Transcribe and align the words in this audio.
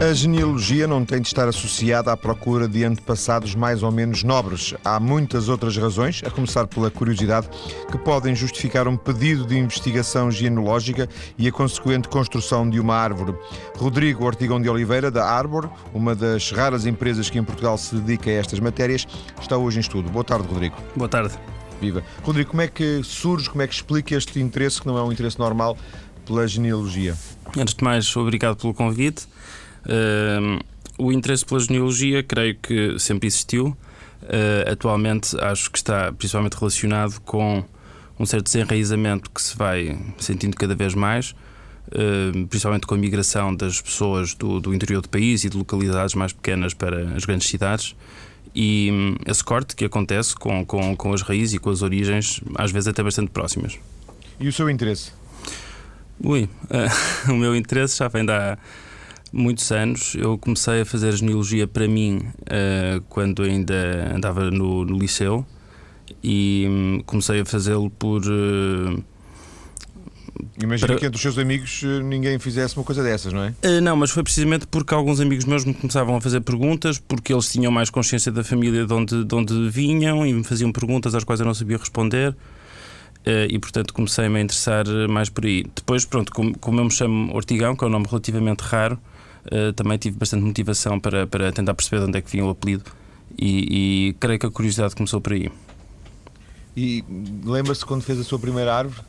A 0.00 0.14
genealogia 0.14 0.86
não 0.86 1.04
tem 1.04 1.20
de 1.20 1.28
estar 1.28 1.46
associada 1.46 2.10
à 2.10 2.16
procura 2.16 2.66
de 2.66 2.82
antepassados 2.82 3.54
mais 3.54 3.82
ou 3.82 3.92
menos 3.92 4.22
nobres. 4.22 4.72
Há 4.82 4.98
muitas 4.98 5.50
outras 5.50 5.76
razões, 5.76 6.22
a 6.24 6.30
começar 6.30 6.66
pela 6.66 6.90
curiosidade, 6.90 7.50
que 7.92 7.98
podem 7.98 8.34
justificar 8.34 8.88
um 8.88 8.96
pedido 8.96 9.44
de 9.44 9.58
investigação 9.58 10.30
genealógica 10.30 11.06
e 11.36 11.46
a 11.46 11.52
consequente 11.52 12.08
construção 12.08 12.68
de 12.68 12.80
uma 12.80 12.94
árvore. 12.94 13.34
Rodrigo 13.76 14.24
Ortigão 14.24 14.58
de 14.58 14.70
Oliveira, 14.70 15.10
da 15.10 15.26
Arbor, 15.26 15.68
uma 15.92 16.14
das 16.14 16.50
raras 16.50 16.86
empresas 16.86 17.28
que 17.28 17.38
em 17.38 17.44
Portugal 17.44 17.76
se 17.76 17.94
dedica 17.96 18.30
a 18.30 18.32
estas 18.32 18.58
matérias, 18.58 19.06
está 19.38 19.58
hoje 19.58 19.76
em 19.76 19.80
estudo. 19.80 20.08
Boa 20.08 20.24
tarde, 20.24 20.48
Rodrigo. 20.48 20.76
Boa 20.96 21.10
tarde. 21.10 21.34
Viva. 21.78 22.02
Rodrigo, 22.22 22.48
como 22.48 22.62
é 22.62 22.68
que 22.68 23.02
surge, 23.04 23.50
como 23.50 23.60
é 23.60 23.66
que 23.66 23.74
explica 23.74 24.14
este 24.14 24.40
interesse, 24.40 24.80
que 24.80 24.86
não 24.86 24.96
é 24.96 25.02
um 25.02 25.12
interesse 25.12 25.38
normal, 25.38 25.76
pela 26.24 26.48
genealogia? 26.48 27.14
Antes 27.54 27.74
de 27.74 27.84
mais, 27.84 28.16
obrigado 28.16 28.56
pelo 28.56 28.72
convite. 28.72 29.28
Uh, 29.86 30.62
o 30.98 31.12
interesse 31.12 31.44
pela 31.44 31.60
genealogia, 31.60 32.22
creio 32.22 32.56
que 32.56 32.98
sempre 32.98 33.26
existiu. 33.26 33.76
Uh, 34.22 34.70
atualmente, 34.70 35.34
acho 35.40 35.70
que 35.70 35.78
está 35.78 36.12
principalmente 36.12 36.54
relacionado 36.54 37.20
com 37.22 37.64
um 38.18 38.26
certo 38.26 38.44
desenraizamento 38.44 39.30
que 39.30 39.40
se 39.40 39.56
vai 39.56 39.98
sentindo 40.18 40.54
cada 40.54 40.74
vez 40.74 40.94
mais, 40.94 41.34
uh, 41.88 42.46
principalmente 42.48 42.86
com 42.86 42.94
a 42.94 42.98
migração 42.98 43.54
das 43.54 43.80
pessoas 43.80 44.34
do, 44.34 44.60
do, 44.60 44.74
interior 44.74 45.00
do 45.00 45.08
país 45.08 45.42
e 45.44 45.48
de 45.48 45.56
localidades 45.56 46.14
mais 46.14 46.32
pequenas 46.32 46.74
para 46.74 47.14
as 47.14 47.24
grandes 47.24 47.48
cidades. 47.48 47.96
E 48.54 48.90
um, 48.92 49.16
esse 49.26 49.42
corte 49.42 49.74
que 49.74 49.84
acontece 49.86 50.34
com, 50.34 50.66
com, 50.66 50.94
com 50.94 51.12
as 51.14 51.22
raízes 51.22 51.54
e 51.54 51.58
com 51.58 51.70
as 51.70 51.80
origens, 51.80 52.42
às 52.56 52.70
vezes 52.70 52.88
até 52.88 53.02
bastante 53.02 53.30
próximas. 53.30 53.78
E 54.38 54.48
o 54.48 54.52
seu 54.52 54.68
interesse? 54.68 55.12
Ui, 56.22 56.48
o 57.28 57.32
meu 57.32 57.56
interesse 57.56 57.96
já 57.96 58.08
vem 58.08 58.24
da 58.24 58.58
muitos 59.32 59.70
anos. 59.70 60.14
Eu 60.14 60.36
comecei 60.38 60.82
a 60.82 60.84
fazer 60.84 61.12
genealogia 61.12 61.66
para 61.66 61.86
mim 61.86 62.18
uh, 62.18 63.00
quando 63.08 63.42
ainda 63.42 64.12
andava 64.14 64.50
no, 64.50 64.84
no 64.84 64.98
liceu 64.98 65.44
e 66.22 66.66
um, 66.68 67.02
comecei 67.04 67.40
a 67.40 67.44
fazê-lo 67.44 67.90
por. 67.90 68.22
Uh, 68.22 69.02
Imagina 70.62 70.88
para... 70.88 70.98
que 70.98 71.06
entre 71.06 71.16
os 71.16 71.22
seus 71.22 71.38
amigos 71.38 71.82
eh, 71.84 72.02
ninguém 72.02 72.38
fizesse 72.38 72.76
uma 72.76 72.84
coisa 72.84 73.02
dessas, 73.02 73.32
não 73.32 73.44
é? 73.44 73.54
Uh, 73.64 73.80
não, 73.80 73.96
mas 73.96 74.10
foi 74.10 74.22
precisamente 74.22 74.66
porque 74.66 74.94
alguns 74.94 75.20
amigos 75.20 75.44
meus 75.44 75.64
me 75.64 75.74
começavam 75.74 76.16
a 76.16 76.20
fazer 76.20 76.40
perguntas, 76.40 76.98
porque 76.98 77.32
eles 77.32 77.48
tinham 77.50 77.70
mais 77.70 77.90
consciência 77.90 78.32
da 78.32 78.42
família 78.42 78.86
de 78.86 78.92
onde, 78.92 79.24
de 79.24 79.34
onde 79.34 79.70
vinham 79.70 80.26
e 80.26 80.32
me 80.32 80.44
faziam 80.44 80.72
perguntas 80.72 81.14
às 81.14 81.24
quais 81.24 81.40
eu 81.40 81.46
não 81.46 81.54
sabia 81.54 81.76
responder. 81.76 82.34
Uh, 83.26 83.44
e 83.50 83.58
portanto 83.58 83.92
comecei-me 83.92 84.38
a 84.38 84.42
interessar 84.42 84.86
mais 85.08 85.28
por 85.28 85.44
aí. 85.44 85.64
Depois, 85.74 86.06
pronto, 86.06 86.32
como, 86.32 86.58
como 86.58 86.80
eu 86.80 86.84
me 86.84 86.90
chamo 86.90 87.34
Ortigão, 87.34 87.76
que 87.76 87.84
é 87.84 87.86
um 87.86 87.90
nome 87.90 88.06
relativamente 88.08 88.60
raro, 88.60 88.98
uh, 89.46 89.72
também 89.72 89.98
tive 89.98 90.18
bastante 90.18 90.42
motivação 90.44 90.98
para, 90.98 91.26
para 91.26 91.52
tentar 91.52 91.74
perceber 91.74 92.02
de 92.02 92.08
onde 92.08 92.18
é 92.18 92.20
que 92.20 92.30
vinha 92.30 92.44
o 92.44 92.50
apelido 92.50 92.84
e, 93.38 94.08
e 94.08 94.12
creio 94.14 94.38
que 94.38 94.46
a 94.46 94.50
curiosidade 94.50 94.94
começou 94.94 95.20
por 95.20 95.32
aí. 95.32 95.50
E 96.76 97.04
lembra-se 97.44 97.84
quando 97.84 98.02
fez 98.02 98.18
a 98.18 98.24
sua 98.24 98.38
primeira 98.38 98.74
árvore? 98.74 99.02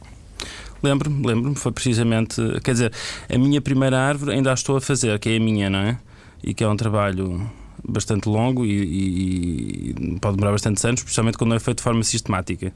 Lembro-me, 0.81 1.25
lembro-me, 1.25 1.55
foi 1.55 1.71
precisamente, 1.71 2.41
quer 2.63 2.71
dizer, 2.71 2.93
a 3.29 3.37
minha 3.37 3.61
primeira 3.61 3.99
árvore 3.99 4.31
ainda 4.31 4.49
a 4.49 4.53
estou 4.53 4.75
a 4.77 4.81
fazer, 4.81 5.17
que 5.19 5.29
é 5.29 5.37
a 5.37 5.39
minha, 5.39 5.69
não 5.69 5.79
é? 5.79 5.99
E 6.43 6.53
que 6.55 6.63
é 6.63 6.67
um 6.67 6.75
trabalho 6.75 7.49
bastante 7.87 8.27
longo 8.27 8.65
e, 8.65 8.71
e, 8.71 9.89
e 9.91 10.19
pode 10.19 10.37
demorar 10.37 10.53
bastantes 10.53 10.83
anos, 10.85 11.01
especialmente 11.01 11.37
quando 11.37 11.49
não 11.49 11.57
é 11.57 11.59
feito 11.59 11.77
de 11.77 11.83
forma 11.83 12.03
sistemática 12.03 12.73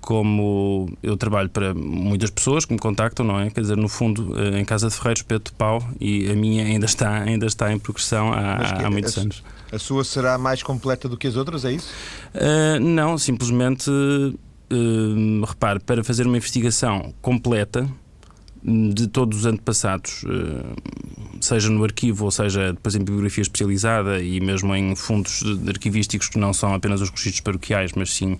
como 0.00 0.90
eu 1.02 1.16
trabalho 1.16 1.48
para 1.48 1.74
muitas 1.74 2.30
pessoas 2.30 2.64
que 2.64 2.72
me 2.72 2.78
contactam, 2.78 3.24
não 3.24 3.38
é? 3.38 3.50
Quer 3.50 3.60
dizer, 3.60 3.76
no 3.76 3.88
fundo, 3.88 4.34
eh, 4.38 4.60
em 4.60 4.64
Casa 4.64 4.88
de 4.88 4.94
Ferreiros, 4.94 5.22
Pedro 5.22 5.44
de 5.44 5.52
Pau, 5.52 5.86
e 6.00 6.30
a 6.30 6.34
minha 6.34 6.64
ainda 6.64 6.86
está, 6.86 7.22
ainda 7.22 7.46
está 7.46 7.72
em 7.72 7.78
progressão 7.78 8.32
há, 8.32 8.84
há 8.84 8.90
muitos 8.90 9.16
a, 9.16 9.20
anos. 9.20 9.42
A 9.70 9.78
sua 9.78 10.02
será 10.02 10.38
mais 10.38 10.62
completa 10.62 11.08
do 11.08 11.16
que 11.16 11.26
as 11.26 11.36
outras, 11.36 11.64
é 11.64 11.72
isso? 11.72 11.92
Uh, 12.34 12.80
não, 12.80 13.18
simplesmente, 13.18 13.90
uh, 13.90 15.44
repare, 15.46 15.80
para 15.80 16.02
fazer 16.02 16.26
uma 16.26 16.36
investigação 16.36 17.14
completa 17.20 17.88
de 18.62 19.06
todos 19.06 19.38
os 19.38 19.46
antepassados, 19.46 20.22
seja 21.40 21.70
no 21.70 21.82
arquivo 21.82 22.26
ou 22.26 22.30
seja 22.30 22.74
depois 22.74 22.94
em 22.94 22.98
bibliografia 22.98 23.40
especializada 23.40 24.20
e 24.20 24.38
mesmo 24.38 24.76
em 24.76 24.94
fundos 24.94 25.42
arquivísticos 25.66 26.28
que 26.28 26.38
não 26.38 26.52
são 26.52 26.74
apenas 26.74 27.00
os 27.00 27.08
registros 27.08 27.40
paroquiais, 27.40 27.92
mas 27.96 28.12
sim 28.12 28.38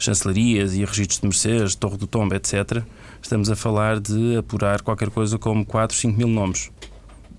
chancelarias 0.00 0.74
e 0.74 0.84
registros 0.84 1.20
de 1.20 1.26
mercês, 1.26 1.74
Torre 1.74 1.98
do 1.98 2.06
Tombo, 2.06 2.34
etc., 2.34 2.82
estamos 3.22 3.50
a 3.50 3.54
falar 3.54 4.00
de 4.00 4.36
apurar 4.38 4.80
qualquer 4.80 5.10
coisa 5.10 5.38
como 5.38 5.64
4, 5.64 5.96
5 5.96 6.16
mil 6.16 6.26
nomes. 6.26 6.70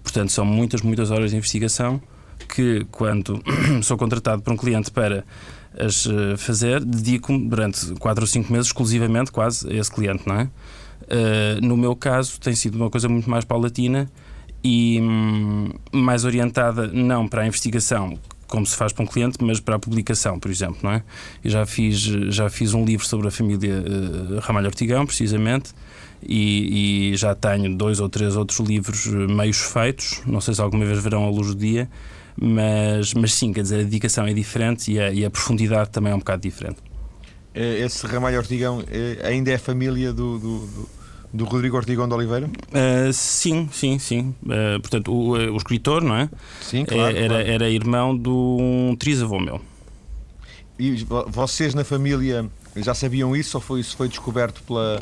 Portanto, 0.03 0.31
são 0.31 0.45
muitas, 0.45 0.81
muitas 0.81 1.11
horas 1.11 1.31
de 1.31 1.37
investigação 1.37 2.01
que, 2.47 2.85
quando 2.91 3.41
sou 3.81 3.97
contratado 3.97 4.41
por 4.41 4.53
um 4.53 4.57
cliente 4.57 4.91
para 4.91 5.25
as 5.77 6.05
eh, 6.05 6.37
fazer, 6.37 6.83
dedico-me 6.83 7.47
durante 7.47 7.93
4 7.95 8.23
ou 8.23 8.27
5 8.27 8.51
meses 8.51 8.67
exclusivamente 8.67 9.31
quase 9.31 9.67
a 9.69 9.73
esse 9.73 9.91
cliente, 9.91 10.27
não 10.27 10.35
é? 10.35 10.49
Uh, 11.01 11.65
no 11.65 11.75
meu 11.75 11.95
caso, 11.95 12.39
tem 12.39 12.55
sido 12.55 12.75
uma 12.75 12.89
coisa 12.89 13.09
muito 13.09 13.29
mais 13.29 13.43
paulatina 13.43 14.09
e 14.63 14.99
hum, 15.01 15.69
mais 15.91 16.23
orientada 16.23 16.87
não 16.87 17.27
para 17.27 17.41
a 17.41 17.47
investigação 17.47 18.17
como 18.51 18.65
se 18.65 18.75
faz 18.75 18.91
para 18.91 19.03
um 19.03 19.07
cliente, 19.07 19.37
mas 19.41 19.61
para 19.61 19.77
a 19.77 19.79
publicação, 19.79 20.37
por 20.37 20.51
exemplo, 20.51 20.77
não 20.83 20.91
é? 20.91 21.03
Eu 21.43 21.49
já 21.49 21.65
fiz, 21.65 21.97
já 21.97 22.49
fiz 22.49 22.73
um 22.73 22.83
livro 22.83 23.05
sobre 23.05 23.29
a 23.29 23.31
família 23.31 23.81
uh, 23.81 24.39
Ramalho 24.39 24.67
Ortigão, 24.67 25.05
precisamente, 25.05 25.71
e, 26.21 27.13
e, 27.13 27.17
já 27.17 27.33
tenho 27.33 27.75
dois 27.75 27.99
ou 28.01 28.09
três 28.09 28.35
outros 28.35 28.59
livros 28.59 29.07
eh, 29.07 29.09
meios 29.09 29.57
feitos, 29.57 30.21
não 30.27 30.39
sei 30.39 30.53
se 30.53 30.61
alguma 30.61 30.85
vez 30.85 30.99
verão 30.99 31.25
a 31.25 31.29
luz 31.31 31.47
do 31.47 31.55
dia, 31.55 31.89
mas, 32.39 33.15
mas 33.15 33.33
sim, 33.33 33.51
quer 33.51 33.63
dizer, 33.63 33.79
a 33.79 33.83
dedicação 33.83 34.27
é 34.27 34.33
diferente 34.33 34.91
e 34.91 34.99
a, 34.99 35.11
e 35.11 35.25
a 35.25 35.31
profundidade 35.31 35.89
também 35.89 36.11
é 36.11 36.15
um 36.15 36.19
bocado 36.19 36.43
diferente. 36.43 36.77
Esse 37.55 38.05
Ramalho 38.05 38.37
Ortigão 38.37 38.83
ainda 39.23 39.49
é 39.49 39.57
família 39.57 40.13
do, 40.13 40.37
do 40.37 40.89
do 41.33 41.45
Rodrigo 41.45 41.77
Ortigão 41.77 42.07
de 42.07 42.13
Oliveira? 42.13 42.47
Uh, 42.47 43.13
sim, 43.13 43.69
sim, 43.71 43.97
sim. 43.99 44.35
Uh, 44.43 44.79
portanto, 44.81 45.11
o, 45.11 45.31
o, 45.31 45.57
escritor, 45.57 46.03
não 46.03 46.15
é? 46.15 46.29
Sim, 46.61 46.85
claro. 46.85 47.15
Era, 47.15 47.27
claro. 47.27 47.49
era 47.49 47.69
irmão 47.69 48.17
de 48.17 48.29
um 48.29 48.95
trisavô 48.97 49.39
meu. 49.39 49.61
E 50.77 51.05
vocês 51.27 51.73
na 51.73 51.83
família 51.83 52.49
já 52.77 52.93
sabiam 52.93 53.35
isso 53.35 53.57
ou 53.57 53.61
foi, 53.61 53.79
isso 53.79 53.95
foi 53.95 54.07
descoberto 54.07 54.63
pela, 54.63 55.01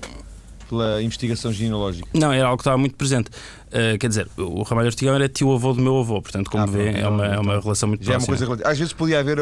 pela 0.70 1.02
investigação 1.02 1.52
genealógica? 1.52 2.08
Não, 2.14 2.32
era 2.32 2.46
algo 2.46 2.58
que 2.58 2.62
estava 2.62 2.78
muito 2.78 2.96
presente. 2.96 3.30
Uh, 3.70 3.98
quer 4.00 4.08
dizer, 4.08 4.28
o 4.38 4.64
Ramalho 4.64 4.88
Ortigão 4.88 5.14
era 5.14 5.28
tio-avô 5.30 5.74
do 5.74 5.82
meu 5.82 6.00
avô, 6.00 6.22
portanto, 6.22 6.50
como 6.50 6.64
ah, 6.64 6.66
vê, 6.66 6.90
é, 6.90 7.08
uma, 7.08 7.26
é 7.26 7.40
uma 7.40 7.60
relação 7.60 7.90
muito 7.90 8.04
já 8.04 8.14
próxima. 8.14 8.36
É 8.36 8.40
uma 8.40 8.48
coisa, 8.48 8.68
às 8.68 8.80
vezes 8.80 8.94
podia 8.94 9.20
haver, 9.20 9.38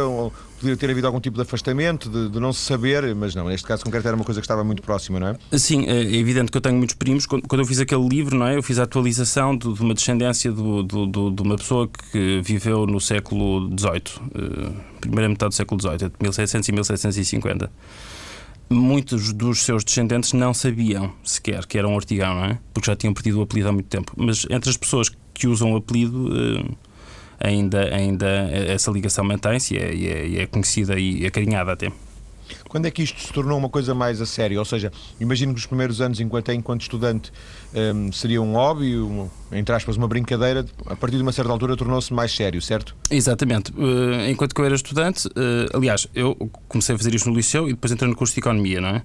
podia 0.59 0.75
ter 0.75 0.89
havido 0.89 1.07
algum 1.07 1.19
tipo 1.21 1.35
de 1.35 1.43
afastamento, 1.43 2.09
de, 2.09 2.29
de, 2.29 2.39
não 2.39 2.51
se 2.51 2.59
saber, 2.59 3.16
mas 3.16 3.33
não, 3.33 3.47
neste 3.47 3.66
caso 3.66 3.85
concreto 3.85 4.05
era 4.05 4.16
uma 4.16 4.25
coisa 4.25 4.41
que 4.41 4.45
estava 4.45 4.66
muito 4.66 4.81
próxima, 4.81 5.17
não 5.17 5.27
é? 5.27 5.57
Sim, 5.57 5.85
é 5.87 6.01
evidente 6.01 6.51
que 6.51 6.57
eu 6.57 6.61
tenho 6.61 6.75
muitos 6.75 6.95
primos. 6.95 7.25
Quando, 7.25 7.45
eu 7.57 7.66
fiz 7.66 7.79
aquele 7.79 8.05
livro, 8.05 8.37
não 8.37 8.47
é? 8.47 8.57
Eu 8.57 8.63
fiz 8.63 8.79
a 8.79 8.83
atualização 8.83 9.55
de, 9.55 9.71
de 9.71 9.81
uma 9.81 9.93
descendência 9.93 10.51
do, 10.51 10.83
do, 10.83 11.05
do, 11.05 11.31
de 11.31 11.41
uma 11.41 11.55
pessoa 11.55 11.87
que 12.11 12.41
viveu 12.43 12.85
no 12.85 12.99
século 12.99 13.69
XVIII, 13.77 14.01
uh, 14.35 14.75
primeira 14.99 15.29
metade 15.29 15.51
do 15.51 15.55
século 15.55 15.79
XVIII, 15.79 16.05
entre 16.05 16.17
1700 16.19 16.67
e 16.67 16.71
1750 16.73 17.71
muitos 18.69 19.33
dos 19.33 19.63
seus 19.63 19.83
descendentes 19.83 20.33
não 20.33 20.53
sabiam 20.53 21.13
sequer 21.23 21.66
que 21.66 21.78
era 21.78 21.88
um 21.88 21.95
Ortigão, 21.95 22.35
não 22.35 22.45
é? 22.45 22.59
Porque 22.73 22.89
já 22.89 22.95
tinham 22.95 23.13
perdido 23.13 23.39
o 23.39 23.44
apelido 23.44 23.69
há 23.69 23.72
muito 23.72 23.88
tempo. 23.88 24.11
Mas 24.16 24.45
entre 24.50 24.69
as 24.69 24.78
pessoas 24.78 25.09
que 25.33 25.47
usam 25.47 25.73
o 25.73 25.78
apelido, 25.78 26.29
eh, 26.35 27.47
ainda, 27.47 27.95
ainda 27.95 28.28
essa 28.28 28.91
ligação 28.91 29.23
mantém-se 29.23 29.75
e, 29.75 29.78
é, 29.78 30.28
e 30.28 30.39
é 30.39 30.45
conhecida 30.47 31.00
e 31.00 31.25
acarinhada 31.25 31.72
até. 31.72 31.91
Quando 32.68 32.85
é 32.85 32.91
que 32.91 33.03
isto 33.03 33.19
se 33.19 33.31
tornou 33.31 33.58
uma 33.58 33.69
coisa 33.69 33.94
mais 33.94 34.22
a 34.22 34.25
sério? 34.25 34.59
Ou 34.59 34.66
seja, 34.66 34.91
imagino 35.19 35.53
que 35.53 35.59
os 35.59 35.66
primeiros 35.66 36.02
anos, 36.02 36.19
enquanto, 36.19 36.52
enquanto 36.52 36.81
estudante, 36.81 37.31
um, 37.74 38.12
seria 38.12 38.41
um 38.41 38.53
hobby, 38.53 38.97
um, 38.97 39.29
entre 39.52 39.73
aspas, 39.76 39.97
uma 39.97 40.08
brincadeira, 40.08 40.66
a 40.85 40.96
partir 40.96 41.17
de 41.17 41.23
uma 41.23 41.32
certa 41.32 41.52
altura 41.52 41.76
tornou-se 41.76 42.14
mais 42.14 42.35
sério, 42.35 42.61
certo? 42.61 42.96
Exatamente. 43.09 43.72
Uh, 43.72 44.29
enquanto 44.29 44.53
que 44.53 44.61
eu 44.61 44.66
era 44.66 44.76
estudante, 44.76 45.28
uh, 45.28 45.32
aliás, 45.78 46.08
eu 46.14 46.35
comecei 46.67 46.96
a 46.96 46.97
fazer 46.97 47.14
isto 47.14 47.29
no 47.29 47.35
liceu 47.35 47.67
e 47.67 47.73
depois 47.73 47.91
entrei 47.91 48.09
no 48.09 48.16
curso 48.16 48.34
de 48.34 48.40
Economia, 48.40 48.82
não 48.82 48.90
é? 48.90 49.03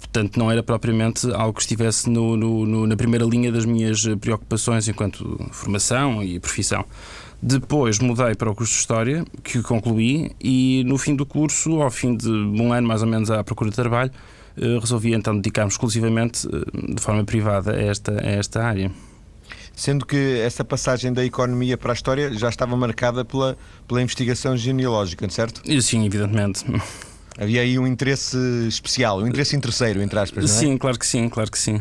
Portanto, 0.00 0.38
não 0.38 0.50
era 0.50 0.62
propriamente 0.62 1.30
algo 1.32 1.52
que 1.52 1.60
estivesse 1.60 2.08
no, 2.08 2.36
no, 2.36 2.64
no, 2.64 2.86
na 2.86 2.96
primeira 2.96 3.24
linha 3.24 3.50
das 3.50 3.64
minhas 3.64 4.04
preocupações 4.20 4.88
enquanto 4.88 5.36
formação 5.50 6.22
e 6.22 6.38
profissão. 6.38 6.84
Depois 7.40 8.00
mudei 8.00 8.34
para 8.34 8.50
o 8.50 8.54
curso 8.54 8.72
de 8.72 8.80
História, 8.80 9.24
que 9.44 9.62
concluí, 9.62 10.32
e 10.40 10.82
no 10.84 10.98
fim 10.98 11.14
do 11.14 11.24
curso, 11.24 11.80
ao 11.80 11.90
fim 11.90 12.16
de 12.16 12.28
um 12.28 12.72
ano 12.72 12.86
mais 12.86 13.00
ou 13.00 13.08
menos 13.08 13.30
à 13.30 13.44
procura 13.44 13.70
de 13.70 13.76
trabalho, 13.76 14.10
eh, 14.56 14.78
resolvi 14.80 15.14
então 15.14 15.36
dedicar-me 15.36 15.70
exclusivamente 15.70 16.48
eh, 16.48 16.94
de 16.94 17.00
forma 17.00 17.24
privada 17.24 17.72
a 17.72 17.80
esta, 17.80 18.12
a 18.20 18.26
esta 18.26 18.64
área. 18.64 18.90
Sendo 19.72 20.04
que 20.04 20.40
essa 20.40 20.64
passagem 20.64 21.12
da 21.12 21.24
economia 21.24 21.78
para 21.78 21.92
a 21.92 21.94
história 21.94 22.34
já 22.34 22.48
estava 22.48 22.76
marcada 22.76 23.24
pela, 23.24 23.56
pela 23.86 24.02
investigação 24.02 24.56
genealógica, 24.56 25.28
certo? 25.30 25.62
Sim, 25.80 26.04
evidentemente. 26.04 26.64
Havia 27.38 27.60
aí 27.60 27.78
um 27.78 27.86
interesse 27.86 28.36
especial, 28.66 29.20
um 29.20 29.28
interesse 29.28 29.54
interesseiro, 29.54 30.02
entre 30.02 30.18
aspas, 30.18 30.44
não 30.44 30.50
é? 30.52 30.58
Sim, 30.58 30.76
claro 30.76 30.98
que 30.98 31.06
sim, 31.06 31.28
claro 31.28 31.48
que 31.48 31.58
sim. 31.58 31.80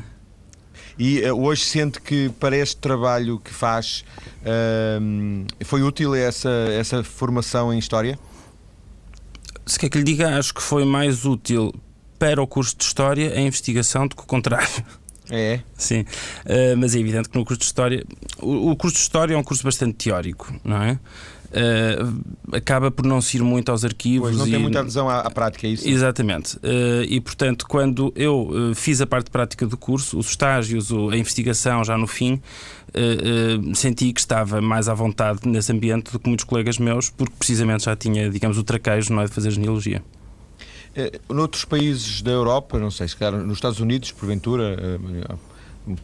E 1.00 1.22
uh, 1.22 1.40
hoje 1.40 1.64
sente 1.64 2.02
que 2.02 2.30
para 2.40 2.58
este 2.58 2.78
trabalho 2.78 3.40
que 3.40 3.54
faz 3.54 4.04
uh, 4.42 5.66
foi 5.66 5.84
útil 5.84 6.16
essa, 6.16 6.50
essa 6.72 7.04
formação 7.04 7.74
em 7.74 7.78
História? 7.78 8.18
Se 9.66 9.78
quer 9.78 9.90
que 9.90 9.98
lhe 9.98 10.04
diga, 10.04 10.38
acho 10.38 10.54
que 10.54 10.62
foi 10.62 10.86
mais 10.86 11.26
útil 11.26 11.74
para 12.18 12.42
o 12.42 12.48
curso 12.48 12.76
de 12.76 12.84
História 12.84 13.34
a 13.34 13.42
investigação 13.42 14.08
do 14.08 14.16
que 14.16 14.24
o 14.24 14.26
contrário. 14.26 14.68
É? 15.30 15.60
Sim, 15.78 16.02
uh, 16.02 16.78
mas 16.78 16.96
é 16.96 17.00
evidente 17.00 17.28
que 17.28 17.38
no 17.38 17.44
curso 17.44 17.60
de 17.60 17.66
História. 17.66 18.06
O, 18.40 18.72
o, 18.72 18.76
curso 18.78 18.96
de 18.96 19.02
História 19.02 19.34
é 19.34 19.38
um 19.38 19.44
curso 19.44 19.62
bastante 19.62 20.06
teórico, 20.06 20.54
não 20.64 20.82
é? 20.82 20.98
Uh, 21.48 22.56
acaba 22.56 22.92
por 22.92 23.06
não 23.06 23.22
se 23.22 23.38
ir 23.38 23.44
muito 23.44 23.72
aos 23.72 23.86
arquivos. 23.86 24.30
Pois 24.30 24.38
não 24.38 24.48
e... 24.48 24.52
tem 24.52 24.60
muita 24.60 24.82
adesão 24.82 25.10
à, 25.10 25.20
à, 25.20 25.30
prática, 25.30 25.66
é 25.66 25.72
isso? 25.72 25.88
Exatamente. 25.88 26.58
Uh, 26.58 27.04
e 27.08 27.22
portanto, 27.22 27.66
quando 27.68 28.12
eu 28.16 28.50
uh, 28.50 28.76
fiz 28.76 29.00
a 29.00 29.08
parte 29.08 29.32
prática 29.32 29.66
do 29.66 29.78
curso, 29.78 30.18
os 30.20 30.28
estágios, 30.30 30.92
a 30.92 31.18
investigação 31.18 31.84
já 31.84 31.98
no 31.98 32.08
fim, 32.08 32.42
senti 33.76 34.12
que 34.12 34.20
estava 34.20 34.60
mais 34.60 34.90
à 34.90 34.94
vontade 34.94 35.42
nesse 35.46 35.72
ambiente 35.72 36.12
do 36.12 36.20
que 36.20 36.28
muitos 36.28 36.46
colegas 36.46 36.80
meus, 36.80 37.10
porque 37.10 37.34
precisamente 37.38 37.86
já 37.86 37.96
tinha, 37.96 38.30
digamos, 38.30 38.58
o 38.58 38.64
traquejo 38.64 39.14
não 39.14 39.22
é, 39.22 39.26
de 39.26 39.32
fazer 39.32 39.52
genealogia. 39.52 40.02
Noutros 41.30 41.64
países 41.64 42.24
da 42.24 42.32
Europa, 42.32 42.80
não 42.80 42.90
sei, 42.90 43.08
se 43.08 43.16
calhar 43.16 43.40
nos 43.40 43.58
Estados 43.58 43.80
Unidos, 43.80 44.12
porventura, 44.12 45.00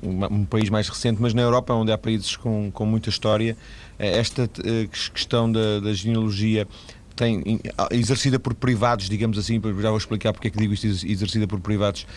um 0.01 0.45
país 0.45 0.69
mais 0.69 0.87
recente, 0.87 1.21
mas 1.21 1.33
na 1.33 1.41
Europa, 1.41 1.73
onde 1.73 1.91
há 1.91 1.97
países 1.97 2.35
com, 2.35 2.71
com 2.71 2.85
muita 2.85 3.09
história, 3.09 3.51
eh, 3.51 3.57
esta 3.97 4.49
eh, 4.63 4.87
questão 4.87 5.51
da, 5.51 5.79
da 5.79 5.93
genealogia 5.93 6.67
tem, 7.15 7.59
exercida 7.91 8.39
por 8.39 8.53
privados, 8.53 9.07
digamos 9.07 9.37
assim, 9.37 9.61
já 9.79 9.89
vou 9.89 9.97
explicar 9.97 10.33
porque 10.33 10.47
é 10.47 10.51
que 10.51 10.57
digo 10.57 10.73
isto, 10.73 10.87
exercida 10.87 11.47
por 11.47 11.59
privados, 11.59 12.07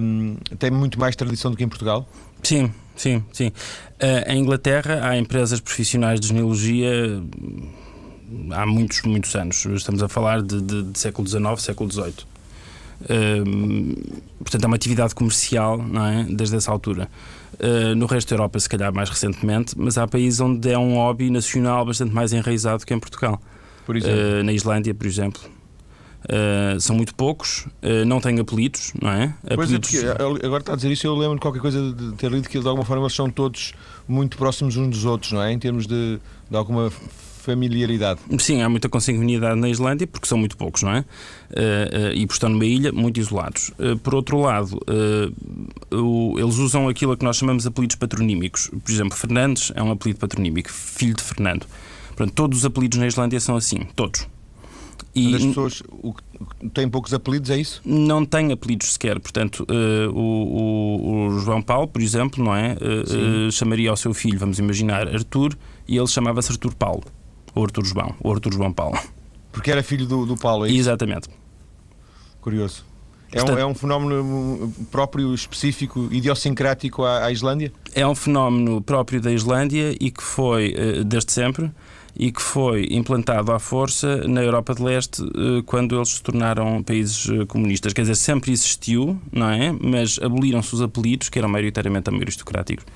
um, 0.00 0.36
tem 0.58 0.70
muito 0.70 0.98
mais 0.98 1.16
tradição 1.16 1.50
do 1.50 1.56
que 1.56 1.64
em 1.64 1.68
Portugal? 1.68 2.08
Sim, 2.42 2.72
sim, 2.94 3.24
sim. 3.32 3.48
Uh, 3.48 4.30
em 4.30 4.40
Inglaterra 4.40 5.00
há 5.02 5.18
empresas 5.18 5.60
profissionais 5.60 6.20
de 6.20 6.28
genealogia 6.28 7.20
há 8.52 8.64
muitos, 8.64 9.02
muitos 9.02 9.34
anos. 9.34 9.64
Estamos 9.66 10.02
a 10.04 10.08
falar 10.08 10.40
de, 10.40 10.62
de, 10.62 10.82
de 10.84 10.98
século 10.98 11.26
XIX, 11.26 11.60
século 11.60 11.90
XVIII 11.90 12.14
portanto, 14.38 14.64
é 14.64 14.66
uma 14.66 14.76
atividade 14.76 15.14
comercial 15.14 15.78
não 15.78 16.04
é? 16.04 16.24
desde 16.24 16.56
essa 16.56 16.70
altura. 16.70 17.08
Uh, 17.60 17.94
no 17.96 18.06
resto 18.06 18.28
da 18.28 18.36
Europa, 18.36 18.60
se 18.60 18.68
calhar 18.68 18.94
mais 18.94 19.10
recentemente, 19.10 19.74
mas 19.76 19.98
há 19.98 20.06
países 20.06 20.38
onde 20.38 20.70
é 20.70 20.78
um 20.78 20.94
hobby 20.94 21.28
nacional 21.28 21.84
bastante 21.84 22.14
mais 22.14 22.32
enraizado 22.32 22.86
que 22.86 22.94
em 22.94 23.00
Portugal. 23.00 23.40
Por 23.84 23.96
exemplo? 23.96 24.18
Uh, 24.18 24.44
na 24.44 24.52
Islândia, 24.52 24.94
por 24.94 25.06
exemplo. 25.06 25.40
Uh, 26.24 26.80
são 26.80 26.94
muito 26.94 27.14
poucos, 27.14 27.66
não 28.06 28.20
têm 28.20 28.38
apelidos, 28.38 28.92
não 29.00 29.10
é? 29.10 29.34
Apelidos... 29.44 29.90
Pois 29.90 30.04
é, 30.04 30.14
porque, 30.14 30.46
agora 30.46 30.60
está 30.60 30.72
a 30.72 30.76
dizer 30.76 30.90
isso, 30.90 31.06
eu 31.06 31.14
lembro 31.14 31.36
de 31.36 31.40
qualquer 31.40 31.60
coisa 31.60 31.92
de 31.92 32.12
ter 32.12 32.30
lido 32.30 32.48
que 32.48 32.58
de 32.58 32.66
alguma 32.66 32.84
forma 32.84 33.04
eles 33.04 33.14
são 33.14 33.30
todos 33.30 33.72
muito 34.06 34.36
próximos 34.36 34.76
uns 34.76 34.88
dos 34.90 35.04
outros, 35.04 35.32
não 35.32 35.42
é? 35.42 35.52
Em 35.52 35.58
termos 35.58 35.86
de, 35.86 36.20
de 36.50 36.56
alguma 36.56 36.92
familiaridade. 37.48 38.20
Sim, 38.38 38.60
há 38.62 38.68
muita 38.68 38.88
consanguinidade 38.88 39.58
na 39.58 39.68
Islândia, 39.68 40.06
porque 40.06 40.26
são 40.26 40.36
muito 40.36 40.56
poucos, 40.56 40.82
não 40.82 40.92
é? 40.92 41.00
Uh, 41.00 41.02
uh, 41.02 42.14
e 42.14 42.26
por 42.26 42.34
estar 42.34 42.48
numa 42.48 42.66
ilha, 42.66 42.92
muito 42.92 43.18
isolados. 43.18 43.70
Uh, 43.78 43.96
por 43.98 44.14
outro 44.14 44.38
lado, 44.38 44.78
o, 45.90 46.38
eles 46.38 46.56
usam 46.56 46.88
aquilo 46.88 47.16
que 47.16 47.24
nós 47.24 47.36
chamamos 47.36 47.62
de 47.62 47.68
apelidos 47.68 47.96
patronímicos. 47.96 48.68
Por 48.68 48.92
exemplo, 48.92 49.16
Fernandes 49.16 49.72
é 49.74 49.82
um 49.82 49.90
apelido 49.90 50.20
patronímico, 50.20 50.70
filho 50.70 51.14
de 51.14 51.22
Fernando. 51.22 51.66
Portanto, 52.08 52.34
todos 52.34 52.58
os 52.58 52.64
apelidos 52.64 52.98
na 52.98 53.06
Islândia 53.06 53.40
são 53.40 53.56
assim, 53.56 53.86
todos. 53.96 54.26
E 55.14 55.34
as 55.34 55.44
pessoas 55.44 55.82
têm 56.74 56.88
poucos 56.88 57.14
apelidos, 57.14 57.50
é 57.50 57.58
isso? 57.58 57.80
Não 57.84 58.24
têm 58.24 58.52
apelidos 58.52 58.92
sequer. 58.92 59.18
Portanto, 59.18 59.66
uh, 59.68 60.12
o, 60.12 61.28
o, 61.28 61.38
João 61.40 61.62
Paulo, 61.62 61.88
por 61.88 62.02
exemplo, 62.02 62.44
não 62.44 62.54
é? 62.54 62.74
Uh, 62.74 63.48
uh, 63.48 63.52
chamaria 63.52 63.90
ao 63.90 63.96
seu 63.96 64.12
filho, 64.12 64.38
vamos 64.38 64.58
imaginar, 64.58 65.08
Arthur, 65.08 65.56
e 65.86 65.96
ele 65.96 66.06
chamava-se 66.06 66.52
Arthur 66.52 66.74
Paulo 66.74 67.02
o 67.58 67.64
Artur 67.64 67.84
João, 67.84 68.14
o 68.22 68.32
Artur 68.32 68.52
João 68.52 68.72
Paulo. 68.72 68.98
Porque 69.50 69.70
era 69.70 69.82
filho 69.82 70.06
do, 70.06 70.24
do 70.24 70.36
Paulo, 70.36 70.64
é 70.64 70.68
isso? 70.68 70.78
Exatamente. 70.78 71.28
Curioso. 72.40 72.84
É, 73.30 73.38
Portanto, 73.38 73.56
um, 73.56 73.60
é 73.60 73.66
um 73.66 73.74
fenómeno 73.74 74.72
próprio, 74.90 75.34
específico, 75.34 76.08
idiosincrático 76.10 77.04
à, 77.04 77.26
à, 77.26 77.32
Islândia? 77.32 77.72
É 77.94 78.06
um 78.06 78.14
fenómeno 78.14 78.80
próprio 78.80 79.20
da 79.20 79.30
Islândia 79.30 79.94
e 80.00 80.10
que 80.10 80.22
foi, 80.22 80.74
eh, 80.74 81.04
desde 81.04 81.32
sempre, 81.32 81.70
e 82.16 82.32
que 82.32 82.40
foi 82.40 82.88
implantado 82.90 83.52
à 83.52 83.58
força 83.58 84.26
na 84.26 84.42
Europa 84.42 84.74
de 84.74 84.82
Leste 84.82 85.22
eh, 85.22 85.62
quando 85.66 85.94
eles 85.96 86.08
se 86.08 86.22
tornaram 86.22 86.82
países 86.82 87.28
eh, 87.28 87.44
comunistas. 87.44 87.92
Quer 87.92 88.02
dizer, 88.02 88.14
sempre 88.14 88.50
existiu, 88.50 89.20
não 89.30 89.50
é? 89.50 89.72
Mas 89.72 90.18
aboliram-se 90.22 90.74
os 90.74 90.80
apelidos, 90.80 91.28
que 91.28 91.38
eram 91.38 91.50
maioritariamente 91.50 92.08
aristocráticos. 92.08 92.86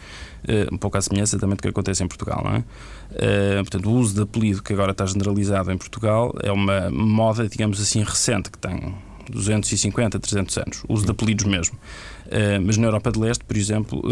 Uh, 0.42 0.74
um 0.74 0.76
pouco 0.76 0.98
à 0.98 1.00
semelhança 1.00 1.38
também 1.38 1.56
do 1.56 1.62
que 1.62 1.68
acontece 1.68 2.02
em 2.02 2.08
Portugal, 2.08 2.42
não 2.44 2.56
é? 2.56 2.58
Uh, 2.58 3.62
portanto, 3.62 3.88
o 3.88 3.92
uso 3.92 4.14
de 4.14 4.22
apelido 4.22 4.62
que 4.62 4.72
agora 4.72 4.90
está 4.90 5.06
generalizado 5.06 5.70
em 5.70 5.78
Portugal 5.78 6.34
é 6.42 6.50
uma 6.50 6.90
moda, 6.90 7.48
digamos 7.48 7.80
assim, 7.80 8.02
recente, 8.02 8.50
que 8.50 8.58
tem 8.58 8.94
250, 9.30 10.18
300 10.18 10.58
anos, 10.58 10.82
o 10.88 10.94
uso 10.94 11.04
de 11.04 11.12
apelidos 11.12 11.44
mesmo. 11.44 11.76
Uh, 12.26 12.60
mas 12.64 12.76
na 12.76 12.88
Europa 12.88 13.12
de 13.12 13.20
Leste, 13.20 13.44
por 13.44 13.56
exemplo, 13.56 14.02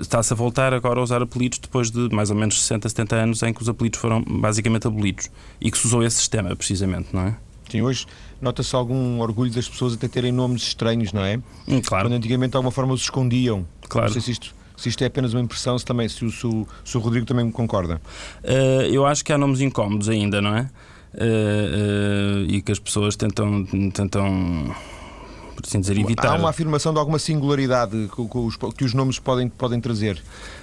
está-se 0.00 0.32
a 0.32 0.36
voltar 0.36 0.74
agora 0.74 0.98
a 0.98 1.02
usar 1.02 1.22
apelidos 1.22 1.58
depois 1.60 1.90
de 1.90 2.08
mais 2.12 2.30
ou 2.30 2.36
menos 2.36 2.60
60, 2.60 2.88
70 2.88 3.16
anos 3.16 3.42
em 3.42 3.52
que 3.52 3.62
os 3.62 3.68
apelidos 3.68 4.00
foram 4.00 4.22
basicamente 4.22 4.88
abolidos 4.88 5.30
e 5.60 5.70
que 5.70 5.78
se 5.78 5.86
usou 5.86 6.02
esse 6.02 6.16
sistema, 6.16 6.56
precisamente, 6.56 7.08
não 7.12 7.22
é? 7.22 7.36
Sim, 7.70 7.82
hoje 7.82 8.06
nota-se 8.40 8.74
algum 8.74 9.20
orgulho 9.20 9.50
das 9.50 9.68
pessoas 9.68 9.94
até 9.94 10.08
terem 10.08 10.32
nomes 10.32 10.62
estranhos, 10.62 11.12
não 11.12 11.24
é? 11.24 11.40
Hum, 11.66 11.80
claro. 11.80 12.06
Quando 12.06 12.14
antigamente 12.14 12.50
de 12.50 12.56
alguma 12.56 12.72
forma 12.72 12.92
os 12.92 13.02
escondiam. 13.02 13.66
Claro. 13.88 14.08
Não 14.08 14.12
sei 14.12 14.22
se 14.22 14.30
isto 14.32 14.54
se 14.76 14.88
isto 14.88 15.02
é 15.02 15.06
apenas 15.06 15.32
uma 15.34 15.42
impressão, 15.42 15.78
se, 15.78 15.84
também, 15.84 16.08
se, 16.08 16.24
o, 16.24 16.30
se, 16.30 16.46
o, 16.46 16.66
se 16.84 16.96
o 16.96 17.00
Rodrigo 17.00 17.26
também 17.26 17.50
concorda. 17.50 18.00
Uh, 18.42 18.82
eu 18.90 19.06
acho 19.06 19.24
que 19.24 19.32
há 19.32 19.38
nomes 19.38 19.60
incómodos 19.60 20.08
ainda, 20.08 20.40
não 20.40 20.56
é? 20.56 20.70
Uh, 21.14 22.46
uh, 22.46 22.50
e 22.50 22.60
que 22.60 22.72
as 22.72 22.78
pessoas 22.78 23.14
tentam, 23.14 23.64
tentam 23.92 24.74
por 25.54 25.64
assim 25.64 25.80
dizer, 25.80 25.98
evitar. 25.98 26.34
Há 26.34 26.36
uma 26.36 26.50
afirmação 26.50 26.92
de 26.92 26.98
alguma 26.98 27.18
singularidade 27.18 28.10
que, 28.14 28.38
os, 28.38 28.56
que 28.56 28.84
os 28.84 28.92
nomes 28.92 29.18
podem, 29.18 29.48
podem 29.48 29.80
trazer? 29.80 30.20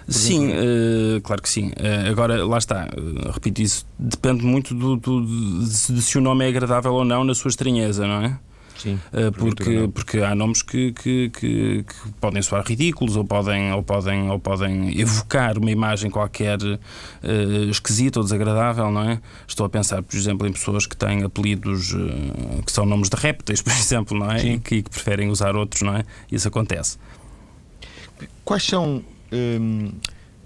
Sim, 0.07 0.49
uh, 0.49 1.21
claro 1.23 1.41
que 1.41 1.49
sim. 1.49 1.69
Uh, 1.69 2.09
agora, 2.09 2.45
lá 2.45 2.57
está, 2.57 2.85
uh, 2.85 3.31
repito 3.31 3.61
isso, 3.61 3.85
depende 3.97 4.43
muito 4.43 4.75
do, 4.75 4.97
do, 4.97 5.25
de, 5.25 5.93
de, 5.93 6.01
se 6.01 6.17
o 6.17 6.21
nome 6.21 6.45
é 6.45 6.49
agradável 6.49 6.93
ou 6.93 7.05
não 7.05 7.23
na 7.23 7.33
sua 7.33 7.49
estranheza, 7.49 8.05
não 8.05 8.21
é? 8.21 8.39
Sim, 8.81 8.99
uh, 9.13 9.31
porque, 9.31 9.87
porque 9.93 10.17
há 10.21 10.33
nomes 10.33 10.63
que, 10.63 10.91
que, 10.91 11.29
que, 11.29 11.83
que, 11.83 12.11
podem 12.19 12.41
soar 12.41 12.65
ridículos 12.65 13.15
ou 13.15 13.23
podem, 13.23 13.71
ou, 13.71 13.83
podem, 13.83 14.27
ou 14.27 14.39
podem 14.39 14.99
evocar 14.99 15.55
uma 15.59 15.69
imagem 15.69 16.09
qualquer 16.09 16.57
uh, 16.63 17.69
esquisita 17.69 18.19
ou 18.19 18.23
desagradável, 18.23 18.89
não 18.89 19.03
é? 19.03 19.21
Estou 19.47 19.67
a 19.67 19.69
pensar, 19.69 20.01
por 20.01 20.17
exemplo, 20.17 20.47
em 20.47 20.51
pessoas 20.51 20.87
que 20.87 20.97
têm 20.97 21.21
apelidos 21.21 21.93
uh, 21.93 22.63
que 22.65 22.71
são 22.71 22.83
nomes 22.83 23.07
de 23.07 23.17
répteis, 23.17 23.61
por 23.61 23.71
exemplo, 23.71 24.17
não 24.17 24.31
é? 24.31 24.43
E 24.43 24.59
que, 24.59 24.81
que, 24.81 24.89
preferem 24.89 25.29
usar 25.29 25.55
outros, 25.55 25.83
não 25.83 25.95
é? 25.95 26.03
Isso 26.31 26.47
acontece. 26.47 26.97
Quais 28.43 28.63
são, 28.63 29.03
um, 29.31 29.91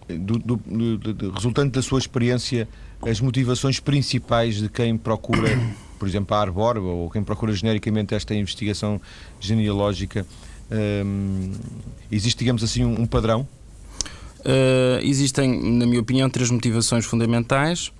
do, 0.10 0.38
do, 0.40 0.56
do, 0.58 1.14
do, 1.14 1.32
resultante 1.32 1.72
da 1.72 1.82
sua 1.82 2.00
experiência, 2.00 2.68
as 3.02 3.22
motivações 3.22 3.80
principais 3.80 4.58
de 4.58 4.68
quem 4.68 4.98
procura 4.98 5.58
por 5.98 6.08
exemplo, 6.08 6.36
a 6.36 6.42
Arbor, 6.42 6.78
ou 6.78 7.10
quem 7.10 7.24
procura 7.24 7.54
genericamente 7.54 8.14
esta 8.14 8.34
investigação 8.34 9.02
genealógica, 9.40 10.26
um, 11.06 11.52
existe, 12.12 12.40
digamos 12.40 12.64
assim, 12.64 12.84
um, 12.84 13.02
um 13.02 13.06
padrão? 13.06 13.48
Uh, 14.40 15.00
existem, 15.02 15.50
na 15.78 15.86
minha 15.86 16.00
opinião, 16.00 16.30
três 16.30 16.50
motivações 16.52 17.06
fundamentais. 17.06 17.92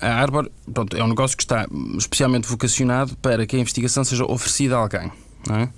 A 0.00 0.08
Arbor 0.08 0.50
pronto, 0.72 0.96
é 0.96 1.02
um 1.02 1.08
negócio 1.08 1.36
que 1.36 1.42
está 1.42 1.66
especialmente 1.96 2.46
vocacionado 2.46 3.16
para 3.16 3.46
que 3.46 3.56
a 3.56 3.58
investigação 3.58 4.04
seja 4.04 4.24
oferecida 4.24 4.76
a 4.76 4.78
alguém. 4.78 5.10
É? 5.50 5.68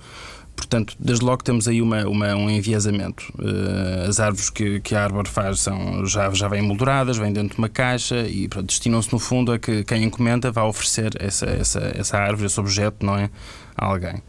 Portanto, 0.59 0.97
desde 0.99 1.25
logo 1.25 1.45
temos 1.45 1.69
aí 1.69 1.81
uma, 1.81 2.03
uma 2.09 2.35
um 2.35 2.50
enviesamento. 2.50 3.33
Uh, 3.38 4.09
as 4.09 4.19
árvores 4.19 4.50
que, 4.50 4.81
que 4.81 4.93
a 4.93 5.05
árvore 5.05 5.29
faz 5.29 5.61
são, 5.61 6.05
já, 6.05 6.29
já 6.31 6.49
vêm 6.49 6.61
molduradas, 6.61 7.17
vêm 7.17 7.33
dentro 7.33 7.55
de 7.55 7.59
uma 7.59 7.69
caixa 7.69 8.27
e 8.27 8.49
destinam-se, 8.65 9.12
no 9.12 9.21
fundo, 9.21 9.53
a 9.53 9.59
que 9.59 9.85
quem 9.85 10.03
encomenda 10.03 10.50
vá 10.50 10.65
oferecer 10.65 11.12
essa, 11.21 11.47
essa, 11.47 11.93
essa 11.95 12.19
árvore, 12.19 12.47
esse 12.47 12.59
objeto, 12.59 13.07
não 13.07 13.17
é? 13.17 13.31
A 13.77 13.87
alguém. 13.87 14.21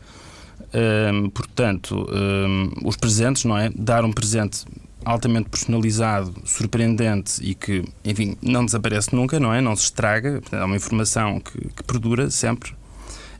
Ehm, 0.71 1.29
portanto, 1.29 2.07
ehm, 2.13 2.87
os 2.87 2.95
presentes, 2.95 3.43
não 3.43 3.57
é? 3.57 3.71
Dar 3.75 4.05
um 4.05 4.11
presente 4.13 4.65
altamente 5.03 5.49
personalizado, 5.49 6.31
surpreendente 6.45 7.43
e 7.43 7.55
que, 7.55 7.83
enfim, 8.05 8.37
não 8.39 8.63
desaparece 8.63 9.15
nunca, 9.15 9.39
não 9.39 9.51
é? 9.51 9.61
Não 9.61 9.75
se 9.75 9.85
estraga, 9.85 10.39
é 10.51 10.63
uma 10.63 10.75
informação 10.75 11.39
que, 11.39 11.69
que 11.69 11.83
perdura 11.83 12.29
sempre. 12.29 12.77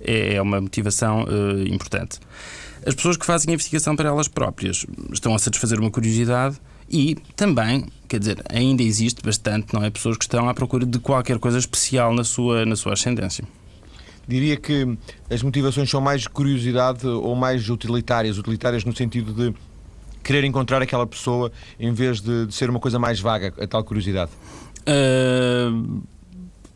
É, 0.02 0.36
é 0.36 0.42
uma 0.42 0.60
motivação 0.60 1.26
importante. 1.68 2.20
As 2.86 2.96
pessoas 2.96 3.18
que 3.18 3.26
fazem 3.26 3.52
a 3.52 3.54
investigação 3.54 3.96
para 3.96 4.10
elas 4.10 4.28
próprias 4.28 4.86
estão 5.12 5.36
a 5.36 5.40
satisfazer 5.40 5.80
uma 5.80 5.92
curiosidade 5.92 6.58
e 6.90 7.16
também, 7.36 7.86
quer 8.08 8.20
dizer, 8.20 8.42
ainda 8.50 8.82
existe 8.82 9.22
bastante, 9.22 9.74
não 9.74 9.84
é? 9.84 9.90
Pessoas 9.90 10.18
que 10.18 10.24
estão 10.24 10.50
à 10.50 10.54
procura 10.54 10.86
de 10.86 10.98
qualquer 11.00 11.38
coisa 11.38 11.58
especial 11.58 12.14
na 12.14 12.24
sua, 12.24 12.66
na 12.66 12.76
sua 12.76 12.94
ascendência. 12.94 13.44
Diria 14.28 14.58
que 14.58 14.98
as 15.30 15.42
motivações 15.42 15.90
são 15.90 16.00
mais 16.00 16.28
curiosidade 16.28 17.06
ou 17.06 17.36
mais 17.36 17.70
utilitárias, 17.70 18.38
utilitárias 18.38 18.86
no 18.86 18.96
sentido 18.96 19.34
de 19.34 19.54
querer 20.24 20.44
encontrar 20.44 20.82
aquela 20.82 21.06
pessoa 21.06 21.52
em 21.80 21.92
vez 21.92 22.22
de, 22.22 22.46
de 22.46 22.54
ser 22.54 22.70
uma 22.70 22.80
coisa 22.80 23.00
mais 23.00 23.20
vaga, 23.20 23.54
a 23.60 23.68
tal 23.68 23.84
curiosidade? 23.84 24.32
Uh, 24.82 26.02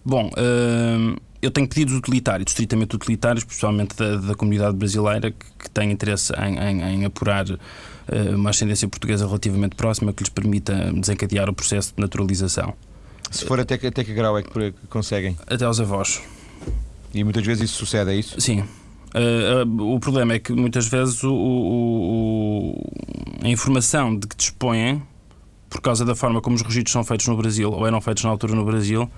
bom, 0.04 0.30
uh, 0.30 1.16
eu 1.44 1.52
tenho 1.52 1.68
pedidos 1.68 1.94
utilitários, 1.94 2.52
estritamente 2.52 2.96
utilitários, 2.96 3.44
principalmente 3.44 3.96
da, 3.98 4.16
da 4.16 4.34
comunidade 4.34 4.78
brasileira, 4.78 5.30
que, 5.30 5.46
que 5.60 5.70
tem 5.70 5.92
interesse 5.92 6.32
em, 6.36 6.58
em, 6.58 6.82
em 6.82 7.06
apurar 7.06 7.46
uh, 7.50 7.58
uma 8.36 8.52
ascendência 8.52 8.88
portuguesa 8.88 9.26
relativamente 9.26 9.76
próxima 9.76 10.14
que 10.14 10.24
lhes 10.24 10.30
permita 10.30 10.74
desencadear 10.94 11.50
o 11.50 11.54
processo 11.54 11.94
de 11.96 12.02
naturalização. 12.02 12.74
Se 13.30 13.44
for 13.46 13.60
até 13.60 13.78
que, 13.78 13.88
até 13.88 14.06
que 14.06 14.14
grau 14.14 14.38
é 14.38 14.44
que 14.44 14.74
conseguem? 14.90 15.38
Até 15.46 15.66
aos 15.66 15.82
avós. 15.82 16.22
E 17.14 17.24
muitas 17.26 17.46
vezes 17.46 17.70
isso 17.70 17.80
sucede, 17.80 18.12
é 18.12 18.16
isso? 18.16 18.40
Sim. 18.40 18.62
Uh, 18.62 19.66
uh, 19.66 19.96
o 19.96 20.00
problema 20.00 20.34
é 20.34 20.40
que 20.40 20.54
muitas 20.54 20.88
vezes 20.88 21.24
o, 21.24 21.34
o, 21.34 22.72
o, 22.72 22.92
a 23.44 23.50
informação 23.50 24.18
de 24.18 24.28
que 24.28 24.36
dispõem, 24.38 25.04
por 25.70 25.82
causa 25.82 26.06
da 26.06 26.16
forma 26.16 26.40
como 26.40 26.56
os 26.56 26.62
registros 26.62 26.94
são 26.94 27.04
feitos 27.04 27.28
no 27.28 27.36
Brasil 27.36 27.70
ou 27.70 27.86
eram 27.86 28.00
feitos 28.00 28.24
na 28.24 28.30
altura 28.30 28.56
no 28.56 28.64
Brasil, 28.64 29.12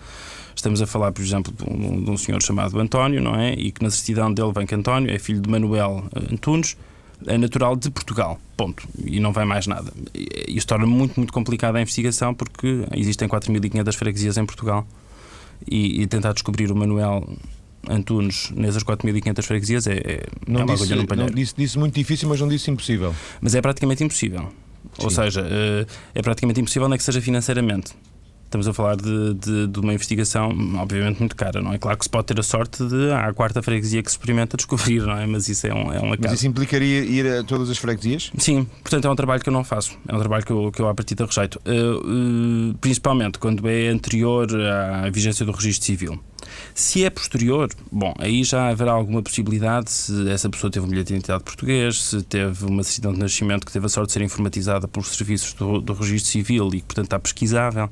estamos 0.59 0.81
a 0.81 0.88
falar, 0.88 1.12
por 1.12 1.21
exemplo, 1.21 1.53
de 1.53 1.63
um, 1.69 2.03
de 2.03 2.09
um 2.09 2.17
senhor 2.17 2.41
chamado 2.41 2.79
António, 2.79 3.21
não 3.21 3.35
é? 3.35 3.53
E 3.53 3.71
que 3.71 3.83
na 3.83 3.89
certidão 3.89 4.33
dele 4.33 4.51
vem 4.53 4.65
que 4.65 4.75
António 4.75 5.13
é 5.13 5.19
filho 5.19 5.41
de 5.41 5.50
Manuel 5.50 6.05
Antunes, 6.31 6.77
é 7.25 7.38
natural 7.38 7.75
de 7.75 7.89
Portugal, 7.89 8.39
ponto. 8.57 8.88
E 9.03 9.19
não 9.19 9.31
vai 9.31 9.45
mais 9.45 9.67
nada. 9.67 9.91
Isso 10.47 10.67
torna 10.67 10.85
muito, 10.85 11.17
muito 11.17 11.31
complicada 11.31 11.77
a 11.77 11.81
investigação 11.81 12.33
porque 12.33 12.85
existem 12.95 13.27
4.500 13.27 13.95
freguesias 13.95 14.38
em 14.38 14.45
Portugal 14.45 14.85
e, 15.69 16.01
e 16.01 16.07
tentar 16.07 16.33
descobrir 16.33 16.71
o 16.71 16.75
Manuel 16.75 17.27
Antunes 17.89 18.51
nessas 18.51 18.83
4.500 18.83 19.43
freguesias 19.43 19.88
é, 19.88 19.93
é, 19.93 20.27
não 20.47 20.62
é 20.62 20.63
uma 20.63 20.75
disse, 20.75 20.93
agulha 20.93 21.15
Não 21.15 21.27
disse, 21.27 21.53
disse 21.55 21.77
muito 21.79 21.93
difícil, 21.95 22.27
mas 22.27 22.39
não 22.41 22.47
disse 22.47 22.69
impossível. 22.69 23.13
Mas 23.41 23.55
é 23.55 23.62
praticamente 23.62 24.03
impossível. 24.03 24.51
Sim. 24.97 25.03
Ou 25.03 25.09
seja, 25.09 25.41
eh, 25.41 25.85
é 26.13 26.21
praticamente 26.21 26.59
impossível, 26.59 26.88
nem 26.88 26.97
que 26.97 27.03
seja 27.03 27.21
financeiramente. 27.21 27.93
Estamos 28.46 28.68
a 28.68 28.74
falar 28.74 28.96
de, 28.96 29.34
de, 29.34 29.68
de, 29.68 29.80
uma 29.80 29.94
investigação, 29.94 30.50
obviamente, 30.78 31.20
muito 31.20 31.36
cara, 31.36 31.62
não 31.62 31.74
é? 31.74 31.78
Claro 31.78 31.98
que 31.98 32.06
se 32.06 32.10
pode 32.10 32.28
ter 32.28 32.40
a 32.40 32.44
sorte 32.44 32.86
de 32.86 33.12
ah, 33.12 33.28
a 33.28 33.34
quarta 33.34 33.62
freguesia 33.62 34.02
que 34.02 34.10
se 34.10 34.16
experimenta 34.16 34.56
descobrir, 34.56 35.02
não 35.02 35.18
é? 35.18 35.25
Mas 35.25 35.50
isso 35.50 35.68
é 35.68 35.74
um, 35.74 35.92
é 35.92 36.00
um 36.00 36.16
Mas 36.20 36.32
isso 36.32 36.48
implicaria 36.48 37.04
ir 37.04 37.28
a 37.28 37.44
todas 37.44 37.70
as 37.70 37.78
freguesias? 37.78 38.32
Sim, 38.38 38.66
portanto 38.82 39.06
é 39.06 39.10
um 39.10 39.16
trabalho 39.16 39.42
que 39.42 39.50
eu 39.50 39.54
não 39.54 39.64
faço. 39.64 39.98
É 40.08 40.16
um 40.16 40.20
trabalho 40.20 40.46
que 40.46 40.52
eu, 40.52 40.72
que 40.72 40.82
eu 40.82 40.88
à 40.88 40.96
partida 40.96 41.25
rejeito. 41.25 41.60
Uh, 41.66 42.72
uh, 42.72 42.78
principalmente 42.80 43.40
quando 43.40 43.68
é 43.68 43.90
anterior 43.90 44.48
à 44.56 45.10
vigência 45.10 45.46
do 45.46 45.52
registro 45.52 45.86
civil. 45.86 46.20
Se 46.74 47.04
é 47.04 47.10
posterior, 47.10 47.70
bom, 47.92 48.14
aí 48.20 48.44
já 48.44 48.70
haverá 48.70 48.92
alguma 48.92 49.22
possibilidade 49.22 49.92
se 49.92 50.30
essa 50.30 50.50
pessoa 50.50 50.72
teve 50.72 50.86
um 50.86 50.90
bilhete 50.90 51.08
de 51.08 51.14
identidade 51.16 51.44
português, 51.44 52.02
se 52.02 52.22
teve 52.24 52.66
uma 52.66 52.84
certidão 52.84 53.14
de 53.14 53.20
nascimento 53.20 53.66
que 53.66 53.72
teve 53.72 53.86
a 53.86 53.90
sorte 53.90 54.08
de 54.08 54.14
ser 54.14 54.22
informatizada 54.22 54.88
pelos 54.88 55.10
serviços 55.10 55.54
do, 55.54 55.82
do 55.82 55.94
registro 55.94 56.32
civil 56.32 56.70
e 56.70 56.82
que, 56.82 56.86
portanto, 56.86 57.06
está 57.06 57.20
pesquisável. 57.20 57.90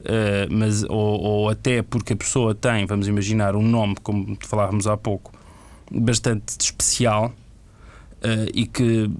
Uh, 0.00 0.48
mas, 0.50 0.82
ou, 0.84 1.20
ou, 1.20 1.48
até 1.50 1.82
porque 1.82 2.14
a 2.14 2.16
pessoa 2.16 2.54
tem, 2.54 2.86
vamos 2.86 3.06
imaginar, 3.06 3.54
um 3.54 3.62
nome, 3.62 3.96
como 4.02 4.36
falávamos 4.40 4.86
há 4.86 4.96
pouco, 4.96 5.32
bastante 5.90 6.56
especial 6.58 7.26
uh, 8.22 8.50
e 8.54 8.66
que 8.66 9.10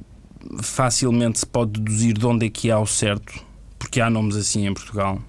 facilmente 0.62 1.40
se 1.40 1.46
pode 1.46 1.72
deduzir 1.72 2.16
de 2.16 2.24
onde 2.24 2.46
é 2.46 2.50
que 2.50 2.70
há 2.70 2.78
o 2.78 2.86
certo, 2.86 3.44
porque 3.78 4.00
há 4.00 4.08
nomes 4.08 4.36
assim 4.36 4.66
em 4.66 4.72
Portugal. 4.72 5.20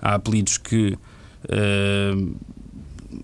Há 0.00 0.14
apelidos 0.14 0.56
que 0.56 0.96
uh, 1.44 2.36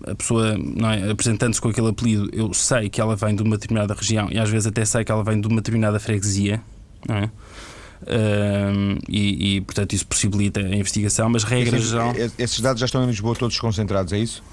a 0.05 0.15
pessoa, 0.15 0.55
é, 0.55 1.11
apresentando-se 1.11 1.61
com 1.61 1.69
aquele 1.69 1.87
apelido, 1.87 2.29
eu 2.33 2.53
sei 2.53 2.89
que 2.89 2.99
ela 2.99 3.15
vem 3.15 3.35
de 3.35 3.43
uma 3.43 3.57
determinada 3.57 3.93
região 3.93 4.27
e 4.31 4.37
às 4.37 4.49
vezes 4.49 4.67
até 4.67 4.83
sei 4.83 5.03
que 5.03 5.11
ela 5.11 5.23
vem 5.23 5.39
de 5.39 5.47
uma 5.47 5.57
determinada 5.57 5.99
freguesia. 5.99 6.61
É? 7.09 7.29
E, 9.09 9.55
e, 9.55 9.61
portanto, 9.61 9.93
isso 9.93 10.05
possibilita 10.05 10.59
a 10.59 10.75
investigação, 10.75 11.29
mas 11.29 11.43
regra 11.43 11.77
esses, 11.77 11.89
geral. 11.89 12.13
Esses 12.37 12.59
dados 12.59 12.79
já 12.79 12.85
estão 12.85 13.03
em 13.03 13.07
Lisboa 13.07 13.35
todos 13.35 13.59
concentrados, 13.59 14.13
é 14.13 14.19
isso? 14.19 14.43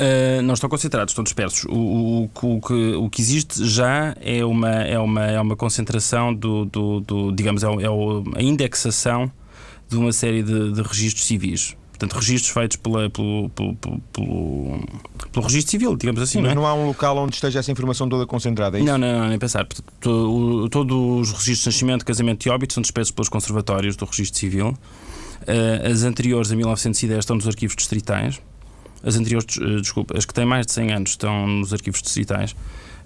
Uh, 0.00 0.40
não 0.42 0.54
estão 0.54 0.70
concentrados, 0.70 1.12
estão 1.12 1.22
dispersos. 1.22 1.64
O, 1.64 1.74
o, 1.74 2.30
o, 2.42 2.60
que, 2.60 2.94
o 2.94 3.10
que 3.10 3.20
existe 3.20 3.66
já 3.66 4.16
é 4.20 4.44
uma, 4.44 4.70
é 4.70 4.98
uma, 4.98 5.26
é 5.26 5.40
uma 5.40 5.56
concentração 5.56 6.32
do, 6.32 6.64
do, 6.64 7.00
do 7.00 7.32
digamos, 7.32 7.62
é, 7.62 7.66
é 7.66 8.38
a 8.38 8.42
indexação 8.42 9.30
de 9.88 9.96
uma 9.96 10.12
série 10.12 10.42
de, 10.42 10.72
de 10.72 10.82
registros 10.82 11.26
civis. 11.26 11.76
Portanto, 12.00 12.18
registros 12.18 12.54
feitos 12.54 12.78
pela, 12.78 13.10
pelo, 13.10 13.50
pelo, 13.50 13.74
pelo, 13.76 14.00
pelo, 15.30 15.46
registro 15.46 15.70
civil, 15.70 15.94
digamos 15.98 16.22
assim. 16.22 16.38
Sim, 16.38 16.44
não, 16.44 16.50
é? 16.50 16.54
não 16.54 16.66
há 16.66 16.72
um 16.72 16.86
local 16.86 17.18
onde 17.18 17.34
esteja 17.34 17.58
essa 17.58 17.70
informação 17.70 18.08
toda 18.08 18.24
concentrada, 18.24 18.78
é 18.78 18.80
isso? 18.80 18.90
Não, 18.90 18.96
não, 18.96 19.20
não 19.20 19.28
nem 19.28 19.38
pensar. 19.38 19.66
Todos 20.00 21.28
os 21.28 21.30
registros 21.32 21.58
de 21.58 21.66
nascimento, 21.66 22.06
casamento 22.06 22.46
e 22.46 22.50
óbito 22.50 22.72
são 22.72 22.80
dispersos 22.80 23.10
pelos 23.10 23.28
conservatórios 23.28 23.96
do 23.96 24.06
registro 24.06 24.40
civil. 24.40 24.78
Eh, 25.46 25.90
as 25.92 26.02
anteriores 26.02 26.50
a 26.50 26.56
1910 26.56 27.18
estão 27.18 27.36
nos 27.36 27.46
arquivos 27.46 27.76
distritais. 27.76 28.40
As 29.04 29.16
anteriores, 29.16 29.58
eh, 29.60 29.80
desculpa, 29.82 30.16
as 30.16 30.24
que 30.24 30.32
têm 30.32 30.46
mais 30.46 30.64
de 30.64 30.72
100 30.72 30.92
anos 30.92 31.10
estão 31.10 31.46
nos 31.46 31.74
arquivos 31.74 32.00
distritais. 32.00 32.52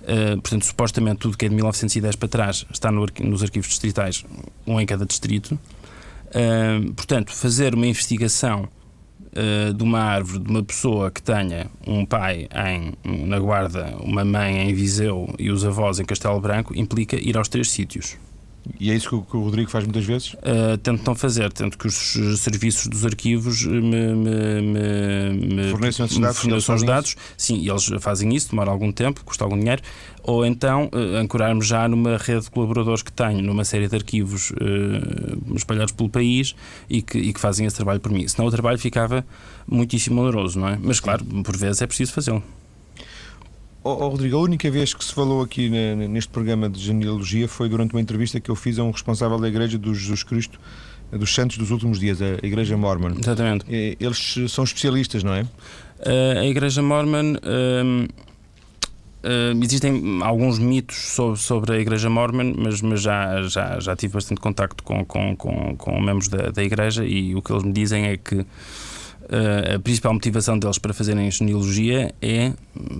Uh, 0.03 0.41
portanto, 0.41 0.67
supostamente 0.67 1.17
tudo 1.19 1.37
que 1.37 1.47
é 1.47 1.49
de 1.49 1.55
1910 1.55 2.15
para 2.15 2.29
trás 2.29 2.67
está 2.71 2.93
no, 2.93 3.07
nos 3.23 3.43
arquivos 3.43 3.71
distritais, 3.71 4.23
um 4.67 4.79
em 4.79 4.85
cada 4.87 5.05
distrito. 5.05 5.59
Uh, 6.29 6.93
portanto, 6.93 7.33
fazer 7.33 7.75
uma 7.75 7.87
investigação 7.87 8.69
uh, 9.37 9.73
de 9.73 9.83
uma 9.83 10.01
árvore 10.01 10.45
de 10.45 10.51
uma 10.51 10.63
pessoa 10.63 11.11
que 11.11 11.23
tenha 11.23 11.67
um 11.87 12.05
pai 12.05 12.49
em, 12.55 13.27
na 13.27 13.39
Guarda, 13.39 13.97
uma 14.01 14.25
mãe 14.25 14.69
em 14.69 14.75
Viseu 14.75 15.33
e 15.39 15.51
os 15.51 15.65
avós 15.65 15.99
em 15.99 16.05
Castelo 16.05 16.41
Branco 16.41 16.77
implica 16.77 17.17
ir 17.17 17.37
aos 17.37 17.49
três 17.49 17.71
sítios. 17.71 18.17
E 18.81 18.91
é 18.91 18.95
isso 18.95 19.09
que 19.09 19.15
o, 19.15 19.23
que 19.23 19.37
o 19.37 19.43
Rodrigo 19.43 19.71
faz 19.71 19.85
muitas 19.85 20.05
vezes? 20.05 20.35
Uh, 20.35 20.79
tento 20.83 21.07
não 21.07 21.15
fazer, 21.15 21.53
tento 21.53 21.77
que 21.77 21.87
os 21.87 22.17
serviços 22.39 22.87
dos 22.87 23.05
arquivos 23.05 23.65
me, 23.65 23.81
me, 23.81 25.33
me, 25.33 25.71
forneçam 25.71 26.07
esses 26.07 26.19
dados. 26.19 26.39
Forneçam 26.39 26.75
os 26.75 26.83
dados. 26.83 27.17
Sim, 27.37 27.59
e 27.59 27.69
eles 27.69 27.91
fazem 28.01 28.35
isso, 28.35 28.51
demora 28.51 28.71
algum 28.71 28.91
tempo, 28.91 29.23
custa 29.25 29.45
algum 29.45 29.59
dinheiro. 29.59 29.83
Ou 30.23 30.47
então 30.47 30.89
uh, 30.93 31.17
ancorarmos 31.17 31.67
já 31.67 31.87
numa 31.87 32.17
rede 32.17 32.45
de 32.45 32.51
colaboradores 32.51 33.03
que 33.03 33.13
tenho, 33.13 33.43
numa 33.43 33.65
série 33.65 33.87
de 33.87 33.97
arquivos 33.97 34.51
uh, 34.53 35.55
espalhados 35.55 35.93
pelo 35.93 36.09
país 36.09 36.55
e 36.89 37.03
que, 37.03 37.19
e 37.19 37.33
que 37.33 37.41
fazem 37.41 37.67
esse 37.67 37.77
trabalho 37.77 38.01
por 38.01 38.11
mim. 38.11 38.27
Senão 38.27 38.49
o 38.49 38.51
trabalho 38.51 38.79
ficava 38.79 39.25
muitíssimo 39.67 40.23
oneroso, 40.23 40.59
não 40.59 40.69
é? 40.69 40.79
Mas 40.83 41.01
claro, 41.01 41.25
por 41.25 41.57
vezes 41.57 41.83
é 41.83 41.87
preciso 41.87 42.13
fazê-lo. 42.13 42.43
Oh, 43.87 44.09
Rodrigo, 44.09 44.39
a 44.39 44.41
única 44.41 44.71
vez 44.71 44.95
que 44.95 45.05
se 45.05 45.13
falou 45.13 45.43
aqui 45.43 45.69
neste 45.69 46.31
programa 46.31 46.71
de 46.71 46.81
genealogia 46.81 47.47
foi 47.47 47.69
durante 47.69 47.95
uma 47.95 48.01
entrevista 48.01 48.41
que 48.41 48.51
eu 48.51 48.57
fiz 48.57 48.79
a 48.79 48.83
um 48.83 48.91
responsável 48.91 49.39
da 49.39 49.47
Igreja 49.47 49.77
do 49.77 49.95
Jesus 49.95 50.23
Cristo 50.23 50.59
dos 51.13 51.35
Santos 51.35 51.59
dos 51.59 51.71
Últimos 51.71 52.01
Dias, 52.01 52.21
a 52.23 52.45
Igreja 52.45 52.79
Mormon. 52.79 53.19
Exatamente. 53.21 53.67
Eles 54.01 54.37
são 54.49 54.65
especialistas, 54.65 55.23
não 55.23 55.35
é? 55.35 55.43
Uh, 55.43 56.39
a 56.41 56.47
Igreja 56.47 56.83
Mormon. 56.83 57.35
Uh, 57.35 58.09
uh, 59.23 59.63
existem 59.63 60.21
alguns 60.23 60.59
mitos 60.59 60.97
sobre, 60.97 61.39
sobre 61.39 61.77
a 61.77 61.79
Igreja 61.79 62.09
Mormon, 62.09 62.55
mas, 62.57 62.81
mas 62.81 63.03
já, 63.03 63.43
já, 63.43 63.79
já 63.81 63.95
tive 63.95 64.15
bastante 64.15 64.41
contacto 64.41 64.83
com, 64.83 65.05
com, 65.05 65.37
com, 65.37 65.77
com 65.77 66.01
membros 66.01 66.29
da, 66.29 66.51
da 66.51 66.65
Igreja 66.65 67.05
e 67.05 67.35
o 67.35 67.43
que 67.43 67.53
eles 67.53 67.63
me 67.63 67.73
dizem 67.73 68.07
é 68.07 68.17
que 68.17 68.47
a 69.75 69.79
principal 69.79 70.13
motivação 70.13 70.59
deles 70.59 70.79
para 70.79 70.93
fazerem 70.93 71.31
genealogia 71.31 72.15
é 72.21 72.53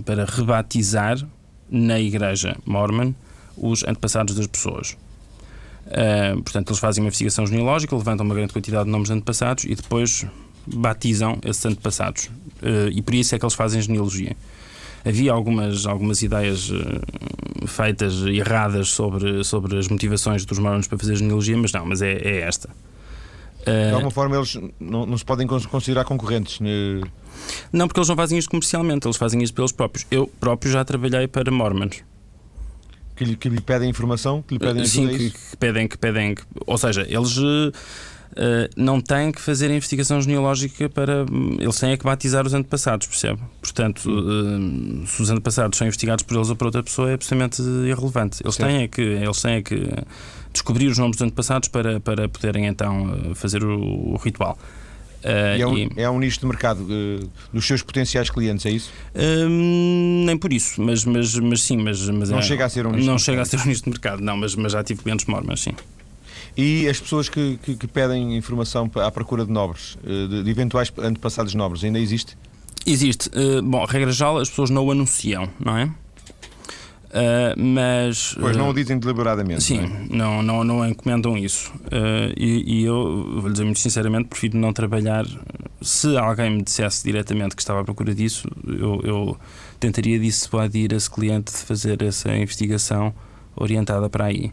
para 0.05 0.25
rebatizar 0.25 1.19
na 1.71 2.01
igreja 2.01 2.57
mormon 2.65 3.13
os 3.57 3.85
antepassados 3.85 4.35
das 4.35 4.47
pessoas. 4.47 4.97
Uh, 5.87 6.43
portanto, 6.43 6.71
eles 6.71 6.79
fazem 6.79 7.03
uma 7.03 7.09
investigação 7.09 7.47
genealógica, 7.47 7.95
levantam 7.95 8.25
uma 8.25 8.35
grande 8.35 8.53
quantidade 8.53 8.85
de 8.85 8.91
nomes 8.91 9.09
de 9.09 9.15
antepassados 9.15 9.65
e 9.65 9.75
depois 9.75 10.27
batizam 10.67 11.39
esses 11.45 11.65
antepassados. 11.67 12.27
Uh, 12.63 12.89
e 12.93 13.03
por 13.03 13.15
isso 13.15 13.35
é 13.35 13.39
que 13.39 13.45
eles 13.45 13.55
fazem 13.55 13.81
genealogia. 13.81 14.37
Havia 15.05 15.33
algumas, 15.33 15.85
algumas 15.85 16.23
ideias 16.23 16.71
uh, 16.71 17.67
feitas 17.67 18.23
erradas 18.25 18.89
sobre, 18.89 19.45
sobre 19.45 19.79
as 19.79 19.89
motivações 19.89 20.45
dos 20.47 20.59
mormons 20.59 20.87
para 20.87 20.99
fazer 20.99 21.17
genealogia, 21.17 21.57
mas 21.57 21.73
não, 21.73 21.85
mas 21.85 22.01
é, 22.01 22.13
é 22.13 22.41
esta. 22.41 22.71
De 23.65 23.93
alguma 23.93 24.11
forma 24.11 24.37
eles 24.37 24.59
não, 24.79 25.07
não 25.07 25.17
se 25.17 25.25
podem 25.25 25.47
considerar 25.47 26.05
concorrentes. 26.05 26.61
Né? 26.61 27.01
Não, 27.73 27.87
porque 27.87 28.01
eles 28.01 28.09
não 28.09 28.17
fazem 28.17 28.39
isto 28.39 28.51
comercialmente, 28.51 29.07
eles 29.07 29.17
fazem 29.17 29.43
isto 29.43 29.55
pelos 29.55 29.73
próprios. 29.73 30.07
Eu 30.11 30.27
próprio 30.41 30.71
já 30.71 30.85
trabalhei 30.85 31.27
para 31.27 31.51
Mormons. 31.51 32.03
Que 33.17 33.25
lhe, 33.25 33.37
que 33.37 33.49
lhe 33.49 33.61
pedem 33.61 33.89
informação? 33.89 34.43
Que 34.43 34.55
lhe 34.55 34.61
pedem 34.61 34.85
Sim, 34.85 35.09
que, 35.09 35.31
que, 35.31 35.57
pedem, 35.57 35.87
que 35.87 35.97
pedem. 35.97 36.35
Ou 36.67 36.77
seja, 36.77 37.07
eles 37.09 37.37
uh, 37.37 37.73
não 38.77 39.01
têm 39.01 39.31
que 39.31 39.41
fazer 39.41 39.71
a 39.71 39.75
investigação 39.75 40.21
genealógica 40.21 40.89
para. 40.89 41.25
Eles 41.61 41.79
têm 41.79 41.93
é 41.93 41.97
que 41.97 42.05
batizar 42.05 42.45
os 42.45 42.55
antepassados, 42.55 43.07
percebe? 43.07 43.41
Portanto, 43.61 44.11
uh, 44.11 45.07
se 45.07 45.23
os 45.23 45.31
antepassados 45.31 45.79
são 45.79 45.87
investigados 45.87 46.25
por 46.25 46.37
eles 46.37 46.51
ou 46.51 46.57
por 46.57 46.67
outra 46.67 46.83
pessoa, 46.83 47.11
é 47.11 47.15
absolutamente 47.15 47.63
irrelevante. 47.63 48.43
Eles 48.43 48.57
têm 48.57 48.83
é 48.83 48.89
que. 48.89 49.03
Eles 49.03 49.41
têm 49.41 49.55
é 49.55 49.63
que 49.63 49.89
descobrir 50.55 50.87
os 50.87 50.97
nomes 50.97 51.17
dos 51.17 51.27
antepassados 51.27 51.69
para, 51.69 52.01
para 52.01 52.29
poderem 52.29 52.67
então 52.67 53.15
eh, 53.31 53.35
fazer 53.35 53.63
o, 53.63 54.15
o 54.15 54.17
ritual. 54.17 54.57
Uh, 55.23 55.59
é, 55.59 55.67
um, 55.67 55.77
e, 55.79 55.91
é 55.97 56.11
um 56.11 56.19
nicho 56.19 56.39
de 56.39 56.47
mercado 56.47 56.83
uh, 56.83 57.31
dos 57.51 57.67
seus 57.67 57.83
potenciais 57.83 58.29
clientes, 58.29 58.67
é 58.67 58.71
isso? 58.71 58.93
Uh, 59.15 59.49
nem 60.27 60.37
por 60.37 60.53
isso, 60.53 60.83
mas, 60.83 61.05
mas, 61.05 61.35
mas 61.37 61.63
sim. 61.63 61.79
Mas, 61.79 62.07
mas 62.09 62.29
não 62.29 62.39
é, 62.39 62.43
chega 62.43 62.65
a 62.65 62.69
ser 62.69 62.87
um 62.87 62.93
nicho 62.93 63.07
Não 63.07 63.19
chega 63.19 63.41
a 63.41 63.45
ser 63.45 63.59
um 63.59 63.65
nicho 63.65 63.85
de 63.85 63.91
mercado, 63.91 64.21
não, 64.21 64.37
mas, 64.37 64.55
mas 64.55 64.73
já 64.73 64.85
tive 64.85 65.03
clientes 65.03 65.25
mormons, 65.27 65.63
sim. 65.63 65.73
E 66.57 66.87
as 66.89 67.01
pessoas 67.01 67.29
que, 67.29 67.59
que, 67.63 67.75
que 67.75 67.87
pedem 67.87 68.37
informação 68.37 68.89
à 68.97 69.11
procura 69.11 69.47
de 69.47 69.51
nobres, 69.51 69.99
de, 70.05 70.45
de 70.45 70.51
eventuais 70.51 70.93
antepassados 70.99 71.55
nobres, 71.55 71.83
ainda 71.83 71.99
existe? 71.99 72.37
Existe. 72.87 73.31
Bom, 73.65 73.85
regra 73.87 74.13
geral, 74.13 74.39
as 74.39 74.51
pessoas 74.51 74.71
não 74.71 74.85
o 74.85 74.91
anunciam, 74.93 75.49
não 75.59 75.77
é? 75.77 75.91
Uh, 77.15 77.55
mas. 77.57 78.35
Pois 78.41 78.57
não 78.57 78.71
o 78.71 78.75
dizem 78.75 78.99
deliberadamente. 78.99 79.63
Sim, 79.63 79.83
não, 80.11 80.41
é? 80.41 80.43
não, 80.43 80.43
não, 80.43 80.65
não 80.65 80.89
encomendam 80.89 81.39
isso. 81.39 81.73
Uh, 81.85 82.35
e, 82.37 82.81
e, 82.81 82.85
eu, 82.85 83.41
vou 83.41 83.53
dizer 83.53 83.63
muito 83.63 83.79
sinceramente, 83.79 84.27
prefiro 84.27 84.59
não 84.59 84.73
trabalhar. 84.73 85.25
Se 85.81 86.17
alguém 86.17 86.51
me 86.51 86.63
dissesse 86.63 87.05
diretamente 87.05 87.55
que 87.55 87.63
estava 87.63 87.83
à 87.83 87.85
procura 87.85 88.13
disso, 88.13 88.49
eu, 88.67 89.01
eu 89.05 89.39
tentaria 89.79 90.19
dissuadir 90.19 90.93
esse 90.93 91.09
cliente 91.09 91.53
de 91.53 91.59
fazer 91.59 92.03
essa 92.03 92.35
investigação 92.37 93.15
orientada 93.55 94.11
para 94.11 94.25
aí. 94.25 94.53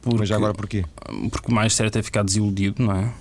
porque, 0.00 0.18
Mas 0.18 0.30
agora 0.30 0.54
porquê? 0.54 0.84
Porque 1.32 1.50
o 1.50 1.54
mais 1.54 1.74
certo 1.74 1.98
é 1.98 2.02
ficar 2.04 2.22
desiludido, 2.22 2.84
não 2.84 2.92
é? 2.94 3.12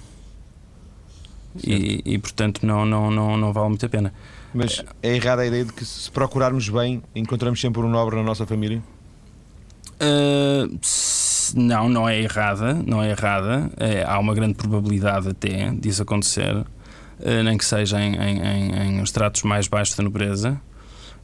E, 1.66 2.02
e, 2.06 2.20
portanto 2.20 2.66
não, 2.66 2.86
não, 2.86 3.10
não, 3.10 3.38
não 3.38 3.52
vale 3.52 3.70
muito 3.70 3.86
a 3.86 3.90
pena. 3.90 4.14
Mas 4.54 4.84
é 5.02 5.16
errada 5.16 5.42
a 5.42 5.46
ideia 5.46 5.66
de 5.66 5.74
que 5.74 5.84
se 5.84 6.12
procurarmos 6.12 6.70
bem, 6.70 7.02
encontramos 7.16 7.60
sempre 7.60 7.82
um 7.82 7.90
nobre 7.90 8.16
na 8.16 8.24
nossa 8.24 8.46
família? 8.46 8.82
Uh, 10.00 10.80
não, 11.56 11.90
não 11.90 12.08
é 12.08 12.20
errada, 12.22 12.74
não 12.86 13.02
é 13.02 13.10
errada. 13.10 13.70
É, 13.78 14.04
há 14.04 14.20
uma 14.20 14.34
grande 14.34 14.54
probabilidade 14.54 15.30
até 15.30 15.72
disso 15.72 16.04
acontecer, 16.04 16.56
uh, 16.56 17.44
nem 17.44 17.58
que 17.58 17.66
seja 17.66 18.00
em, 18.00 18.16
em, 18.16 18.98
em, 19.00 19.04
estratos 19.04 19.44
mais 19.44 19.68
baixos 19.68 19.96
da 19.96 20.04
nobreza. 20.04 20.62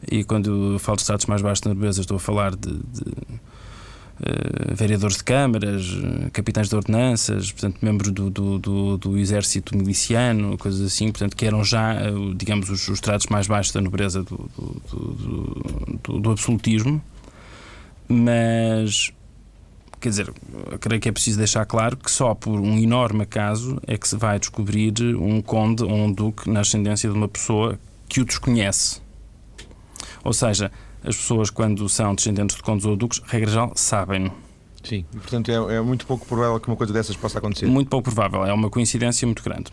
E 0.09 0.23
quando 0.23 0.79
falo 0.79 0.95
de 0.95 1.01
estratos 1.03 1.25
mais 1.25 1.41
baixos 1.41 1.61
da 1.61 1.73
nobreza, 1.73 2.01
estou 2.01 2.17
a 2.17 2.19
falar 2.19 2.55
de, 2.55 2.71
de 2.71 3.11
vereadores 4.73 5.17
de 5.17 5.23
câmaras, 5.23 5.97
capitães 6.33 6.67
de 6.67 6.75
ordenanças, 6.75 7.51
portanto, 7.51 7.77
membros 7.81 8.11
do, 8.11 8.29
do, 8.29 8.59
do, 8.59 8.97
do, 8.97 9.17
exército 9.17 9.77
miliciano, 9.77 10.57
coisas 10.57 10.81
assim, 10.81 11.11
portanto, 11.11 11.35
que 11.35 11.45
eram 11.45 11.63
já, 11.63 11.95
uh, 12.11 12.33
digamos, 12.35 12.69
os, 12.69 12.87
os 12.87 12.99
tratos 12.99 13.27
mais 13.27 13.47
baixos 13.47 13.73
da 13.73 13.81
nobreza 13.81 14.23
do, 14.23 14.49
do, 16.03 16.31
absolutismo. 16.31 17.01
Mas, 18.07 19.11
quer 20.01 20.09
dizer, 20.09 20.33
creio 20.79 20.99
que 20.99 21.07
é 21.07 21.11
preciso 21.11 21.37
deixar 21.37 21.65
claro 21.65 21.95
que 21.95 22.11
só 22.11 22.33
por 22.35 22.59
um 22.59 22.77
enorme 22.77 23.23
acaso 23.23 23.79
é 23.87 23.97
que 23.97 24.07
se 24.07 24.17
vai 24.17 24.39
descobrir 24.39 24.93
um 25.15 25.41
conde 25.41 25.83
ou 25.83 25.93
um 25.93 26.11
duque 26.11 26.49
na 26.49 26.61
ascendência 26.61 27.09
de 27.09 27.15
uma 27.15 27.27
pessoa 27.27 27.79
que 28.07 28.19
o 28.19 28.25
desconhece. 28.25 29.01
Ou 30.23 30.33
seja, 30.33 30.71
as 31.03 31.15
pessoas, 31.15 31.49
quando 31.49 31.87
são 31.87 32.13
descendentes 32.15 32.55
de 32.55 32.63
condes 32.63 32.85
ou 32.85 32.95
duques, 32.95 33.21
regra 33.27 33.49
geral, 33.49 33.71
sabem. 33.75 34.31
Sim, 34.83 35.05
portanto 35.11 35.51
é, 35.51 35.75
é, 35.75 35.81
muito 35.81 36.05
pouco 36.05 36.25
provável 36.25 36.59
que 36.59 36.67
uma 36.67 36.77
coisa 36.77 36.93
dessas 36.93 37.15
possa 37.15 37.39
acontecer. 37.39 37.65
Muito 37.65 37.89
pouco 37.89 38.05
provável, 38.05 38.45
é 38.45 38.53
uma 38.53 38.69
coincidência 38.69 39.25
muito 39.25 39.43
grande. 39.43 39.71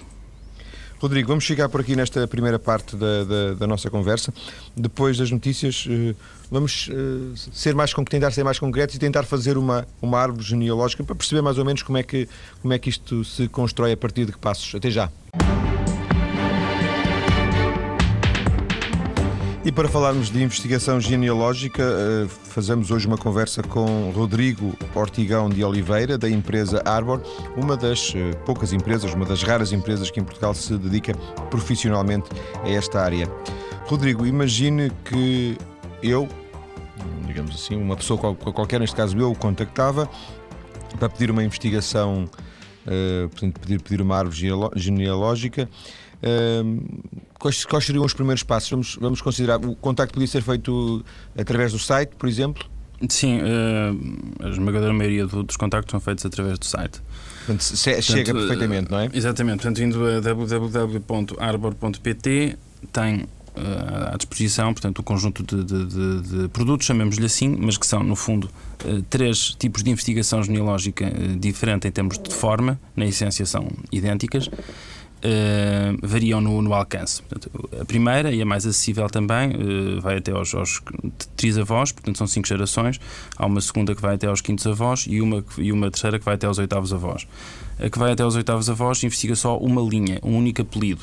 Rodrigo, 0.99 1.29
vamos 1.29 1.45
chegar 1.45 1.69
por 1.69 1.81
aqui 1.81 1.95
nesta 1.95 2.27
primeira 2.27 2.59
parte 2.59 2.97
da, 2.97 3.25
da, 3.25 3.55
da 3.55 3.67
nossa 3.67 3.91
conversa. 3.91 4.33
Depois 4.75 5.19
das 5.19 5.31
notícias, 5.31 5.87
eh, 5.91 6.15
vamos 6.51 6.89
eh, 6.91 7.37
ser 7.53 7.75
mais, 7.75 7.93
tentar 8.09 8.31
ser 8.31 8.45
mais 8.45 8.59
concretos 8.59 8.95
e 8.95 8.99
tentar 8.99 9.25
fazer 9.25 9.59
uma, 9.59 9.87
uma 10.01 10.19
árvore 10.19 10.43
genealógica 10.43 11.05
para 11.05 11.15
perceber 11.15 11.43
mais 11.43 11.59
ou 11.59 11.67
menos 11.67 11.83
como 11.83 11.99
é, 11.99 12.03
que, 12.03 12.27
como 12.63 12.73
é 12.73 12.79
que 12.79 12.89
isto 12.89 13.23
se 13.25 13.47
constrói 13.49 13.93
a 13.93 13.97
partir 13.97 14.25
de 14.25 14.33
que 14.33 14.39
passos. 14.39 14.75
Até 14.75 14.91
já. 14.91 15.11
E 19.67 19.73
para 19.73 19.89
falarmos 19.89 20.31
de 20.31 20.41
investigação 20.41 21.01
genealógica, 21.01 21.83
eh, 21.83 22.29
fazemos 22.29 22.93
hoje 22.93 23.09
uma 23.09 23.19
conversa 23.19 23.65
com 23.65 24.13
Rodrigo 24.13 24.73
Ortigão 24.95 25.51
de 25.51 25.65
Oliveira, 25.65 26.17
da 26.17 26.31
empresa 26.31 26.81
Arbor, 26.85 27.21
uma 27.57 27.77
das 27.77 28.13
eh, 28.15 28.31
poucas 28.47 28.73
empresas, 28.73 29.13
uma 29.13 29.27
das 29.27 29.43
raras 29.43 29.73
empresas 29.73 30.09
que 30.09 30.21
em 30.21 30.23
Portugal 30.23 30.55
se 30.55 30.79
dedica 30.79 31.17
profissionalmente 31.51 32.31
a 32.63 32.71
esta 32.71 33.01
área. 33.01 33.29
Rodrigo, 33.87 34.25
imagine 34.25 34.93
que 35.05 35.59
eu, 36.01 36.29
digamos 37.27 37.57
assim, 37.57 37.75
uma 37.75 37.97
pessoa 37.97 38.37
qualquer, 38.37 38.79
neste 38.79 38.95
caso 38.95 39.19
eu, 39.19 39.33
o 39.33 39.35
contactava 39.35 40.09
para 40.97 41.09
pedir 41.09 41.29
uma 41.29 41.43
investigação, 41.43 42.31
eh, 42.87 43.27
portanto, 43.33 43.59
pedir, 43.59 43.83
pedir 43.83 44.01
uma 44.01 44.17
árvore 44.17 44.37
genealógica 44.77 45.69
quais, 47.39 47.65
quais, 47.65 47.85
seriam 47.85 48.05
os 48.05 48.13
primeiros 48.13 48.43
passos? 48.43 48.71
Vamos, 48.71 48.99
vamos 49.01 49.23
considerar. 49.23 49.65
O 49.65 49.75
contacto 49.77 50.15
podia 50.15 50.27
ser 50.27 50.43
feito 50.43 51.05
através 51.37 51.73
do 51.73 51.79
site, 51.79 52.15
por 52.17 52.29
exemplo? 52.29 52.65
Sim, 53.09 53.41
uh, 53.41 54.45
a 54.45 54.49
esmagadora 54.49 54.93
maioria 54.93 55.27
dos 55.27 55.57
contactos 55.57 55.91
são 55.91 56.01
feitos 56.01 56.25
através 56.25 56.59
do 56.59 56.65
site. 56.65 57.03
Portanto, 57.45 57.63
se, 57.63 57.77
chega 57.77 58.01
Portanto, 58.03 58.33
perfeitamente, 58.33 58.91
não 58.91 58.99
é? 58.99 59.11
Exatamente. 59.13 59.57
Portanto, 59.63 59.83
indo 59.83 60.05
a 60.07 60.21
www.arbor.pt 60.21 60.99
tem 62.93 63.25
uh, 63.25 63.29
à 64.13 64.17
disposição 64.17 64.73
portanto, 64.73 65.01
o 65.01 65.03
conjunto 65.03 65.43
de, 65.43 65.63
de, 65.63 65.85
de, 65.85 66.23
de 66.23 66.49
produtos, 66.49 66.87
chamemos-lhe 66.87 67.27
assim, 67.27 67.55
mas 67.61 67.77
que 67.77 67.87
são, 67.87 68.03
no 68.03 68.17
fundo, 68.17 68.49
três 69.11 69.55
tipos 69.59 69.83
de 69.83 69.91
investigação 69.91 70.43
genealógica 70.43 71.05
diferente 71.39 71.87
em 71.87 71.91
termos 71.91 72.19
de 72.19 72.33
forma, 72.35 72.81
na 72.95 73.05
essência 73.07 73.45
são 73.45 73.69
idênticas 73.93 74.49
Uh, 75.17 75.97
variam 76.07 76.43
no, 76.43 76.61
no 76.61 76.75
alcance. 76.75 77.23
Portanto, 77.23 77.51
a 77.81 77.85
primeira 77.87 78.31
e 78.33 78.43
a 78.43 78.45
mais 78.45 78.67
acessível 78.67 79.09
também 79.09 79.51
uh, 79.51 80.01
vai 80.01 80.19
até 80.19 80.31
aos, 80.31 80.55
aos 80.55 80.83
trisavós, 81.35 81.91
portanto 81.91 82.19
são 82.19 82.27
cinco 82.27 82.47
gerações. 82.47 83.01
Há 83.37 83.47
uma 83.47 83.61
segunda 83.63 83.95
que 83.95 84.03
vai 84.03 84.17
até 84.17 84.27
aos 84.27 84.43
quintos 84.43 84.67
avós 84.67 85.07
e 85.09 85.23
uma, 85.23 85.43
e 85.57 85.73
uma 85.73 85.91
terceira 85.91 86.19
que 86.19 86.25
vai 86.25 86.35
até 86.35 86.47
aos 86.47 86.59
oitavos 86.59 86.93
avós. 86.93 87.27
A 87.81 87.89
que 87.89 87.99
vai 87.99 88.13
até 88.13 88.23
aos 88.23 88.37
oitavos 88.37 88.69
avós 88.69 89.03
investiga 89.03 89.35
só 89.35 89.57
uma 89.57 89.81
linha, 89.81 90.21
um 90.23 90.37
único 90.37 90.61
apelido. 90.61 91.03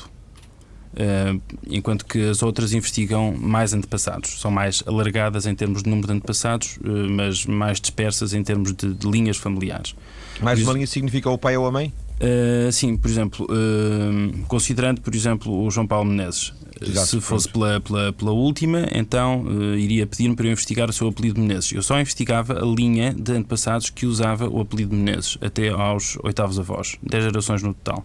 Uh, 0.94 1.42
enquanto 1.68 2.06
que 2.06 2.22
as 2.30 2.40
outras 2.40 2.72
investigam 2.72 3.34
mais 3.36 3.74
antepassados, 3.74 4.40
são 4.40 4.50
mais 4.50 4.82
alargadas 4.86 5.44
em 5.44 5.56
termos 5.56 5.82
de 5.82 5.90
número 5.90 6.06
de 6.06 6.14
antepassados, 6.14 6.78
mas 7.10 7.44
mais 7.46 7.80
dispersas 7.80 8.32
em 8.32 8.44
termos 8.44 8.72
de, 8.72 8.94
de 8.94 9.10
linhas 9.10 9.36
familiares. 9.36 9.94
Mais 10.40 10.62
uma 10.62 10.72
linha 10.72 10.86
significa 10.86 11.28
o 11.28 11.36
pai 11.36 11.56
ou 11.56 11.66
a 11.66 11.72
mãe? 11.72 11.92
Uh, 12.20 12.70
sim, 12.70 12.96
por 12.96 13.10
exemplo, 13.10 13.46
uh, 13.46 14.46
considerando, 14.46 15.00
por 15.00 15.14
exemplo, 15.14 15.64
o 15.64 15.70
João 15.70 15.86
Paulo 15.86 16.08
Menezes, 16.08 16.52
Exato, 16.80 17.06
se 17.06 17.20
fosse 17.20 17.48
pela, 17.48 17.80
pela, 17.80 18.12
pela, 18.12 18.30
última, 18.30 18.86
então 18.92 19.42
uh, 19.42 19.76
iria 19.76 20.06
pedir-me 20.06 20.36
para 20.36 20.46
eu 20.46 20.52
investigar 20.52 20.88
o 20.88 20.92
seu 20.92 21.08
apelido 21.08 21.40
Menezes. 21.40 21.72
Eu 21.72 21.82
só 21.82 21.98
investigava 22.00 22.60
a 22.60 22.64
linha 22.64 23.12
de 23.12 23.32
antepassados 23.32 23.90
que 23.90 24.06
usava 24.06 24.48
o 24.48 24.60
apelido 24.60 24.94
Menezes, 24.94 25.38
até 25.40 25.68
aos 25.70 26.16
oitavos 26.22 26.58
avós, 26.58 26.96
10 27.02 27.24
gerações 27.24 27.62
no 27.62 27.74
total. 27.74 28.04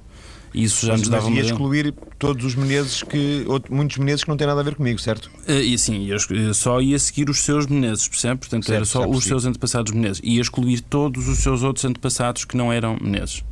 E 0.52 0.64
isso 0.64 0.84
já 0.88 0.94
mas, 0.94 1.02
nos 1.02 1.10
dava 1.10 1.30
mas 1.30 1.38
ia 1.38 1.52
excluir 1.52 1.94
todos 2.18 2.44
os 2.44 2.56
Menezes 2.56 3.04
que. 3.04 3.46
muitos 3.70 3.98
Menezes 4.00 4.24
que 4.24 4.30
não 4.30 4.38
têm 4.38 4.48
nada 4.48 4.62
a 4.62 4.64
ver 4.64 4.74
comigo, 4.74 5.00
certo? 5.00 5.30
e 5.48 5.78
sim, 5.78 6.08
eu 6.08 6.54
só 6.56 6.82
ia 6.82 6.98
seguir 6.98 7.30
os 7.30 7.40
seus 7.40 7.68
Menezes, 7.68 8.08
percebe? 8.08 8.40
Portanto, 8.40 8.66
certo, 8.66 8.76
era 8.76 8.86
só 8.86 9.08
os 9.08 9.24
seus 9.24 9.46
antepassados 9.46 9.94
Menezes. 9.94 10.20
Ia 10.24 10.42
excluir 10.42 10.82
todos 10.82 11.28
os 11.28 11.38
seus 11.38 11.62
outros 11.62 11.86
antepassados 11.86 12.46
que 12.46 12.58
não 12.58 12.74
eram 12.74 12.98
Menezes. 13.00 13.44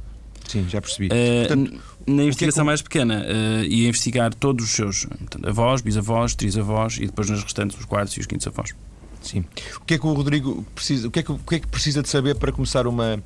Sim, 0.47 0.65
já 0.69 0.81
percebi. 0.81 1.07
Uh, 1.07 1.47
portanto, 1.47 1.81
na 2.07 2.23
investigação 2.23 2.37
que 2.37 2.59
é 2.59 2.63
que... 2.63 2.65
mais 2.65 2.81
pequena, 2.81 3.25
uh, 3.25 3.65
ia 3.65 3.87
investigar 3.87 4.33
todos 4.33 4.65
os 4.65 4.71
seus 4.71 5.05
portanto, 5.05 5.47
avós, 5.47 5.81
bisavós, 5.81 6.33
trisavós 6.35 6.97
e 6.97 7.05
depois 7.05 7.29
nas 7.29 7.43
restantes 7.43 7.77
os 7.77 7.85
quartos 7.85 8.15
e 8.15 8.19
os 8.19 8.25
quintos 8.25 8.47
avós. 8.47 8.73
Sim. 9.21 9.43
O 9.75 9.85
que 9.85 9.95
é 9.95 9.97
que 9.97 10.05
o 10.05 10.13
Rodrigo 10.13 10.65
precisa, 10.73 11.07
o 11.07 11.11
que 11.11 11.19
é 11.19 11.23
que, 11.23 11.31
o 11.31 11.37
que, 11.37 11.55
é 11.55 11.59
que 11.59 11.67
precisa 11.67 12.01
de 12.01 12.07
saber 12.07 12.35
para 12.35 12.51
começar 12.51 12.87
uma, 12.87 13.21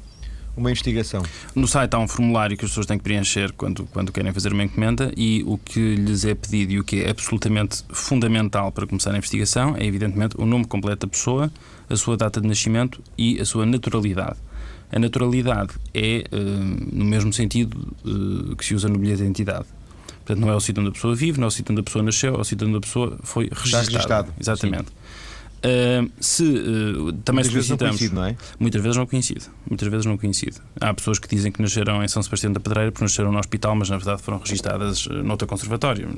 uma 0.57 0.71
investigação? 0.71 1.21
No 1.53 1.67
site 1.67 1.93
há 1.93 1.99
um 1.99 2.07
formulário 2.07 2.57
que 2.57 2.65
as 2.65 2.71
pessoas 2.71 2.87
têm 2.87 2.97
que 2.97 3.03
preencher 3.03 3.51
quando, 3.51 3.85
quando 3.85 4.11
querem 4.11 4.33
fazer 4.33 4.51
uma 4.51 4.63
encomenda 4.63 5.11
e 5.15 5.43
o 5.45 5.57
que 5.59 5.95
lhes 5.95 6.25
é 6.25 6.33
pedido 6.33 6.73
e 6.73 6.79
o 6.79 6.83
que 6.83 7.03
é 7.03 7.11
absolutamente 7.11 7.83
fundamental 7.89 8.71
para 8.71 8.87
começar 8.87 9.13
a 9.13 9.17
investigação 9.17 9.75
é, 9.77 9.85
evidentemente, 9.85 10.35
o 10.39 10.45
nome 10.45 10.65
completo 10.65 11.05
da 11.05 11.11
pessoa, 11.11 11.51
a 11.87 11.95
sua 11.95 12.17
data 12.17 12.41
de 12.41 12.47
nascimento 12.47 13.01
e 13.17 13.39
a 13.39 13.45
sua 13.45 13.65
naturalidade. 13.65 14.37
A 14.91 14.99
naturalidade 14.99 15.73
é 15.93 16.25
uh, 16.31 16.95
no 16.95 17.05
mesmo 17.05 17.31
sentido 17.31 17.95
uh, 18.05 18.55
que 18.55 18.65
se 18.65 18.75
usa 18.75 18.89
no 18.89 18.97
bilhete 18.97 19.19
de 19.19 19.23
identidade. 19.23 19.65
Portanto, 20.25 20.39
não 20.39 20.49
é 20.49 20.55
o 20.55 20.59
sítio 20.59 20.81
onde 20.81 20.89
a 20.89 20.93
pessoa 20.93 21.15
vive, 21.15 21.39
não 21.39 21.45
é 21.45 21.47
o 21.47 21.51
sítio 21.51 21.71
onde 21.71 21.81
a 21.81 21.83
pessoa 21.83 22.03
nasceu, 22.03 22.35
é 22.35 22.39
o 22.39 22.43
sítio 22.43 22.67
onde 22.67 22.77
a 22.77 22.81
pessoa 22.81 23.17
foi 23.23 23.49
registrada. 23.51 23.85
Está 23.85 23.91
registado. 23.91 24.33
Exatamente. 24.39 24.87
Uh, 25.61 26.09
se 26.19 26.43
uh, 26.43 27.13
também 27.23 27.43
muitas 27.43 27.51
solicitamos. 27.51 27.99
Vezes 27.99 28.13
não, 28.13 28.25
é? 28.25 28.35
Muitas 28.59 28.81
vezes 28.81 28.97
não 28.97 29.05
coincide. 29.05 29.45
Muitas 29.69 29.87
vezes 29.87 30.05
não 30.07 30.17
coincide. 30.17 30.57
Há 30.79 30.91
pessoas 30.91 31.19
que 31.19 31.27
dizem 31.27 31.51
que 31.51 31.61
nasceram 31.61 32.03
em 32.03 32.07
São 32.07 32.21
Sebastião 32.23 32.51
da 32.51 32.59
Pedreira 32.59 32.91
porque 32.91 33.03
nasceram 33.03 33.31
no 33.31 33.37
hospital, 33.37 33.75
mas 33.75 33.89
na 33.89 33.97
verdade 33.97 34.23
foram 34.23 34.39
registadas 34.39 35.05
uh, 35.05 35.13
noutra 35.23 35.47
conservatório, 35.47 36.09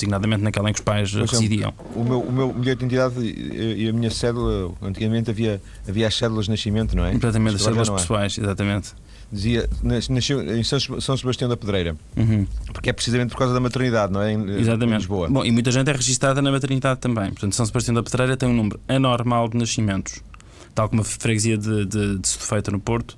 designadamente 0.00 0.42
naquela 0.42 0.70
em 0.70 0.72
que 0.72 0.80
os 0.80 0.84
pais 0.84 1.12
pois 1.12 1.30
residiam. 1.30 1.70
É, 1.78 1.98
o, 1.98 2.04
meu, 2.04 2.20
o 2.20 2.32
meu 2.32 2.52
bilhete 2.52 2.86
de 2.86 2.94
identidade 2.94 3.20
e 3.20 3.88
a 3.88 3.92
minha 3.92 4.10
cédula, 4.10 4.72
antigamente 4.82 5.30
havia, 5.30 5.60
havia 5.88 6.08
as 6.08 6.14
cédulas 6.14 6.46
de 6.46 6.50
nascimento, 6.52 6.96
não 6.96 7.04
é? 7.04 7.14
Exatamente, 7.14 7.56
as 7.56 7.62
cédulas 7.62 7.88
é. 7.88 7.92
pessoais, 7.92 8.38
exatamente 8.38 8.94
dizia, 9.32 9.68
nasceu 9.82 10.42
em 10.42 10.62
São 10.64 11.16
Sebastião 11.16 11.48
da 11.48 11.56
Pedreira, 11.56 11.96
uhum. 12.16 12.46
porque 12.72 12.90
é 12.90 12.92
precisamente 12.92 13.30
por 13.30 13.38
causa 13.38 13.54
da 13.54 13.60
maternidade, 13.60 14.12
não 14.12 14.20
é? 14.20 14.32
Em, 14.32 14.58
Exatamente. 14.58 14.94
Em 14.94 14.98
Lisboa. 14.98 15.28
Bom, 15.28 15.44
e 15.44 15.52
muita 15.52 15.70
gente 15.70 15.88
é 15.88 15.92
registada 15.92 16.42
na 16.42 16.50
maternidade 16.50 16.98
também. 16.98 17.30
Portanto, 17.30 17.54
São 17.54 17.64
Sebastião 17.64 17.94
da 17.94 18.02
Pedreira 18.02 18.36
tem 18.36 18.48
um 18.48 18.52
número 18.52 18.80
anormal 18.88 19.48
de 19.48 19.56
nascimentos. 19.56 20.20
tal 20.74 20.88
como 20.88 21.02
a 21.02 21.04
freguesia 21.04 21.56
de, 21.56 21.86
de, 21.86 22.18
de 22.18 22.28
Setúbal 22.28 22.72
no 22.72 22.80
Porto. 22.80 23.16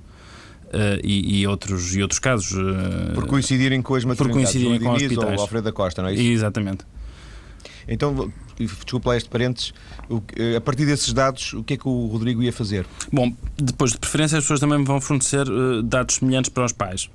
Uh, 0.73 0.99
e, 1.03 1.41
e, 1.41 1.47
outros, 1.47 1.95
e 1.95 2.01
outros 2.01 2.19
casos. 2.19 2.51
Uh, 2.51 3.13
por 3.13 3.27
coincidirem 3.27 3.81
com 3.81 3.93
as 3.93 4.03
maternidades, 4.03 4.51
por 4.51 4.59
coincidirem 4.59 4.79
com 4.79 4.93
os 4.93 5.03
hospitais. 5.03 5.35
ou 5.35 5.41
Alfredo 5.41 5.65
da 5.65 5.71
Costa, 5.71 6.01
não 6.01 6.09
é 6.09 6.13
isso? 6.13 6.23
Exatamente. 6.23 6.83
Então, 7.87 8.31
desculpa 8.57 9.09
lá 9.09 9.17
este 9.17 9.29
parênteses, 9.29 9.73
a 10.55 10.61
partir 10.61 10.85
desses 10.85 11.11
dados, 11.13 11.53
o 11.53 11.63
que 11.63 11.73
é 11.73 11.77
que 11.77 11.87
o 11.87 12.07
Rodrigo 12.07 12.41
ia 12.41 12.53
fazer? 12.53 12.85
Bom, 13.11 13.33
depois 13.57 13.91
de 13.91 13.97
preferência, 13.97 14.37
as 14.37 14.43
pessoas 14.43 14.59
também 14.59 14.79
me 14.79 14.85
vão 14.85 14.99
fornecer 15.01 15.47
uh, 15.49 15.81
dados 15.81 16.15
semelhantes 16.15 16.49
para 16.49 16.65
os 16.65 16.71
pais. 16.71 17.09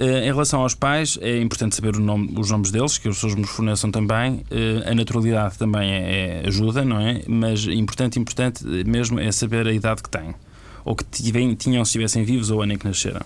Uh, 0.00 0.04
em 0.04 0.26
relação 0.26 0.60
aos 0.60 0.74
pais, 0.74 1.18
é 1.20 1.40
importante 1.40 1.74
saber 1.74 1.96
nome, 1.96 2.34
os 2.38 2.50
nomes 2.50 2.70
deles, 2.70 2.98
que 2.98 3.08
as 3.08 3.14
pessoas 3.16 3.34
nos 3.34 3.50
forneçam 3.50 3.90
também. 3.90 4.44
Uh, 4.50 4.90
a 4.90 4.94
naturalidade 4.94 5.58
também 5.58 5.90
é, 5.90 6.42
é, 6.42 6.48
ajuda, 6.48 6.84
não 6.84 7.00
é? 7.00 7.22
Mas 7.26 7.66
importante, 7.66 8.18
importante 8.18 8.64
mesmo 8.64 9.18
é 9.18 9.30
saber 9.32 9.66
a 9.66 9.72
idade 9.72 10.02
que 10.02 10.10
têm, 10.10 10.34
ou 10.86 10.96
que 10.96 11.04
tivem, 11.04 11.54
tinham 11.54 11.84
se 11.84 11.90
estivessem 11.90 12.24
vivos 12.24 12.50
ou 12.50 12.62
ano 12.62 12.72
em 12.72 12.78
que 12.78 12.86
nasceram. 12.86 13.20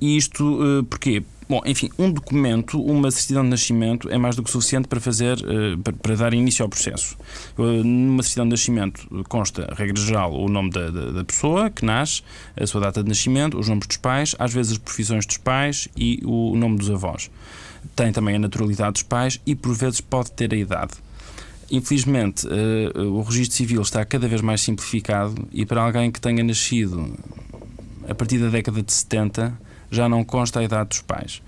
isto 0.00 0.86
porquê? 0.88 1.24
Bom, 1.48 1.62
enfim, 1.64 1.88
um 1.98 2.12
documento, 2.12 2.78
uma 2.78 3.10
certidão 3.10 3.42
de 3.42 3.48
nascimento, 3.48 4.10
é 4.10 4.18
mais 4.18 4.36
do 4.36 4.42
que 4.42 4.50
suficiente 4.50 4.86
para 4.86 5.00
fazer, 5.00 5.38
uh, 5.38 5.78
para, 5.78 5.94
para, 5.94 6.14
dar 6.14 6.34
início 6.34 6.62
ao 6.62 6.68
processo. 6.68 7.16
Uh, 7.56 7.82
numa 7.82 8.22
certidão 8.22 8.44
de 8.44 8.50
nascimento 8.50 9.24
consta, 9.30 9.66
regra 9.74 9.98
geral, 9.98 10.34
o 10.34 10.46
nome 10.46 10.68
da, 10.68 10.90
da, 10.90 11.10
da, 11.10 11.24
pessoa 11.24 11.70
que 11.70 11.86
nasce, 11.86 12.20
a 12.54 12.66
sua 12.66 12.82
data 12.82 13.02
de 13.02 13.08
nascimento, 13.08 13.58
os 13.58 13.66
nomes 13.66 13.86
dos 13.86 13.96
pais, 13.96 14.36
às 14.38 14.52
vezes 14.52 14.72
as 14.72 14.78
profissões 14.78 15.24
dos 15.24 15.38
pais 15.38 15.88
e 15.96 16.20
o 16.22 16.54
nome 16.54 16.76
dos 16.76 16.90
avós. 16.90 17.30
Tem 17.96 18.12
também 18.12 18.36
a 18.36 18.38
naturalidade 18.38 18.92
dos 18.92 19.02
pais 19.02 19.40
e, 19.46 19.54
por 19.54 19.74
vezes, 19.74 20.02
pode 20.02 20.30
ter 20.32 20.52
a 20.52 20.56
idade. 20.56 20.92
Infelizmente, 21.70 22.46
uh, 22.46 23.12
o 23.12 23.22
registro 23.22 23.56
civil 23.56 23.82
está 23.82 24.04
cada 24.04 24.26
vez 24.26 24.40
mais 24.40 24.60
simplificado 24.60 25.46
e 25.52 25.66
para 25.66 25.82
alguém 25.82 26.10
que 26.10 26.20
tenha 26.20 26.42
nascido 26.42 27.14
a 28.08 28.14
partir 28.14 28.38
da 28.38 28.48
década 28.48 28.82
de 28.82 28.90
70 28.90 29.58
já 29.90 30.08
não 30.08 30.24
consta 30.24 30.60
a 30.60 30.64
idade 30.64 30.88
dos 30.90 31.02
pais. 31.02 31.42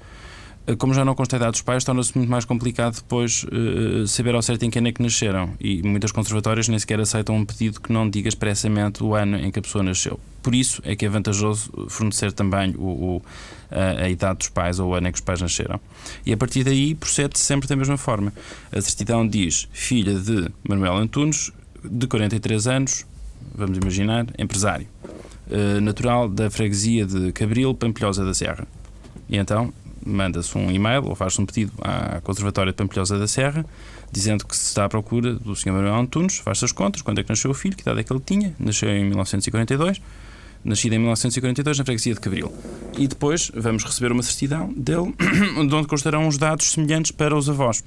Eh, 0.67 0.77
como 0.77 0.95
já 0.95 1.05
não 1.05 1.15
consta 1.15 1.37
a 1.37 1.39
idade 1.39 1.53
dos 1.53 1.63
pais, 1.63 1.85
torna-se 1.85 2.17
muito 2.17 2.31
mais 2.31 2.45
complicado 2.45 2.97
depois 2.97 3.45
uh, 3.45 4.07
saber 4.07 4.35
ao 4.35 4.43
certo 4.43 4.65
em 4.65 4.71
quem 4.71 4.87
é 4.87 4.93
que 4.93 5.03
nasceram. 5.03 5.55
E 5.61 5.83
muitas 5.83 6.13
conservatórias 6.13 6.69
nem 6.69 6.79
sequer 6.79 7.01
aceitam 7.01 7.37
um 7.37 7.45
pedido 7.45 7.81
que 7.81 7.93
não 7.93 8.09
diga 8.09 8.29
expressamente 8.29 9.03
o 9.03 9.15
ano 9.15 9.37
em 9.37 9.51
que 9.51 9.59
a 9.59 9.63
pessoa 9.63 9.83
nasceu. 9.83 10.19
Por 10.43 10.55
isso 10.55 10.81
é 10.85 10.97
que 10.97 11.05
é 11.05 11.09
vantajoso 11.09 11.71
fornecer 11.89 12.33
também 12.33 12.75
o, 12.77 12.83
o, 12.83 13.23
a, 13.71 14.05
a, 14.05 14.09
idade 14.09 14.39
dos 14.39 14.49
pais 14.49 14.79
ou 14.79 14.91
o 14.91 14.95
ano 14.95 15.09
em 15.09 15.13
que 15.13 15.19
os 15.19 15.25
pais 15.25 15.41
nasceram. 15.41 15.81
E 16.25 16.33
a 16.33 16.37
partir 16.37 16.65
daí 16.65 16.95
procede-se 16.95 17.45
sempre 17.45 17.69
da 17.69 17.77
mesma 17.77 17.97
forma. 17.97 18.33
A 18.73 18.81
certidão 18.81 19.27
diz 19.27 19.69
filha 19.73 20.15
de 20.15 20.49
Manuel 20.67 20.97
Antunes, 20.97 21.53
de 21.85 22.07
43 22.07 22.67
anos, 22.67 23.07
vamos 23.55 23.77
imaginar, 23.79 24.27
empresário. 24.39 24.87
Eh, 25.51 25.81
natural 25.81 26.29
da 26.29 26.49
freguesia 26.49 27.05
de 27.05 27.33
Cabril, 27.33 27.75
Pampilhosa 27.75 28.25
da 28.25 28.33
Serra. 28.33 28.69
E 29.29 29.37
então 29.37 29.73
manda-se 30.05 30.57
um 30.57 30.71
e-mail 30.71 31.05
ou 31.07 31.15
faz-se 31.15 31.41
um 31.41 31.47
pedido 31.47 31.73
à 31.83 32.21
Conservatória 32.21 32.73
de 32.73 32.77
Pampilhosa 32.77 33.19
da 33.19 33.27
Serra 33.27 33.65
dizendo 34.13 34.47
que 34.47 34.57
se 34.57 34.67
está 34.67 34.85
à 34.85 34.89
procura 34.89 35.35
do 35.35 35.55
Sr. 35.55 35.73
Manuel 35.73 35.95
Antunes, 35.95 36.39
faz-se 36.39 36.65
as 36.65 36.73
contas, 36.73 37.03
quando 37.03 37.21
é 37.21 37.23
que 37.23 37.29
nasceu 37.29 37.51
o 37.51 37.55
filho, 37.55 37.77
que 37.77 37.83
idade 37.83 38.01
é 38.01 38.03
que 38.03 38.13
ele 38.13 38.23
tinha, 38.25 38.55
nasceu 38.59 38.89
em 38.89 39.05
1942, 39.05 40.01
nascido 40.65 40.93
em 40.95 40.99
1942 40.99 41.79
na 41.79 41.85
freguesia 41.85 42.15
de 42.15 42.21
Cabril. 42.21 42.53
E 42.99 43.07
depois 43.07 43.51
vamos 43.55 43.85
receber 43.85 44.13
uma 44.13 44.23
certidão 44.23 44.73
dele, 44.73 45.15
onde 45.57 45.87
constarão 45.87 46.27
os 46.27 46.37
dados 46.37 46.73
semelhantes 46.73 47.13
para 47.13 47.37
os 47.37 47.49
avós. 47.49 47.85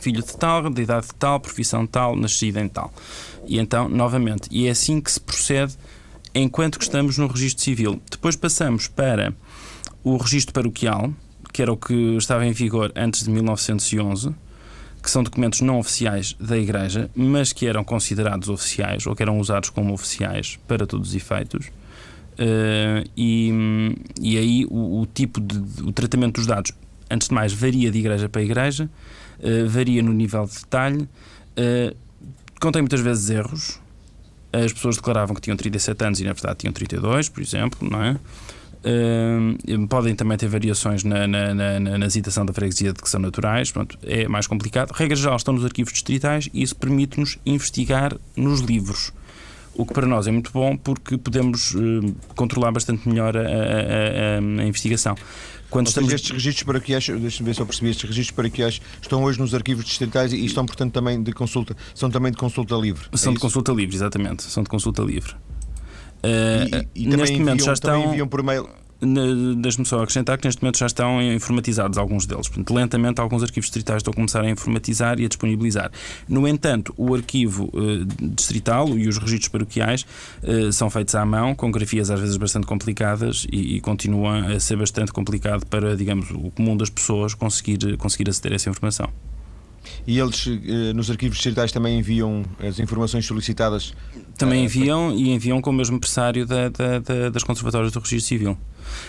Filho 0.00 0.22
de 0.22 0.36
tal, 0.36 0.68
de 0.68 0.82
idade 0.82 1.06
de 1.06 1.14
tal, 1.14 1.40
profissão 1.40 1.86
tal, 1.86 2.14
nascido 2.14 2.58
em 2.58 2.68
tal. 2.68 2.92
E 3.46 3.58
então, 3.58 3.88
novamente, 3.88 4.48
e 4.50 4.66
é 4.66 4.70
assim 4.70 5.00
que 5.00 5.10
se 5.10 5.18
procede 5.18 5.76
enquanto 6.34 6.78
que 6.78 6.84
estamos 6.84 7.16
no 7.16 7.26
registro 7.26 7.64
civil. 7.64 8.00
Depois 8.10 8.36
passamos 8.36 8.86
para 8.86 9.34
o 10.04 10.16
registro 10.18 10.52
paroquial, 10.52 11.12
que 11.52 11.62
era 11.62 11.72
o 11.72 11.76
que 11.76 12.16
estava 12.16 12.46
em 12.46 12.52
vigor 12.52 12.92
antes 12.94 13.24
de 13.24 13.30
1911, 13.30 14.34
que 15.02 15.10
são 15.10 15.22
documentos 15.22 15.60
não 15.60 15.78
oficiais 15.78 16.34
da 16.38 16.56
Igreja, 16.56 17.10
mas 17.14 17.52
que 17.52 17.66
eram 17.66 17.84
considerados 17.84 18.48
oficiais 18.48 19.06
ou 19.06 19.14
que 19.14 19.22
eram 19.22 19.38
usados 19.38 19.70
como 19.70 19.92
oficiais 19.92 20.58
para 20.66 20.86
todos 20.86 21.10
os 21.10 21.14
efeitos. 21.14 21.66
Uh, 22.38 23.08
e, 23.16 23.50
e 24.20 24.38
aí 24.38 24.66
o, 24.66 25.00
o 25.00 25.06
tipo 25.06 25.40
de, 25.40 25.82
o 25.82 25.92
tratamento 25.92 26.36
dos 26.36 26.46
dados, 26.46 26.72
antes 27.10 27.28
de 27.28 27.34
mais, 27.34 27.52
varia 27.52 27.90
de 27.90 27.98
igreja 27.98 28.28
para 28.28 28.42
igreja, 28.42 28.88
uh, 29.40 29.68
varia 29.68 30.02
no 30.02 30.12
nível 30.12 30.46
de 30.46 30.54
detalhe, 30.54 31.02
uh, 31.02 31.96
contém 32.60 32.82
muitas 32.82 33.00
vezes 33.00 33.30
erros, 33.30 33.80
as 34.52 34.72
pessoas 34.72 34.96
declaravam 34.96 35.34
que 35.34 35.42
tinham 35.42 35.56
37 35.56 36.04
anos 36.04 36.20
e 36.20 36.24
na 36.24 36.32
verdade 36.32 36.58
tinham 36.58 36.72
32, 36.72 37.28
por 37.28 37.42
exemplo, 37.42 37.88
não 37.88 38.02
é? 38.02 38.16
Uh, 38.78 39.88
podem 39.88 40.14
também 40.14 40.38
ter 40.38 40.46
variações 40.48 41.02
na, 41.02 41.26
na, 41.26 41.54
na, 41.54 41.98
na 41.98 42.10
citação 42.10 42.46
da 42.46 42.52
freguesia 42.52 42.92
de 42.92 43.02
que 43.02 43.10
são 43.10 43.20
naturais, 43.20 43.72
pronto, 43.72 43.98
é 44.02 44.28
mais 44.28 44.46
complicado. 44.46 44.92
Regra 44.92 45.16
geral 45.16 45.36
estão 45.36 45.52
nos 45.54 45.64
arquivos 45.64 45.92
distritais 45.92 46.48
e 46.54 46.62
isso 46.62 46.76
permite-nos 46.76 47.38
investigar 47.44 48.16
nos 48.36 48.60
livros. 48.60 49.12
O 49.74 49.86
que 49.86 49.94
para 49.94 50.06
nós 50.06 50.26
é 50.26 50.32
muito 50.32 50.50
bom 50.52 50.76
porque 50.76 51.16
podemos 51.16 51.74
uh, 51.74 52.14
controlar 52.34 52.72
bastante 52.72 53.08
melhor 53.08 53.36
a, 53.36 53.40
a, 53.40 53.44
a, 53.44 54.62
a 54.62 54.66
investigação. 54.66 55.16
Quando 55.70 55.86
Ou 55.86 55.90
estamos... 55.90 56.10
seja, 56.10 56.16
estes 56.16 56.30
registros 56.32 56.64
paraquiais, 56.64 57.06
deixa-me 57.06 57.46
ver 57.46 57.54
se 57.54 57.60
eu 57.60 57.66
percebi, 57.66 57.90
estes 57.90 58.08
registros 58.08 58.34
paraquiais 58.34 58.80
estão 59.02 59.22
hoje 59.22 59.38
nos 59.38 59.54
arquivos 59.54 59.84
distritais 59.84 60.32
e 60.32 60.44
estão, 60.44 60.64
portanto, 60.64 60.92
também 60.92 61.22
de 61.22 61.32
consulta, 61.32 61.76
são 61.94 62.10
também 62.10 62.32
de 62.32 62.38
consulta 62.38 62.74
livre. 62.74 63.06
São 63.14 63.32
é 63.32 63.34
de 63.34 63.40
consulta 63.40 63.72
livre, 63.72 63.94
exatamente. 63.94 64.42
São 64.44 64.62
de 64.62 64.68
consulta 64.68 65.02
livre. 65.02 65.34
Uh, 66.24 66.86
e, 66.94 67.02
e, 67.02 67.04
e 67.04 67.16
neste 67.16 67.38
momento 67.38 67.64
já 67.64 67.72
estão. 67.72 68.12
enviam 68.12 68.28
por 68.28 68.42
mail 68.42 68.68
Deixe-me 69.00 69.86
só 69.86 70.02
acrescentar 70.02 70.38
que 70.38 70.46
neste 70.46 70.60
momento 70.60 70.78
já 70.78 70.86
estão 70.86 71.22
informatizados 71.22 71.96
alguns 71.98 72.26
deles. 72.26 72.48
Portanto, 72.48 72.74
lentamente 72.74 73.20
alguns 73.20 73.44
arquivos 73.44 73.66
distritais 73.66 73.98
estão 73.98 74.10
a 74.10 74.14
começar 74.14 74.42
a 74.42 74.50
informatizar 74.50 75.20
e 75.20 75.24
a 75.24 75.28
disponibilizar. 75.28 75.90
No 76.28 76.48
entanto, 76.48 76.92
o 76.96 77.14
arquivo 77.14 77.70
uh, 77.72 78.04
distrital 78.34 78.88
e 78.98 79.06
os 79.06 79.16
registros 79.18 79.48
paroquiais 79.48 80.04
uh, 80.42 80.72
são 80.72 80.90
feitos 80.90 81.14
à 81.14 81.24
mão, 81.24 81.54
com 81.54 81.70
grafias 81.70 82.10
às 82.10 82.18
vezes 82.18 82.36
bastante 82.36 82.66
complicadas 82.66 83.46
e, 83.52 83.76
e 83.76 83.80
continuam 83.80 84.48
a 84.48 84.58
ser 84.58 84.76
bastante 84.76 85.12
complicado 85.12 85.64
para, 85.66 85.96
digamos, 85.96 86.30
o 86.32 86.50
comum 86.50 86.76
das 86.76 86.90
pessoas 86.90 87.34
conseguir, 87.34 87.96
conseguir 87.98 88.28
aceder 88.28 88.52
a 88.52 88.56
essa 88.56 88.68
informação. 88.68 89.08
E 90.06 90.18
eles, 90.18 90.46
eh, 90.46 90.92
nos 90.92 91.10
arquivos 91.10 91.36
distritais, 91.36 91.72
também 91.72 91.98
enviam 91.98 92.44
as 92.60 92.78
informações 92.78 93.26
solicitadas? 93.26 93.92
Também 94.36 94.64
enviam 94.64 95.12
e 95.12 95.30
enviam 95.30 95.60
com 95.60 95.70
o 95.70 95.72
mesmo 95.72 95.98
pressário 95.98 96.46
da, 96.46 96.68
da, 96.68 96.98
da, 96.98 97.30
das 97.30 97.42
conservatórias 97.42 97.92
do 97.92 97.98
Registro 98.00 98.28
Civil. 98.28 98.58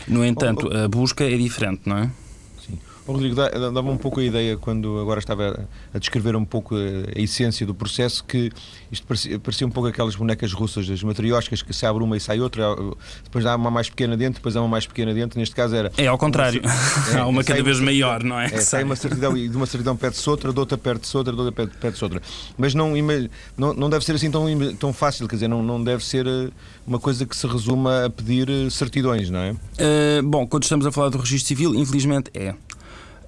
No 0.08 0.26
entanto, 0.26 0.68
oh, 0.70 0.76
oh. 0.76 0.86
a 0.86 0.88
busca 0.88 1.24
é 1.24 1.38
diferente, 1.38 1.82
não 1.86 1.98
é? 1.98 2.12
Rodrigo, 3.13 3.36
dá-me 3.36 3.89
um 3.89 3.98
pouco 3.98 4.19
a 4.19 4.24
ideia, 4.24 4.58
quando 4.58 5.00
agora 5.00 5.19
estava 5.19 5.67
a 5.93 6.00
descrever 6.00 6.36
um 6.36 6.45
pouco 6.45 6.76
a, 6.76 7.19
essência 7.19 7.65
do 7.65 7.74
processo, 7.74 8.24
que 8.24 8.52
isto 8.91 9.06
parecia, 9.06 9.39
parecia, 9.39 9.67
um 9.67 9.72
pouco 9.72 9.89
aquelas 9.89 10.15
bonecas 10.15 10.54
russas, 10.54 10.88
das 10.88 11.02
matrioscas, 11.04 11.62
que 11.62 11.74
se 11.74 11.86
abre 11.86 12.04
uma 12.04 12.17
e 12.17 12.19
sai 12.19 12.39
outra, 12.39 12.63
depois 13.24 13.45
há 13.45 13.56
uma 13.56 13.72
mais 13.72 13.89
pequena 13.89 14.15
dentro, 14.15 14.36
depois 14.36 14.56
há 14.56 14.62
uma 14.62 14.67
mais 14.67 14.86
pequena 14.86 15.13
dentro. 15.13 15.39
Neste 15.39 15.56
caso 15.56 15.76
era. 15.76 15.91
É 15.98 16.08
ao 16.08 16.17
contrário, 16.17 16.62
uma, 16.62 16.72
é, 17.17 17.19
há 17.19 17.28
uma 17.28 17.43
cada 17.43 17.63
vez 17.63 17.80
maior, 17.80 18.24
não 18.24 18.39
é? 18.39 18.45
é 18.45 18.62
sai 18.62 18.84
uma 18.84 18.95
certidão 18.95 19.36
e 19.38 19.48
de 19.48 19.56
uma 19.56 19.65
certidão 19.65 19.95
pede-se 19.95 20.30
outra, 20.30 20.52
de 20.52 20.60
outra 20.60 20.78
perde-se 20.78 21.15
outra, 21.15 21.34
de 21.34 21.39
outra 21.39 21.67
pede-se 21.67 22.04
outra. 22.04 22.22
Mas 22.58 22.74
não, 22.74 22.93
não, 23.58 23.74
não 23.74 23.89
deve 23.89 24.06
ser 24.06 24.13
assim 24.13 24.30
tão, 24.30 24.45
tão 24.76 24.93
fácil, 24.93 25.28
quer 25.28 25.36
dizer, 25.36 25.48
não, 25.48 25.63
não 25.63 25.84
deve 25.84 26.04
ser 26.04 26.26
eh, 26.28 26.50
uma 26.86 27.00
coisa 27.00 27.26
que 27.26 27.36
se 27.36 27.48
resuma 27.48 28.06
a 28.06 28.10
pedir 28.10 28.50
eh, 28.50 28.69
certidões, 28.69 29.30
não 29.30 29.39
é? 29.39 29.52
Uh, 29.52 30.24
bom, 30.24 30.45
quando 30.45 30.63
estamos 30.63 30.86
a 30.86 30.91
falar 30.91 31.10
do 31.10 31.17
registro 31.17 31.48
civil, 31.48 31.76
infelizmente 31.76 32.30
é 32.34 32.54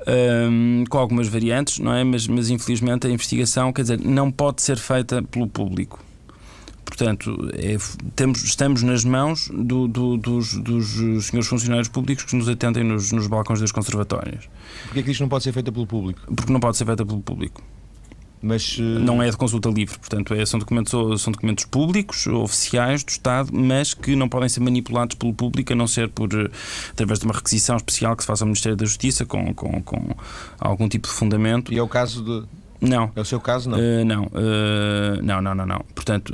um, 0.08 0.84
com 0.90 0.98
algumas 0.98 1.28
variantes, 1.28 1.80
não 1.80 1.94
é? 1.94 2.04
Mas, 2.04 2.28
mas 2.28 2.50
infelizmente 2.50 3.08
a 3.08 3.10
investigação, 3.10 3.72
quer 3.72 3.84
dizer, 3.84 4.00
não 4.00 4.32
pode 4.32 4.62
ser 4.62 4.78
feita 4.78 5.22
pelo 5.22 5.48
público. 5.48 6.04
Portanto, 6.86 7.50
é, 7.54 7.78
temos, 8.16 8.44
estamos 8.44 8.84
nas 8.84 9.06
mãos 9.06 9.50
do, 9.54 9.88
do, 9.88 10.18
dos, 10.18 10.56
dos 10.56 11.26
senhores 11.26 11.48
funcionários 11.48 11.88
públicos 11.88 12.26
que 12.26 12.36
nos 12.36 12.50
atendem 12.50 12.84
nos, 12.84 13.12
nos 13.12 13.28
balcões 13.28 13.62
das 13.62 13.72
conservatórias. 13.72 14.50
Porquê 14.86 15.00
é 15.00 15.04
que 15.04 15.12
isto 15.12 15.22
não 15.22 15.30
pode 15.30 15.44
ser 15.44 15.54
feita 15.54 15.72
pelo 15.72 15.88
público? 15.88 16.22
Porque 16.36 16.52
não 16.52 16.60
pode 16.60 16.78
ser 16.78 16.86
feita 16.86 17.06
pelo 17.06 17.22
público. 17.22 17.62
Mas, 18.41 18.77
uh... 18.77 18.82
Não 18.82 19.21
é 19.21 19.30
de 19.30 19.38
consulta 19.38 19.69
livre, 19.69 19.97
portanto, 19.99 20.34
é, 20.34 20.45
são, 20.45 20.60
documentos, 20.60 21.21
são 21.21 21.32
documentos 21.32 21.65
públicos, 21.65 22.25
oficiais 22.27 23.04
do 23.04 23.10
Estado, 23.10 23.51
mas 23.54 23.93
que 23.93 24.15
não 24.15 24.27
podem 24.27 24.49
ser 24.49 24.62
manipulados 24.62 25.15
pelo 25.15 25.34
público, 25.34 25.73
a 25.73 25.75
não 25.75 25.88
ser 25.88 26.10
por 26.10 26.34
eh, 26.34 26.49
através 26.91 27.19
de 27.19 27.25
uma 27.25 27.34
requisição 27.34 27.77
especial 27.77 28.15
que 28.15 28.23
se 28.23 28.27
faça 28.27 28.43
ao 28.43 28.47
Ministério 28.47 28.75
da 28.75 28.86
Justiça 28.86 29.25
com, 29.25 29.54
com, 29.54 29.82
com 29.84 30.15
algum 30.60 30.89
tipo 30.89 31.08
de 31.08 31.13
fundamento. 31.13 31.71
E 31.71 31.77
é 31.77 31.84
o 31.84 31.88
caso 31.88 32.23
de, 32.23 32.47
Não. 32.82 33.12
É 33.15 33.22
o 33.22 33.26
seu 33.26 33.39
caso, 33.39 33.70
não? 33.70 33.78
Uh, 33.78 34.04
não, 34.04 34.24
uh, 34.24 35.22
não, 35.22 35.39
não, 35.39 35.54
não, 35.54 35.65
não. 35.67 35.86
Portanto, 35.94 36.34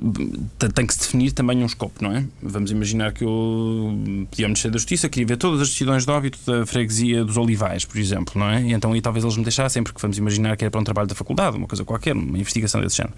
tem 0.73 0.87
que 0.87 0.93
se 0.93 0.99
definir 1.01 1.33
também 1.33 1.61
um 1.61 1.65
escopo, 1.65 2.01
não 2.01 2.15
é? 2.15 2.23
Vamos 2.41 2.71
imaginar 2.71 3.11
que 3.11 3.25
eu 3.25 3.93
pedi 4.31 4.43
ao 4.43 4.49
Ministério 4.49 4.71
da 4.71 4.77
Justiça, 4.77 5.09
queria 5.09 5.27
ver 5.27 5.37
todas 5.37 5.59
as 5.59 5.69
decisões 5.69 6.05
de 6.05 6.11
óbito 6.11 6.39
da 6.45 6.65
freguesia 6.65 7.25
dos 7.25 7.35
Olivais, 7.35 7.83
por 7.83 7.97
exemplo, 7.97 8.39
não 8.39 8.49
é? 8.49 8.61
E 8.61 8.71
então 8.71 8.93
aí 8.93 9.01
talvez 9.01 9.25
eles 9.25 9.35
me 9.35 9.43
deixassem, 9.43 9.83
porque 9.83 9.99
vamos 10.01 10.17
imaginar 10.17 10.55
que 10.55 10.63
era 10.63 10.71
para 10.71 10.79
um 10.79 10.85
trabalho 10.85 11.07
da 11.07 11.15
faculdade, 11.15 11.57
uma 11.57 11.67
coisa 11.67 11.83
qualquer, 11.83 12.13
uma 12.13 12.37
investigação 12.37 12.79
desse 12.79 12.95
género. 12.95 13.15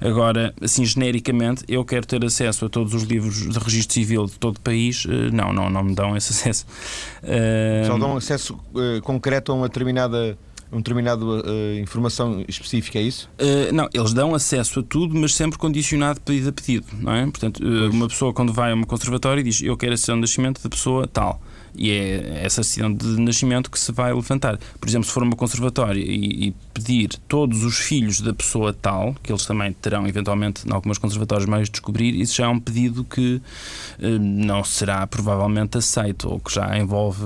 Agora, 0.00 0.52
assim, 0.60 0.84
genericamente, 0.84 1.64
eu 1.68 1.84
quero 1.84 2.04
ter 2.04 2.24
acesso 2.24 2.64
a 2.64 2.68
todos 2.68 2.94
os 2.94 3.04
livros 3.04 3.48
de 3.48 3.58
registro 3.60 3.94
civil 3.94 4.26
de 4.26 4.32
todo 4.40 4.56
o 4.56 4.60
país, 4.60 5.04
uh, 5.04 5.08
não, 5.32 5.52
não, 5.52 5.70
não 5.70 5.84
me 5.84 5.94
dão 5.94 6.16
esse 6.16 6.32
acesso. 6.32 6.66
Só 7.86 7.96
dão 7.96 8.16
acesso 8.16 8.58
concreto 9.04 9.52
a 9.52 9.54
uma 9.54 9.68
determinada 9.68 10.36
uma 10.72 10.80
determinada 10.80 11.22
uh, 11.22 11.78
informação 11.78 12.42
específica, 12.48 12.98
é 12.98 13.02
isso? 13.02 13.30
Uh, 13.38 13.72
não, 13.72 13.88
eles 13.92 14.14
dão 14.14 14.34
acesso 14.34 14.80
a 14.80 14.82
tudo, 14.82 15.14
mas 15.14 15.34
sempre 15.34 15.58
condicionado 15.58 16.20
pedido 16.22 16.48
a 16.48 16.52
pedido, 16.52 16.86
não 16.98 17.12
é? 17.12 17.22
Portanto, 17.24 17.62
uh, 17.62 17.90
uma 17.90 18.08
pessoa 18.08 18.32
quando 18.32 18.52
vai 18.52 18.72
a 18.72 18.74
um 18.74 18.82
conservatório 18.82 19.44
diz 19.44 19.62
eu 19.62 19.76
quero 19.76 19.92
a 19.92 19.96
certidão 19.96 20.16
de 20.16 20.22
nascimento 20.22 20.62
da 20.62 20.70
pessoa 20.70 21.06
tal 21.06 21.40
e 21.74 21.90
é 21.90 22.42
essa 22.44 22.62
certidão 22.62 22.92
de 22.92 23.20
nascimento 23.20 23.70
que 23.70 23.78
se 23.78 23.92
vai 23.92 24.12
levantar. 24.12 24.58
Por 24.80 24.88
exemplo, 24.88 25.06
se 25.06 25.12
for 25.12 25.22
uma 25.22 25.36
conservatória 25.36 26.00
e, 26.00 26.48
e, 26.48 26.54
pedir 26.74 27.10
todos 27.28 27.64
os 27.64 27.78
filhos 27.78 28.20
da 28.20 28.32
pessoa 28.32 28.72
tal, 28.72 29.14
que 29.22 29.30
eles 29.30 29.44
também 29.44 29.72
terão 29.72 30.06
eventualmente 30.06 30.66
em 30.66 30.72
algumas 30.72 30.98
conservatórias 30.98 31.48
mais 31.48 31.68
descobrir, 31.68 32.14
isso 32.20 32.36
já 32.36 32.44
é 32.46 32.48
um 32.48 32.58
pedido 32.58 33.04
que 33.04 33.40
eh, 34.00 34.18
não 34.18 34.64
será 34.64 35.06
provavelmente 35.06 35.76
aceito 35.78 36.30
ou 36.30 36.40
que 36.40 36.52
já 36.54 36.78
envolve 36.78 37.22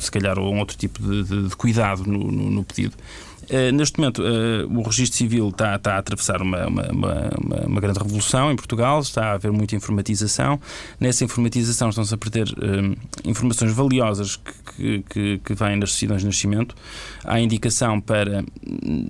se 0.00 0.10
calhar 0.10 0.38
um 0.38 0.58
outro 0.58 0.76
tipo 0.76 1.02
de, 1.02 1.24
de, 1.24 1.48
de 1.48 1.56
cuidado 1.56 2.04
no, 2.04 2.30
no, 2.30 2.50
no 2.50 2.64
pedido. 2.64 2.94
Uh, 3.50 3.72
neste 3.72 3.98
momento, 3.98 4.22
uh, 4.22 4.78
o 4.78 4.82
registro 4.82 5.16
civil 5.16 5.48
está, 5.48 5.76
está 5.76 5.94
a 5.94 5.98
atravessar 5.98 6.42
uma, 6.42 6.66
uma, 6.66 6.88
uma, 6.90 7.30
uma, 7.66 7.80
grande 7.80 7.98
revolução 7.98 8.52
em 8.52 8.56
Portugal, 8.56 9.00
está 9.00 9.30
a 9.30 9.32
haver 9.32 9.50
muita 9.50 9.74
informatização. 9.74 10.60
Nessa 11.00 11.24
informatização 11.24 11.88
estão-se 11.88 12.12
a 12.12 12.18
perder 12.18 12.46
uh, 12.48 12.96
informações 13.24 13.72
valiosas 13.72 14.36
que, 14.36 15.02
que, 15.08 15.38
que, 15.38 15.54
vêm 15.54 15.78
das 15.78 15.92
decisões 15.92 16.20
de 16.20 16.26
nascimento. 16.26 16.74
Há 17.24 17.40
indicação 17.40 17.98
para, 18.02 18.44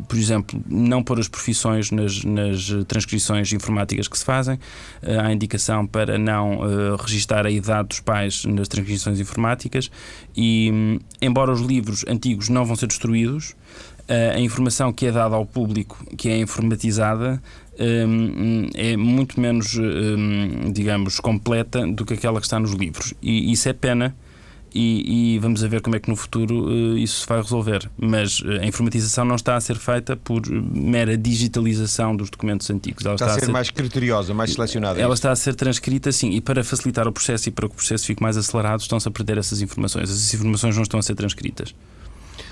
por 0.07 0.17
exemplo, 0.17 0.63
não 0.69 1.03
pôr 1.03 1.19
as 1.19 1.27
profissões 1.27 1.91
nas, 1.91 2.23
nas 2.23 2.69
transcrições 2.87 3.53
informáticas 3.53 4.07
que 4.07 4.17
se 4.17 4.25
fazem. 4.25 4.59
há 5.03 5.33
indicação 5.33 5.87
para 5.87 6.17
não 6.17 6.61
registar 6.97 7.45
a 7.45 7.51
idade 7.51 7.89
dos 7.89 8.01
pais 8.01 8.45
nas 8.45 8.69
transcrições 8.69 9.19
informáticas. 9.21 9.91
E, 10.37 10.71
um, 10.73 10.99
embora 11.21 11.53
os 11.53 11.61
livros 11.61 12.05
antigos 12.09 12.49
não 12.49 12.65
vão 12.65 12.77
ser 12.77 12.87
destruídos, 12.87 13.55
a 14.09 14.41
informação 14.41 14.93
que 14.93 15.07
é 15.07 15.13
dada 15.13 15.37
ao 15.37 15.45
público, 15.45 16.03
que 16.17 16.29
é 16.29 16.39
informatizada, 16.39 17.43
hum, 17.79 18.69
é 18.75 18.97
muito 18.97 19.41
menos, 19.41 19.77
hum, 19.77 20.73
digamos, 20.73 21.21
completa 21.21 21.87
do 21.87 22.05
que 22.05 22.15
aquela 22.15 22.41
que 22.41 22.47
está 22.47 22.59
nos 22.59 22.73
livros. 22.73 23.15
E 23.23 23.53
isso 23.53 23.69
é 23.69 23.73
pena. 23.73 24.15
E, 24.75 25.35
e, 25.35 25.39
vamos 25.39 25.63
ver 25.63 25.81
como 25.81 25.97
é 25.97 25.99
que 25.99 26.11
no 26.11 26.15
futuro 26.15 26.67
uh, 26.67 26.99
isso 26.99 27.23
se 27.23 27.27
vai 27.27 27.41
resolver. 27.41 27.91
Mas 27.97 28.41
uh, 28.41 28.61
a 28.61 28.67
informatização 28.67 29.25
não 29.25 29.35
está 29.35 29.57
a 29.57 29.61
ser 29.61 29.77
feita 29.77 30.15
por 30.15 30.47
mera 30.47 31.17
digitalização 31.17 32.15
dos 32.15 32.29
documentos 32.29 32.69
antigos. 32.69 33.05
Ela 33.05 33.15
está, 33.15 33.27
está 33.27 33.37
a 33.37 33.41
ser, 33.41 33.47
ser 33.47 33.53
mais 33.53 33.71
criteriosa, 33.71 34.35
mais 34.35 34.53
selecionada. 34.53 35.01
É 35.01 35.03
ela 35.03 35.15
está 35.15 35.33
a 35.33 35.37
ser 35.37 35.55
transcrita, 35.55 36.13
sim, 36.13 36.31
e 36.33 36.41
para 36.43 36.63
facilitar 36.63 37.09
o 37.09 37.13
processo 37.13 37.49
e 37.49 37.53
para 37.53 37.67
que 37.67 37.73
o 37.73 37.77
processo 37.77 38.05
fique 38.05 38.23
mais 38.23 38.37
acelerado, 38.37 38.81
estão-se 38.81 39.09
a 39.09 39.11
perder 39.11 39.39
essas 39.39 39.63
informações. 39.63 40.11
Essas 40.11 40.35
informações 40.35 40.77
não 40.77 40.83
estão 40.83 41.01
a 41.01 41.03
ser 41.03 41.15
transcritas. 41.15 41.75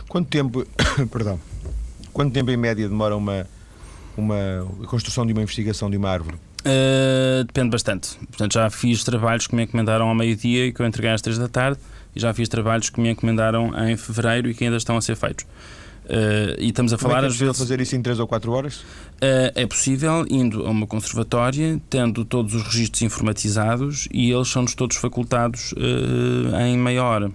Quanto 0.08 0.28
tempo, 0.28 0.66
perdão, 1.10 1.40
quanto 2.12 2.32
tempo 2.32 2.50
em 2.50 2.56
média 2.56 2.88
demora 2.88 3.16
uma, 3.16 3.46
uma 4.16 4.36
a 4.82 4.86
construção 4.86 5.26
de 5.26 5.32
uma 5.32 5.42
investigação 5.42 5.90
de 5.90 5.96
uma 5.96 6.10
árvore? 6.10 6.36
Uh, 6.66 7.44
depende 7.44 7.70
bastante. 7.70 8.16
Portanto, 8.18 8.54
já 8.54 8.68
fiz 8.70 9.04
trabalhos 9.04 9.46
que 9.46 9.54
me 9.54 9.62
encomendaram 9.62 10.08
ao 10.08 10.14
meio-dia 10.14 10.66
e 10.66 10.72
que 10.72 10.80
eu 10.80 10.86
entreguei 10.86 11.12
às 11.12 11.22
três 11.22 11.38
da 11.38 11.48
tarde, 11.48 11.78
e 12.14 12.20
já 12.20 12.34
fiz 12.34 12.48
trabalhos 12.48 12.90
que 12.90 13.00
me 13.00 13.10
encomendaram 13.10 13.72
em 13.88 13.96
fevereiro 13.96 14.50
e 14.50 14.54
que 14.54 14.64
ainda 14.64 14.76
estão 14.76 14.96
a 14.96 15.00
ser 15.00 15.16
feitos. 15.16 15.44
Uh, 16.06 16.54
e 16.58 16.68
estamos 16.68 16.92
a 16.92 16.98
falar 16.98 17.14
Como 17.14 17.24
é, 17.24 17.28
é 17.28 17.30
às 17.30 17.36
vezes. 17.36 17.58
fazer 17.58 17.80
isso 17.80 17.96
em 17.96 18.02
3 18.02 18.20
ou 18.20 18.28
4 18.28 18.52
horas? 18.52 18.76
Uh, 18.76 19.50
é 19.54 19.66
possível, 19.66 20.24
indo 20.30 20.64
a 20.64 20.70
uma 20.70 20.86
conservatória, 20.86 21.80
tendo 21.90 22.24
todos 22.24 22.54
os 22.54 22.62
registros 22.62 23.02
informatizados 23.02 24.08
e 24.12 24.30
eles 24.30 24.48
são-nos 24.48 24.74
todos 24.74 24.96
facultados 24.96 25.72
uh, 25.72 26.56
em 26.60 26.78
meia 26.78 27.02
hora. 27.02 27.30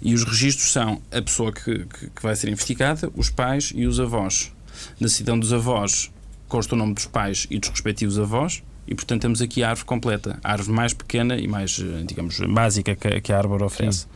E 0.00 0.14
os 0.14 0.24
registros 0.24 0.72
são 0.72 1.00
a 1.10 1.22
pessoa 1.22 1.52
que, 1.52 1.84
que, 1.84 2.10
que 2.10 2.22
vai 2.22 2.34
ser 2.36 2.48
investigada, 2.48 3.10
os 3.14 3.30
pais 3.30 3.72
e 3.74 3.86
os 3.86 4.00
avós. 4.00 4.52
Na 5.00 5.06
decisão 5.06 5.38
dos 5.38 5.52
avós 5.52 6.10
consta 6.48 6.74
o 6.74 6.78
nome 6.78 6.94
dos 6.94 7.06
pais 7.06 7.46
e 7.50 7.58
dos 7.58 7.70
respectivos 7.70 8.18
avós, 8.18 8.62
e 8.86 8.94
portanto 8.94 9.22
temos 9.22 9.40
aqui 9.40 9.62
a 9.62 9.70
árvore 9.70 9.86
completa, 9.86 10.38
a 10.42 10.52
árvore 10.52 10.72
mais 10.72 10.92
pequena 10.92 11.36
e 11.36 11.46
mais, 11.46 11.78
eh, 11.80 12.04
digamos, 12.04 12.38
básica 12.40 12.94
que, 12.96 13.20
que 13.20 13.32
a 13.32 13.38
árvore 13.38 13.62
oferece. 13.62 14.06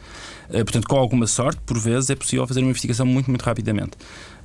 Uh, 0.49 0.65
portanto, 0.65 0.87
com 0.87 0.97
alguma 0.97 1.27
sorte, 1.27 1.61
por 1.65 1.79
vezes, 1.79 2.11
é 2.11 2.15
possível 2.15 2.47
fazer 2.47 2.61
uma 2.61 2.71
investigação 2.71 3.07
muito, 3.07 3.31
muito 3.31 3.43
rapidamente. 3.43 3.93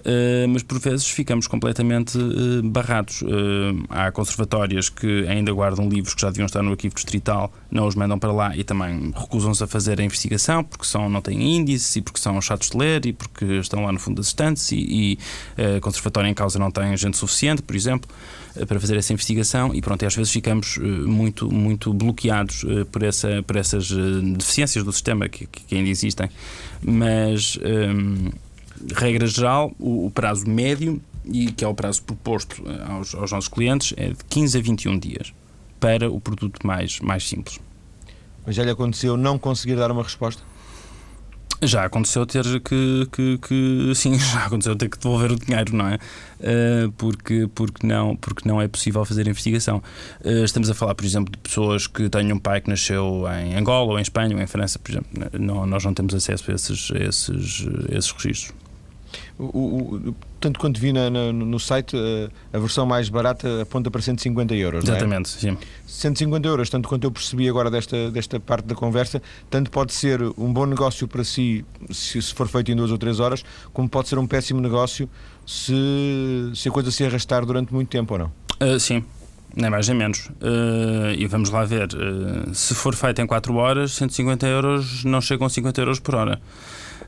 Uh, 0.02 0.48
mas 0.50 0.64
por 0.64 0.80
vezes 0.80 1.08
ficamos 1.08 1.48
completamente 1.48 2.18
uh, 2.18 2.64
barrados. 2.64 3.22
Uh, 3.22 3.86
há 3.90 4.12
conservatórias 4.12 4.90
que 4.90 5.28
ainda 5.28 5.52
guardam 5.52 5.88
livros 5.88 6.14
que 6.14 6.22
já 6.22 6.30
deviam 6.30 6.46
estar 6.46 6.64
no 6.64 6.72
arquivo 6.72 6.96
distrital, 6.96 7.54
não 7.70 7.88
os 7.88 7.96
mandam 7.96 8.18
para 8.18 8.32
lá 8.32 8.58
e 8.58 8.64
também 8.64 9.12
recusam-se 9.16 9.64
a 9.64 9.68
fazer 9.68 10.00
a 10.00 10.04
investigação 10.04 10.64
porque 10.64 10.86
são, 10.86 11.10
não 11.10 11.22
têm 11.22 11.58
índice 11.58 12.00
e 12.00 12.02
porque 12.02 12.20
são 12.20 12.40
chatos 12.42 12.72
de 12.72 12.78
ler 12.78 13.06
e 13.06 13.14
porque 13.14 13.46
estão 13.60 13.84
lá 13.84 13.92
no 13.92 14.00
fundo 14.00 14.18
das 14.18 14.28
estantes 14.28 14.72
e, 14.72 14.78
e 14.78 15.20
em 16.28 16.34
causa 16.34 16.58
não 16.58 16.72
tem 16.72 16.96
gente 16.98 17.18
suficiente, 17.18 17.62
por 17.62 17.76
exemplo, 17.76 18.10
para 18.68 18.80
fazer 18.80 18.98
essa 18.98 19.14
investigação 19.14 19.74
e 19.74 19.82
pronto, 19.82 20.02
e 20.04 20.06
às 20.06 20.16
vezes 20.16 20.32
ficamos 20.32 20.78
muito, 20.78 21.52
muito 21.52 21.94
bloqueados 21.94 22.66
por, 22.92 23.04
essa, 23.04 23.44
por 23.44 23.56
essas 23.56 23.90
deficiências 23.90 24.84
do 24.84 24.92
sistema 24.92 25.30
que, 25.30 25.46
que 25.48 25.76
ainda 25.76 25.90
existem. 25.90 26.30
Mas 26.82 27.58
regra 28.96 29.28
geral, 29.28 29.72
o, 29.80 30.08
o, 30.08 30.12
prazo 30.12 30.50
médio, 30.50 31.02
e 31.26 31.52
que 31.52 31.64
é 31.64 31.68
o 31.68 31.74
prazo 31.74 32.04
proposto 32.04 32.64
eh, 32.66 32.92
aos, 32.92 33.14
aos, 33.14 33.32
nossos 33.32 33.48
clientes, 33.48 33.94
é 33.98 34.10
de 34.10 34.24
15 34.30 34.58
a 34.58 34.62
21 34.62 35.00
dias 35.00 35.34
para 35.80 36.12
o 36.12 36.20
produto 36.20 36.66
mais, 36.66 37.00
mais 37.00 37.28
simples. 37.28 37.60
Mas 38.46 38.56
já 38.56 38.64
lhe 38.64 38.72
aconteceu 38.72 39.18
não 39.18 39.38
conseguir 39.38 39.76
dar 39.76 39.92
uma 39.92 40.04
resposta? 40.04 40.42
Já 41.64 41.86
aconteceu 41.86 42.26
ter 42.26 42.44
que, 42.62 43.08
que, 43.12 43.38
que, 43.38 43.92
sim, 43.94 44.18
já 44.18 44.46
aconteceu 44.46 44.76
ter 44.76 44.90
que 44.90 44.98
devolver 44.98 45.32
o 45.32 45.36
dinheiro, 45.36 45.76
não 45.76 45.88
é? 45.88 45.96
Uh, 46.40 46.92
porque, 46.94 47.48
porque, 47.54 47.86
não, 47.86 48.16
porque 48.16 48.50
não 48.50 48.60
é 48.60 48.68
possível 48.68 49.06
fazer 49.06 49.28
a 49.28 49.30
investigação. 49.30 49.78
Uh, 50.26 50.44
estamos 50.44 50.72
a 50.72 50.74
falar, 50.74 50.96
por 50.96 51.06
exemplo, 51.06 51.32
de 51.32 51.38
pessoas 51.38 51.86
que 51.86 52.10
têm 52.10 52.34
um 52.34 52.40
pai 52.40 52.62
que 52.62 52.70
nasceu 52.70 53.26
em 53.40 53.56
Angola, 53.56 53.92
ou 53.92 54.00
em 54.00 54.02
Espanha, 54.02 54.36
ou 54.36 54.42
em 54.42 54.48
França, 54.48 54.80
por 54.80 54.90
exemplo. 54.90 55.10
Não, 55.40 55.68
nós 55.68 55.86
não 55.86 55.94
temos 55.94 56.16
acesso 56.16 56.50
a 56.50 56.56
esses, 56.56 56.90
esses, 56.96 57.68
a 57.92 57.96
esses 57.96 58.12
registros. 58.12 58.61
O, 59.44 60.10
o, 60.10 60.16
tanto 60.40 60.60
quanto 60.60 60.80
vi 60.80 60.94
na, 60.94 61.10
na, 61.10 61.34
no 61.34 61.60
site, 61.60 61.98
a, 61.98 62.58
a, 62.58 62.60
versão 62.60 62.86
mais 62.86 63.10
barata 63.10 63.64
aponta 63.64 63.90
para 63.90 64.00
150 64.00 64.54
euros. 64.54 64.84
Exatamente, 64.84 65.36
é? 65.36 65.40
sim. 65.40 65.58
150 65.88 66.48
euros, 66.48 66.70
tanto 66.70 66.88
quanto 66.88 67.06
eu 67.06 67.12
percebi 67.12 67.50
agora 67.50 67.72
desta, 67.72 68.12
desta 68.12 68.40
parte 68.40 68.66
da 68.66 68.76
conversa, 68.76 69.20
tanto 69.50 69.72
pode 69.72 69.94
ser 69.94 70.22
um 70.38 70.54
bom 70.54 70.68
negócio 70.68 71.08
para 71.08 71.24
si, 71.24 71.66
se, 71.90 72.22
se 72.22 72.34
for 72.36 72.48
feito 72.48 72.72
em 72.72 72.76
duas 72.76 72.92
ou 72.92 73.00
três 73.00 73.20
horas, 73.20 73.44
como 73.74 73.90
pode 73.90 74.10
ser 74.10 74.20
um 74.20 74.28
péssimo 74.28 74.62
negócio 74.62 75.10
se, 75.46 76.52
se 76.54 76.70
a 76.70 76.72
coisa 76.72 76.92
se 76.92 77.04
arrastar 77.04 77.44
durante 77.44 77.74
muito 77.74 77.90
tempo 77.90 78.14
ou 78.14 78.20
não. 78.20 78.32
Uh, 78.62 78.80
sim, 78.80 79.04
nem 79.56 79.70
mais 79.70 79.88
nem 79.88 79.98
menos. 79.98 80.28
Uh, 80.40 81.14
e 81.18 81.26
vamos 81.26 81.50
lá 81.50 81.66
ver. 81.66 81.90
Uh, 81.94 82.54
se 82.54 82.76
for 82.76 82.96
feito 82.96 83.22
em 83.22 83.26
4 83.26 83.54
horas, 83.56 83.94
150 83.94 84.48
euros 84.48 85.04
não 85.04 85.20
chegam 85.20 85.48
a 85.48 85.50
50 85.50 85.82
euros 85.82 86.00
por 86.00 86.16
hora. 86.16 86.40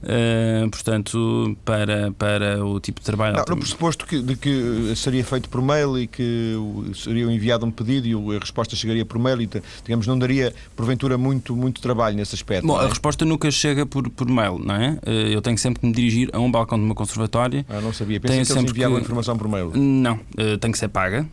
Uh, 0.03 0.69
portanto, 0.69 1.57
para, 1.63 2.11
para 2.11 2.65
o 2.65 2.79
tipo 2.79 2.99
de 2.99 3.05
trabalho. 3.05 3.37
Não, 3.37 3.45
no 3.47 3.57
pressuposto 3.57 4.05
que, 4.05 4.21
de 4.21 4.35
que 4.35 4.93
seria 4.95 5.23
feito 5.23 5.47
por 5.47 5.61
mail 5.61 5.97
e 5.97 6.07
que 6.07 6.55
seria 6.93 7.23
enviado 7.23 7.65
um 7.65 7.71
pedido 7.71 8.33
e 8.33 8.35
a 8.35 8.39
resposta 8.39 8.75
chegaria 8.75 9.05
por 9.05 9.17
mail 9.17 9.41
e, 9.41 9.49
digamos, 9.83 10.05
não 10.05 10.19
daria, 10.19 10.53
porventura, 10.75 11.17
muito, 11.17 11.55
muito 11.55 11.81
trabalho 11.81 12.15
nesse 12.15 12.35
aspecto. 12.35 12.67
Bom, 12.67 12.79
é? 12.81 12.85
a 12.85 12.89
resposta 12.89 13.23
nunca 13.23 13.49
chega 13.49 13.85
por, 13.85 14.09
por 14.09 14.27
mail, 14.27 14.59
não 14.59 14.75
é? 14.75 14.99
Uh, 15.07 15.09
eu 15.31 15.41
tenho 15.41 15.57
sempre 15.57 15.79
que 15.79 15.87
me 15.87 15.93
dirigir 15.93 16.29
a 16.33 16.39
um 16.39 16.51
balcão 16.51 16.77
de 16.77 16.83
uma 16.83 16.95
conservatória. 16.95 17.65
Ah, 17.69 17.79
não 17.79 17.93
sabia. 17.93 18.19
Pensei 18.19 18.37
tenho 18.37 18.45
que 18.45 18.51
eles 18.51 18.71
enviavam 18.71 18.97
que... 18.97 19.03
informação 19.03 19.37
por 19.37 19.47
mail. 19.47 19.71
Não, 19.73 20.15
uh, 20.15 20.57
tem 20.59 20.71
que 20.71 20.77
ser 20.77 20.89
paga. 20.89 21.25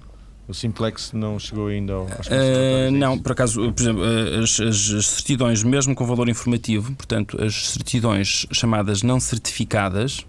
O 0.51 0.55
Simplex 0.55 1.13
não 1.13 1.39
chegou 1.39 1.69
ainda 1.69 1.95
às 2.19 2.27
uh, 2.27 2.91
Não, 2.91 3.17
por 3.17 3.31
acaso, 3.31 3.73
por 3.73 3.81
exemplo, 3.81 4.03
as, 4.43 4.59
as, 4.59 4.91
as, 4.91 5.07
certidões, 5.07 5.63
mesmo 5.63 5.95
com 5.95 6.05
valor 6.05 6.29
informativo, 6.29 6.93
portanto, 6.97 7.41
as 7.41 7.69
certidões 7.69 8.47
chamadas 8.51 9.01
não 9.05 9.21
certificadas, 9.21 10.27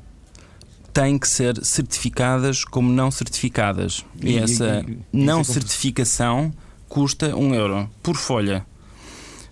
têm 0.93 1.17
que 1.17 1.27
ser 1.27 1.65
certificadas 1.65 2.63
como 2.63 2.91
não 2.93 3.09
certificadas. 3.09 4.05
E, 4.21 4.33
e 4.33 4.37
essa 4.37 4.85
e, 4.87 4.91
e, 4.91 5.25
não 5.25 5.43
certificação 5.43 6.53
custa 6.87 7.35
um 7.35 7.55
euro 7.55 7.89
por 8.03 8.15
folha. 8.15 8.63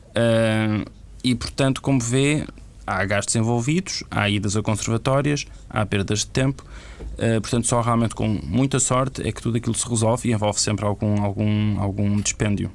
Uh, 0.10 0.88
e, 1.24 1.34
portanto, 1.34 1.82
como 1.82 2.00
vê, 2.00 2.46
há 2.90 3.06
gastos 3.06 3.36
envolvidos, 3.36 4.04
há 4.10 4.30
idas 4.30 4.58
a 4.58 4.62
conservatórias, 4.64 5.46
há 5.70 5.86
perdas 5.86 6.20
de 6.20 6.28
tempo. 6.28 6.66
Uh, 7.14 7.40
portanto, 7.40 7.68
só 7.68 7.82
realmente 7.82 8.16
com 8.16 8.28
muita 8.28 8.80
sorte 8.80 9.28
é 9.28 9.32
que 9.32 9.42
tudo 9.42 9.58
aquilo 9.58 9.76
se 9.76 9.88
resolve 9.88 10.30
e 10.30 10.34
envolve 10.34 10.60
sempre 10.60 10.86
algum, 10.86 11.22
algum, 11.22 11.80
algum 11.80 12.20
dispêndio. 12.20 12.72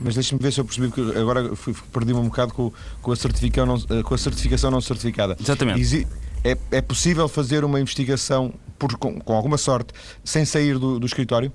Mas 0.00 0.14
deixa-me 0.14 0.40
ver 0.40 0.50
se 0.50 0.60
eu 0.60 0.64
percebi 0.64 0.90
que 0.90 1.00
agora 1.18 1.50
perdi-me 1.92 2.20
um 2.20 2.24
bocado 2.24 2.54
com, 2.54 2.72
com, 3.02 3.12
a 3.12 3.16
certificação 3.16 3.66
não, 3.66 4.02
com 4.02 4.14
a 4.14 4.18
certificação 4.18 4.70
não 4.70 4.80
certificada. 4.80 5.36
Exatamente. 5.38 6.06
é, 6.42 6.56
é 6.70 6.80
possível 6.80 7.28
fazer 7.28 7.64
uma 7.64 7.78
investigação 7.78 8.54
por, 8.78 8.96
com, 8.96 9.20
com 9.20 9.34
alguma 9.34 9.58
sorte 9.58 9.92
sem 10.24 10.46
sair 10.46 10.78
do, 10.78 10.98
do 10.98 11.04
escritório? 11.04 11.52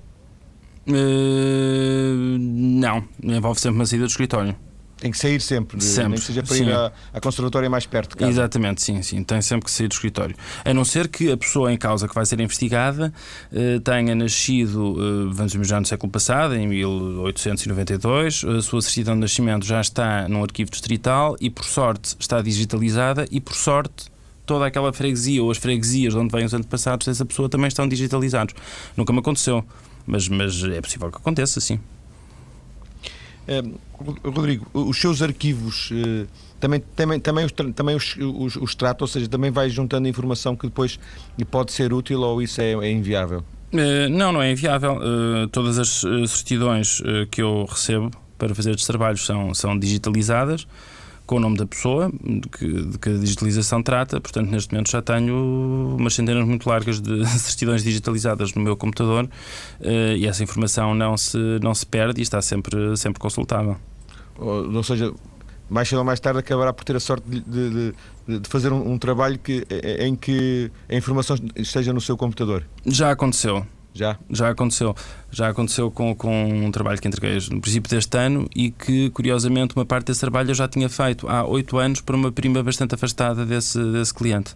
Uh, 0.86 2.38
não, 2.38 3.02
envolve 3.20 3.60
sempre 3.60 3.80
uma 3.80 3.86
saída 3.86 4.04
do 4.04 4.10
escritório. 4.10 4.54
Tem 5.06 5.12
que 5.12 5.18
sair 5.18 5.40
sempre, 5.40 5.80
sempre 5.80 6.08
nem 6.08 6.18
que 6.18 6.24
seja 6.24 6.42
para 6.42 6.56
sim. 6.56 6.64
ir 6.64 6.72
à, 6.72 6.90
à 7.12 7.20
conservatória 7.20 7.70
mais 7.70 7.86
perto 7.86 8.10
de 8.10 8.16
casa. 8.16 8.28
Exatamente, 8.28 8.82
sim, 8.82 9.02
sim. 9.02 9.22
Tem 9.22 9.40
sempre 9.40 9.66
que 9.66 9.70
sair 9.70 9.86
do 9.86 9.92
escritório. 9.92 10.34
A 10.64 10.74
não 10.74 10.84
ser 10.84 11.06
que 11.06 11.30
a 11.30 11.36
pessoa 11.36 11.72
em 11.72 11.78
causa 11.78 12.08
que 12.08 12.14
vai 12.14 12.26
ser 12.26 12.40
investigada 12.40 13.14
uh, 13.52 13.80
tenha 13.82 14.16
nascido, 14.16 14.94
uh, 14.94 15.32
vamos 15.32 15.54
imaginar, 15.54 15.78
no 15.78 15.86
século 15.86 16.10
passado, 16.10 16.56
em 16.56 16.66
1892, 16.66 18.44
a 18.46 18.62
sua 18.62 18.82
certidão 18.82 19.14
de 19.14 19.20
nascimento 19.20 19.64
já 19.64 19.80
está 19.80 20.28
num 20.28 20.42
arquivo 20.42 20.72
distrital 20.72 21.36
e, 21.40 21.50
por 21.50 21.64
sorte, 21.64 22.16
está 22.18 22.42
digitalizada 22.42 23.28
e, 23.30 23.40
por 23.40 23.54
sorte, 23.54 24.06
toda 24.44 24.66
aquela 24.66 24.92
freguesia 24.92 25.40
ou 25.40 25.52
as 25.52 25.58
freguesias 25.58 26.14
de 26.14 26.18
onde 26.18 26.32
vêm 26.32 26.44
os 26.44 26.52
antepassados 26.52 27.06
dessa 27.06 27.24
pessoa 27.24 27.48
também 27.48 27.68
estão 27.68 27.86
digitalizados. 27.86 28.56
Nunca 28.96 29.12
me 29.12 29.20
aconteceu, 29.20 29.64
mas, 30.04 30.26
mas 30.28 30.64
é 30.64 30.80
possível 30.80 31.12
que 31.12 31.18
aconteça, 31.18 31.60
sim. 31.60 31.78
Rodrigo, 34.24 34.66
os 34.72 35.00
seus 35.00 35.22
arquivos 35.22 35.90
uh, 35.90 36.26
também, 36.58 36.82
também, 36.94 37.20
também, 37.20 37.44
os, 37.44 37.52
também 37.52 37.96
os, 37.96 38.16
os, 38.16 38.56
os 38.56 38.74
trata, 38.74 39.04
ou 39.04 39.08
seja, 39.08 39.28
também 39.28 39.50
vai 39.50 39.70
juntando 39.70 40.08
informação 40.08 40.56
que 40.56 40.66
depois 40.66 40.98
pode 41.50 41.72
ser 41.72 41.92
útil 41.92 42.20
ou 42.20 42.42
isso 42.42 42.60
é, 42.60 42.72
é 42.72 42.90
inviável? 42.90 43.44
Uh, 43.72 44.08
não, 44.10 44.32
não 44.32 44.42
é 44.42 44.50
inviável. 44.50 44.96
Uh, 44.96 45.48
todas 45.48 45.78
as 45.78 46.02
certidões 46.28 47.00
que 47.30 47.42
eu 47.42 47.66
recebo 47.68 48.10
para 48.36 48.54
fazer 48.54 48.70
estes 48.70 48.86
trabalhos 48.86 49.24
são, 49.24 49.54
são 49.54 49.78
digitalizadas 49.78 50.66
com 51.26 51.36
o 51.36 51.40
nome 51.40 51.56
da 51.56 51.66
pessoa 51.66 52.10
de 52.22 52.48
que, 52.48 52.82
de 52.82 52.98
que, 52.98 53.10
a 53.10 53.18
digitalização 53.18 53.82
trata. 53.82 54.20
Portanto, 54.20 54.50
neste 54.50 54.72
momento 54.72 54.90
já 54.90 55.02
tenho 55.02 55.96
umas 55.98 56.14
centenas 56.14 56.46
muito 56.46 56.68
largas 56.68 57.00
de 57.00 57.26
certidões 57.38 57.82
digitalizadas 57.82 58.54
no 58.54 58.62
meu 58.62 58.76
computador 58.76 59.24
uh, 59.24 60.16
e 60.16 60.26
essa 60.26 60.42
informação 60.42 60.94
não 60.94 61.16
se, 61.16 61.38
não 61.62 61.74
se 61.74 61.84
perde 61.84 62.20
e 62.20 62.22
está 62.22 62.40
sempre, 62.40 62.96
sempre 62.96 63.20
consultável. 63.20 63.76
Ou, 64.38 64.72
ou 64.72 64.82
seja, 64.82 65.12
mais 65.68 65.88
cedo 65.88 65.98
ou 65.98 66.04
mais 66.04 66.20
tarde 66.20 66.38
acabará 66.38 66.72
por 66.72 66.84
ter 66.84 66.96
a 66.96 67.00
sorte 67.00 67.28
de, 67.28 67.40
de, 67.40 68.40
de 68.40 68.48
fazer 68.48 68.72
um, 68.72 68.92
um, 68.92 68.98
trabalho 68.98 69.38
que, 69.38 69.66
em 69.98 70.14
que 70.14 70.70
a 70.88 70.94
informação 70.94 71.36
esteja 71.56 71.92
no 71.92 72.00
seu 72.00 72.16
computador. 72.16 72.64
Já 72.86 73.10
aconteceu. 73.10 73.66
Já? 73.96 74.18
Já 74.28 74.50
aconteceu. 74.50 74.94
Já 75.30 75.48
aconteceu 75.48 75.90
com, 75.90 76.14
com 76.14 76.66
um 76.66 76.70
trabalho 76.70 77.00
que 77.00 77.08
entreguei 77.08 77.38
no 77.50 77.60
princípio 77.60 77.90
deste 77.90 78.16
ano 78.18 78.48
e 78.54 78.70
que, 78.70 79.10
curiosamente, 79.10 79.74
uma 79.74 79.86
parte 79.86 80.08
desse 80.08 80.20
trabalho 80.20 80.50
eu 80.50 80.54
já 80.54 80.68
tinha 80.68 80.88
feito 80.88 81.26
há 81.28 81.44
oito 81.46 81.78
anos 81.78 82.00
para 82.02 82.14
uma 82.14 82.30
prima 82.30 82.62
bastante 82.62 82.94
afastada 82.94 83.46
desse, 83.46 83.82
desse 83.92 84.12
cliente. 84.12 84.54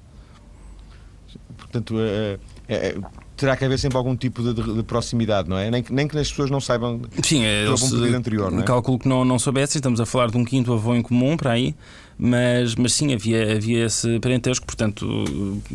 Portanto, 1.57 1.95
é, 1.99 2.39
é, 2.69 2.89
é 2.89 2.99
terá 3.41 3.57
que 3.57 3.65
haver 3.65 3.79
sempre 3.79 3.97
algum 3.97 4.15
tipo 4.15 4.43
de, 4.43 4.53
de, 4.53 4.75
de, 4.75 4.83
proximidade, 4.83 5.49
não 5.49 5.57
é? 5.57 5.71
Nem 5.71 5.83
que, 5.83 5.93
nem 5.93 6.07
que 6.07 6.19
as 6.19 6.29
pessoas 6.29 6.51
não 6.51 6.61
saibam 6.61 7.01
Sim, 7.23 7.43
é, 7.43 7.65
algum 7.67 7.89
pedido 7.89 8.17
anterior, 8.17 8.51
não 8.53 8.61
é? 8.61 8.63
Calculo 8.65 8.99
que 8.99 9.09
não, 9.09 9.25
não 9.25 9.39
soubessem, 9.39 9.79
estamos 9.79 9.99
a 9.99 10.05
falar 10.05 10.31
de 10.31 10.37
um 10.37 10.45
quinto 10.45 10.71
avô 10.73 10.95
em 10.95 11.01
comum 11.01 11.39
para 11.39 11.53
aí, 11.53 11.75
mas, 12.19 12.75
mas 12.75 12.93
sim, 12.93 13.15
havia, 13.15 13.57
havia 13.57 13.87
esse 13.87 14.21
parentesco, 14.21 14.67
portanto, 14.67 15.07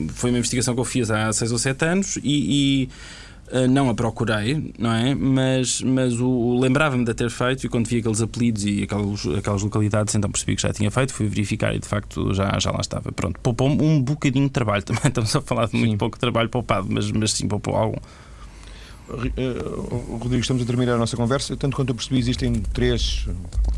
foi 0.10 0.30
uma 0.30 0.38
investigação 0.38 0.76
que 0.76 0.80
eu 0.80 0.86
fiz 0.86 1.10
há 1.10 1.34
seis 1.34 1.52
ou 1.52 1.58
sete 1.58 1.84
anos 1.86 2.18
e, 2.18 2.84
e 2.84 2.90
Uh, 3.52 3.68
não 3.68 3.90
a 3.90 3.94
procurei, 3.94 4.74
não 4.80 4.92
é? 4.92 5.14
Mas, 5.14 5.80
mas 5.82 6.20
o, 6.20 6.28
o 6.28 6.60
lembrava-me 6.60 7.06
de 7.06 7.14
ter 7.14 7.30
feito 7.30 7.66
e 7.66 7.70
quando 7.70 7.88
vi 7.88 8.00
aqueles 8.00 8.20
apelidos 8.20 8.66
e 8.66 8.84
aquelas, 8.84 9.28
aquelas 9.28 9.62
localidades, 9.62 10.16
então 10.16 10.32
percebi 10.32 10.56
que 10.56 10.64
já 10.64 10.74
tinha 10.74 10.90
feito, 10.90 11.14
fui 11.14 11.28
verificar 11.28 11.76
e 11.76 11.80
de 11.80 11.88
facto 11.88 12.34
já, 12.34 12.58
já 12.58 12.72
lá 12.72 12.82
estava. 12.82 13.12
Pronto, 13.12 13.40
poupou 13.42 13.70
um 13.70 14.02
bocadinho 14.02 14.46
de 14.46 14.52
trabalho 14.52 14.82
também. 14.82 15.04
Estamos 15.06 15.36
a 15.36 15.42
falar 15.42 15.68
de 15.68 15.78
muito 15.78 15.92
sim. 15.92 15.98
pouco 15.98 16.18
trabalho 16.18 16.50
poupado, 16.50 16.88
mas, 16.90 17.12
mas 17.12 17.34
sim, 17.34 17.48
poupou 17.48 17.76
algo. 17.76 18.02
Uh, 19.10 20.18
Rodrigo, 20.18 20.42
estamos 20.42 20.64
a 20.64 20.66
terminar 20.66 20.94
a 20.94 20.98
nossa 20.98 21.16
conversa. 21.16 21.56
Tanto 21.56 21.76
quanto 21.76 21.90
eu 21.90 21.96
percebi, 21.96 22.18
existem 22.18 22.54
três, 22.74 23.28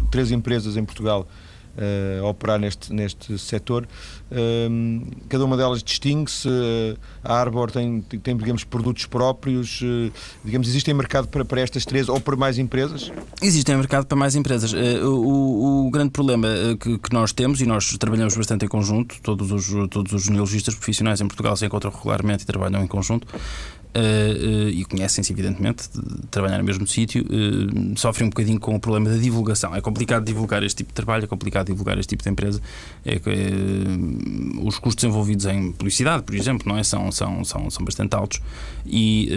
três 0.10 0.32
empresas 0.32 0.78
em 0.78 0.86
Portugal 0.86 1.28
uh, 1.28 1.47
a 2.22 2.26
operar 2.28 2.60
neste, 2.60 2.94
neste 2.94 3.38
setor. 3.38 3.88
Uh, 4.30 5.08
cada 5.30 5.46
uma 5.46 5.56
delas 5.56 5.82
distingue-se. 5.82 6.48
Uh, 6.48 6.98
a 7.24 7.34
Arbor 7.40 7.72
tem, 7.72 8.02
tem, 8.02 8.36
digamos, 8.36 8.64
produtos 8.64 9.06
próprios. 9.06 9.82
digamos, 10.44 10.68
existe 10.68 10.94
mercado 10.94 11.28
para, 11.28 11.46
para 11.46 11.62
estas 11.62 11.86
três 11.86 12.10
ou 12.10 12.20
para 12.20 12.36
mais 12.36 12.58
empresas? 12.58 13.12
Existe 13.42 13.74
mercado 13.76 14.06
para 14.06 14.18
mais 14.18 14.36
empresas. 14.36 14.74
O, 15.04 15.88
o, 15.88 15.92
grande 15.92 16.12
problema 16.12 16.48
que, 16.80 16.98
que, 16.98 17.14
nós 17.14 17.32
temos, 17.32 17.62
e 17.62 17.66
nós 17.66 17.98
trabalhamos 17.98 18.36
bastante 18.36 18.66
em 18.66 18.68
conjunto, 18.68 19.16
todos 19.22 19.52
os, 19.52 19.90
todos 19.90 20.14
os 20.14 20.30
neologistas 20.30 20.76
profissionais 20.76 21.22
em 21.22 21.28
Portugal 21.28 21.56
se 21.56 21.66
encontram 21.66 21.92
regularmente 21.92 22.44
e 22.44 22.46
trabalham 22.46 22.84
em 22.84 22.88
conjunto, 22.88 23.28
Uh, 23.98 24.68
uh, 24.68 24.70
e 24.70 24.86
conhecem-se, 24.86 25.34
evidentemente, 25.34 25.90
de 25.90 26.28
trabalhar 26.28 26.60
no 26.60 26.64
mesmo 26.64 26.86
sítio, 26.86 27.24
uh, 27.24 27.98
sofrem 27.98 28.28
um 28.28 28.30
bocadinho 28.30 28.60
com 28.60 28.76
o 28.76 28.80
problema 28.80 29.10
da 29.10 29.18
divulgação. 29.18 29.74
É 29.74 29.82
complicado 29.82 30.24
divulgar 30.24 30.62
este 30.62 30.78
tipo 30.78 30.90
de 30.90 30.94
trabalho, 30.94 31.24
é 31.24 31.28
complicado 31.28 31.66
divulgar 31.66 31.98
este 31.98 32.10
tipo 32.10 32.24
de 32.24 32.30
empresa. 32.30 32.62
É, 33.04 33.20
os 34.62 34.78
custos 34.78 35.04
envolvidos 35.04 35.48
em 35.48 35.72
publicidade, 35.72 36.22
por 36.22 36.36
exemplo, 36.36 36.68
não 36.72 36.78
é? 36.78 36.84
são, 36.84 37.12
são, 37.12 37.44
são, 37.44 37.72
são 37.72 37.84
bastante 37.84 38.16
altos 38.16 38.40
e, 38.86 39.30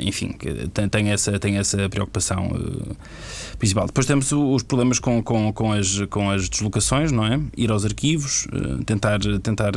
enfim, 0.00 0.34
tem, 0.72 0.88
tem, 0.88 1.10
essa, 1.10 1.38
tem 1.38 1.56
essa 1.56 1.88
preocupação 1.88 2.50
principal. 3.58 3.86
Depois 3.86 4.06
temos 4.06 4.30
os 4.30 4.62
problemas 4.62 4.98
com, 4.98 5.22
com, 5.22 5.52
com, 5.52 5.72
as, 5.72 6.00
com 6.10 6.30
as 6.30 6.48
deslocações, 6.48 7.10
não 7.10 7.26
é? 7.26 7.40
Ir 7.56 7.70
aos 7.70 7.84
arquivos, 7.84 8.46
tentar, 8.84 9.18
tentar 9.42 9.72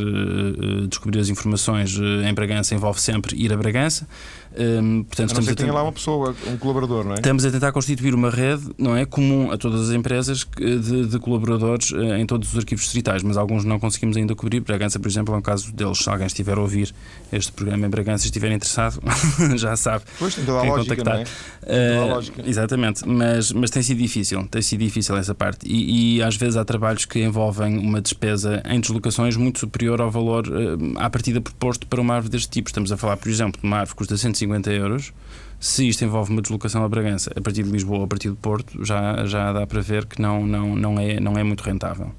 descobrir 0.90 1.20
as 1.20 1.30
informações 1.30 1.98
em 1.98 2.34
Bragança 2.34 2.76
envolve 2.76 3.02
sempre 3.02 3.36
ir 3.36 3.52
a 3.54 3.58
Bragança. 3.58 4.08
Um, 4.58 5.04
portanto, 5.04 5.32
a 5.32 5.34
não 5.36 5.42
ser 5.44 5.50
que 5.52 5.56
tenha 5.56 5.74
lá 5.74 5.82
uma 5.82 5.94
pessoa, 5.94 6.36
um 6.48 6.58
colaborador, 6.58 7.06
não 7.06 7.12
é? 7.12 7.16
Estamos 7.16 7.46
a 7.46 7.52
tentar 7.52 7.72
constituir 7.72 8.14
uma 8.14 8.30
rede, 8.30 8.64
não 8.78 8.96
é? 8.96 9.06
Comum 9.06 9.50
a 9.50 9.58
todas 9.58 9.90
as 9.90 9.96
empresas 9.96 10.46
de, 10.58 11.08
de 11.08 11.20
colaboradores 11.20 11.92
uh, 11.92 12.16
em 12.16 12.26
todos 12.26 12.52
os 12.52 12.58
arquivos 12.58 12.84
distritais, 12.84 13.24
mas 13.24 13.38
alguns 13.38 13.64
não 13.64 13.80
conseguimos 13.80 14.18
ainda 14.18 14.36
cobrir. 14.36 14.60
Bragança, 14.60 15.00
por 15.00 15.08
exemplo, 15.08 15.34
é 15.34 15.38
um 15.38 15.42
caso 15.42 15.72
deles. 15.72 16.00
Se 16.00 16.10
alguém 16.10 16.28
estiver 16.28 16.58
a 16.58 16.62
ouvir 16.62 16.94
este 17.32 17.52
programa 17.52 17.88
em 17.88 17.90
Bragança 17.90 18.26
e 18.26 18.28
estiver 18.28 18.52
interessado, 18.52 19.02
já 19.56 19.76
sabe. 19.78 20.04
Pois, 20.20 20.36
tem 20.36 20.44
toda 20.44 20.60
a 20.60 20.64
lógica, 20.64 20.96
contactar. 20.98 21.16
não 21.16 21.22
é? 21.22 21.94
Toda 21.94 22.12
a 22.12 22.16
lógica. 22.16 22.42
Uh, 22.42 22.50
exatamente, 22.50 23.08
mas, 23.08 23.54
mas 23.54 23.70
tem 23.70 23.82
sido 23.82 24.00
difícil, 24.00 24.46
tem 24.48 24.62
sido 24.62 24.82
difícil 24.82 25.16
essa 25.16 25.34
parte. 25.34 25.66
E, 25.66 26.18
e, 26.18 26.24
às 26.24 26.36
vezes 26.36 26.58
há 26.58 26.66
trabalhos 26.66 27.06
que 27.06 27.24
envolvem 27.24 27.78
uma 27.78 28.02
despesa 28.02 28.62
em 28.66 28.82
deslocações 28.82 29.38
muito 29.38 29.60
superior 29.60 30.02
ao 30.02 30.12
valor 30.12 30.46
uh, 30.48 31.00
à 31.00 31.10
partida 31.10 31.40
proposto 31.40 31.88
para 31.88 32.02
uma 32.02 32.16
árvore 32.16 32.32
deste 32.34 32.50
tipo. 32.50 32.68
Estamos 32.68 32.92
a 32.92 32.98
falar, 32.98 33.16
por 33.16 33.30
exemplo, 33.30 33.62
de 33.62 33.66
uma 33.66 33.78
árvore 33.78 33.91
que 33.92 33.98
custa 33.98 34.18
150 34.18 34.72
euros 34.72 35.14
se 35.62 35.88
isto 35.88 36.04
envolve 36.04 36.32
uma 36.32 36.42
deslocação 36.42 36.84
a 36.84 36.90
Bragança 36.90 37.32
a 37.36 37.40
partir 37.40 37.62
de 37.62 37.70
Lisboa 37.70 38.00
ou 38.00 38.06
a 38.06 38.08
partir 38.08 38.30
do 38.30 38.36
Porto, 38.36 38.84
já, 38.84 39.24
já 39.28 39.54
dá 39.54 39.68
para 39.68 39.80
ver 39.80 40.08
que 40.08 40.20
não, 40.20 40.46
não, 40.46 40.76
não, 40.76 41.00
é, 41.00 41.20
não 41.20 41.38
é 41.38 41.44
muito 41.44 41.62
rentável. 41.62 42.12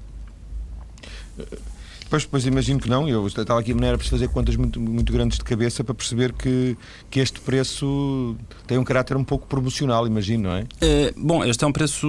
Pois, 2.13 2.25
pois 2.25 2.45
imagino 2.45 2.79
que 2.79 2.87
não. 2.87 3.09
Eu 3.09 3.25
estava 3.25 3.59
aqui, 3.59 3.73
não 3.73 3.87
era 3.87 3.97
preciso 3.97 4.17
fazer 4.17 4.27
contas 4.27 4.55
muito, 4.55 4.79
muito 4.79 5.11
grandes 5.11 5.39
de 5.39 5.43
cabeça 5.43 5.83
para 5.83 5.95
perceber 5.95 6.31
que, 6.31 6.77
que 7.09 7.19
este 7.19 7.39
preço 7.39 8.35
tem 8.67 8.77
um 8.77 8.83
caráter 8.83 9.17
um 9.17 9.23
pouco 9.23 9.47
promocional, 9.47 10.05
imagino, 10.05 10.43
não 10.43 10.55
é? 10.55 10.63
é 10.79 11.11
bom, 11.17 11.43
este 11.43 11.63
é 11.63 11.67
um 11.67 11.71
preço 11.71 12.05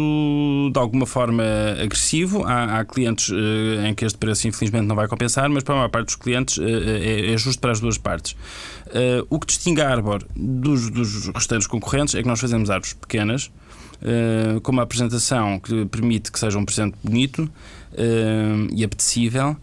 de 0.71 0.79
alguma 0.79 1.07
forma 1.07 1.43
agressivo. 1.83 2.45
Há, 2.45 2.81
há 2.81 2.85
clientes 2.85 3.31
uh, 3.31 3.87
em 3.87 3.95
que 3.95 4.05
este 4.05 4.19
preço, 4.19 4.47
infelizmente, 4.47 4.85
não 4.85 4.95
vai 4.95 5.09
compensar, 5.09 5.49
mas 5.49 5.63
para 5.63 5.75
a 5.75 5.79
maior 5.79 5.89
parte 5.89 6.09
dos 6.09 6.17
clientes 6.17 6.59
uh, 6.59 6.63
é, 6.65 7.33
é, 7.33 7.39
justo 7.39 7.59
para 7.59 7.73
as 7.73 7.81
duas 7.81 7.97
partes. 7.97 8.33
Uh, 8.89 9.27
o 9.31 9.41
que 9.41 9.47
distingue 9.47 9.81
a 9.81 9.91
Arbor 9.91 10.23
dos, 10.37 10.91
dos 10.91 11.29
restantes 11.29 11.67
concorrentes 11.67 12.15
é 12.15 12.21
que 12.21 12.29
nós 12.29 12.39
fazemos 12.39 12.69
árvores 12.69 12.93
pequenas. 12.93 13.51
Uh, 14.03 14.61
com 14.61 14.71
uma 14.71 14.83
apresentação 14.83 15.59
que 15.59 15.87
permite 15.87 16.31
que 16.31 16.39
seja 16.39 16.59
um 16.59 16.65
presente 16.65 16.95
bonito 17.03 17.45
uh, 17.45 18.69
e 18.71 18.85
apetecível 18.85 19.57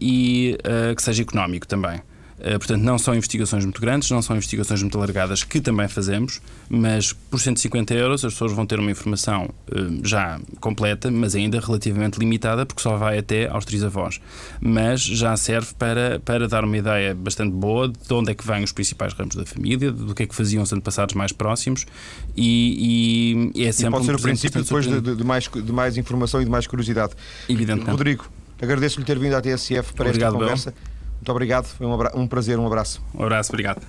e 0.00 0.58
uh, 0.60 0.94
que 0.94 1.02
seja 1.02 1.22
económico 1.22 1.66
também. 1.66 2.00
Uh, 2.38 2.58
portanto, 2.58 2.82
não 2.82 2.98
são 2.98 3.14
investigações 3.14 3.64
muito 3.64 3.80
grandes, 3.80 4.10
não 4.10 4.20
são 4.20 4.36
investigações 4.36 4.82
muito 4.82 4.98
alargadas, 4.98 5.44
que 5.44 5.60
também 5.60 5.88
fazemos, 5.88 6.42
mas 6.68 7.12
por 7.12 7.40
150 7.40 7.94
euros 7.94 8.24
as 8.24 8.32
pessoas 8.34 8.52
vão 8.52 8.66
ter 8.66 8.78
uma 8.78 8.90
informação 8.90 9.48
já 10.02 10.38
completa, 10.60 11.10
mas 11.10 11.34
ainda 11.34 11.58
relativamente 11.60 12.18
limitada, 12.18 12.66
porque 12.66 12.82
só 12.82 12.96
vai 12.96 13.18
até 13.18 13.48
aos 13.48 13.64
trisavós. 13.64 14.20
Mas 14.60 15.00
já 15.00 15.34
serve 15.36 15.72
para, 15.78 16.20
para 16.20 16.46
dar 16.48 16.64
uma 16.64 16.76
ideia 16.76 17.14
bastante 17.14 17.52
boa 17.52 17.88
de 17.88 18.12
onde 18.12 18.32
é 18.32 18.34
que 18.34 18.46
vêm 18.46 18.62
os 18.64 18.72
principais 18.72 19.14
ramos 19.14 19.36
da 19.36 19.46
família, 19.46 19.90
do 19.90 20.14
que 20.14 20.24
é 20.24 20.26
que 20.26 20.34
faziam 20.34 20.62
os 20.62 20.72
antepassados 20.72 21.14
mais 21.14 21.32
próximos, 21.32 21.86
e, 22.36 23.52
e, 23.54 23.64
é 23.64 23.72
sempre. 23.72 23.88
E 23.88 23.92
pode 23.92 24.06
ser 24.06 24.12
um 24.12 24.16
o 24.16 24.20
princípio 24.22 24.62
depois 24.62 24.86
de, 24.86 25.00
de, 25.00 25.24
mais, 25.24 25.48
de 25.48 25.72
mais 25.72 25.96
informação 25.96 26.42
e 26.42 26.44
de 26.44 26.50
mais 26.50 26.66
curiosidade. 26.66 27.14
Evidentemente. 27.48 27.90
Rodrigo. 27.90 28.26
Agradeço-lhe 28.60 29.04
ter 29.04 29.18
vindo 29.18 29.34
à 29.34 29.40
TSF 29.40 29.92
para 29.92 30.08
Obrigado, 30.08 30.34
esta 30.34 30.38
conversa. 30.38 30.70
Bel. 30.70 30.80
Muito 31.14 31.32
obrigado, 31.32 31.64
foi 31.66 31.86
um, 31.86 32.22
um 32.22 32.26
prazer, 32.26 32.58
um 32.58 32.66
abraço. 32.66 33.02
Um 33.14 33.22
abraço, 33.22 33.50
obrigado. 33.52 33.80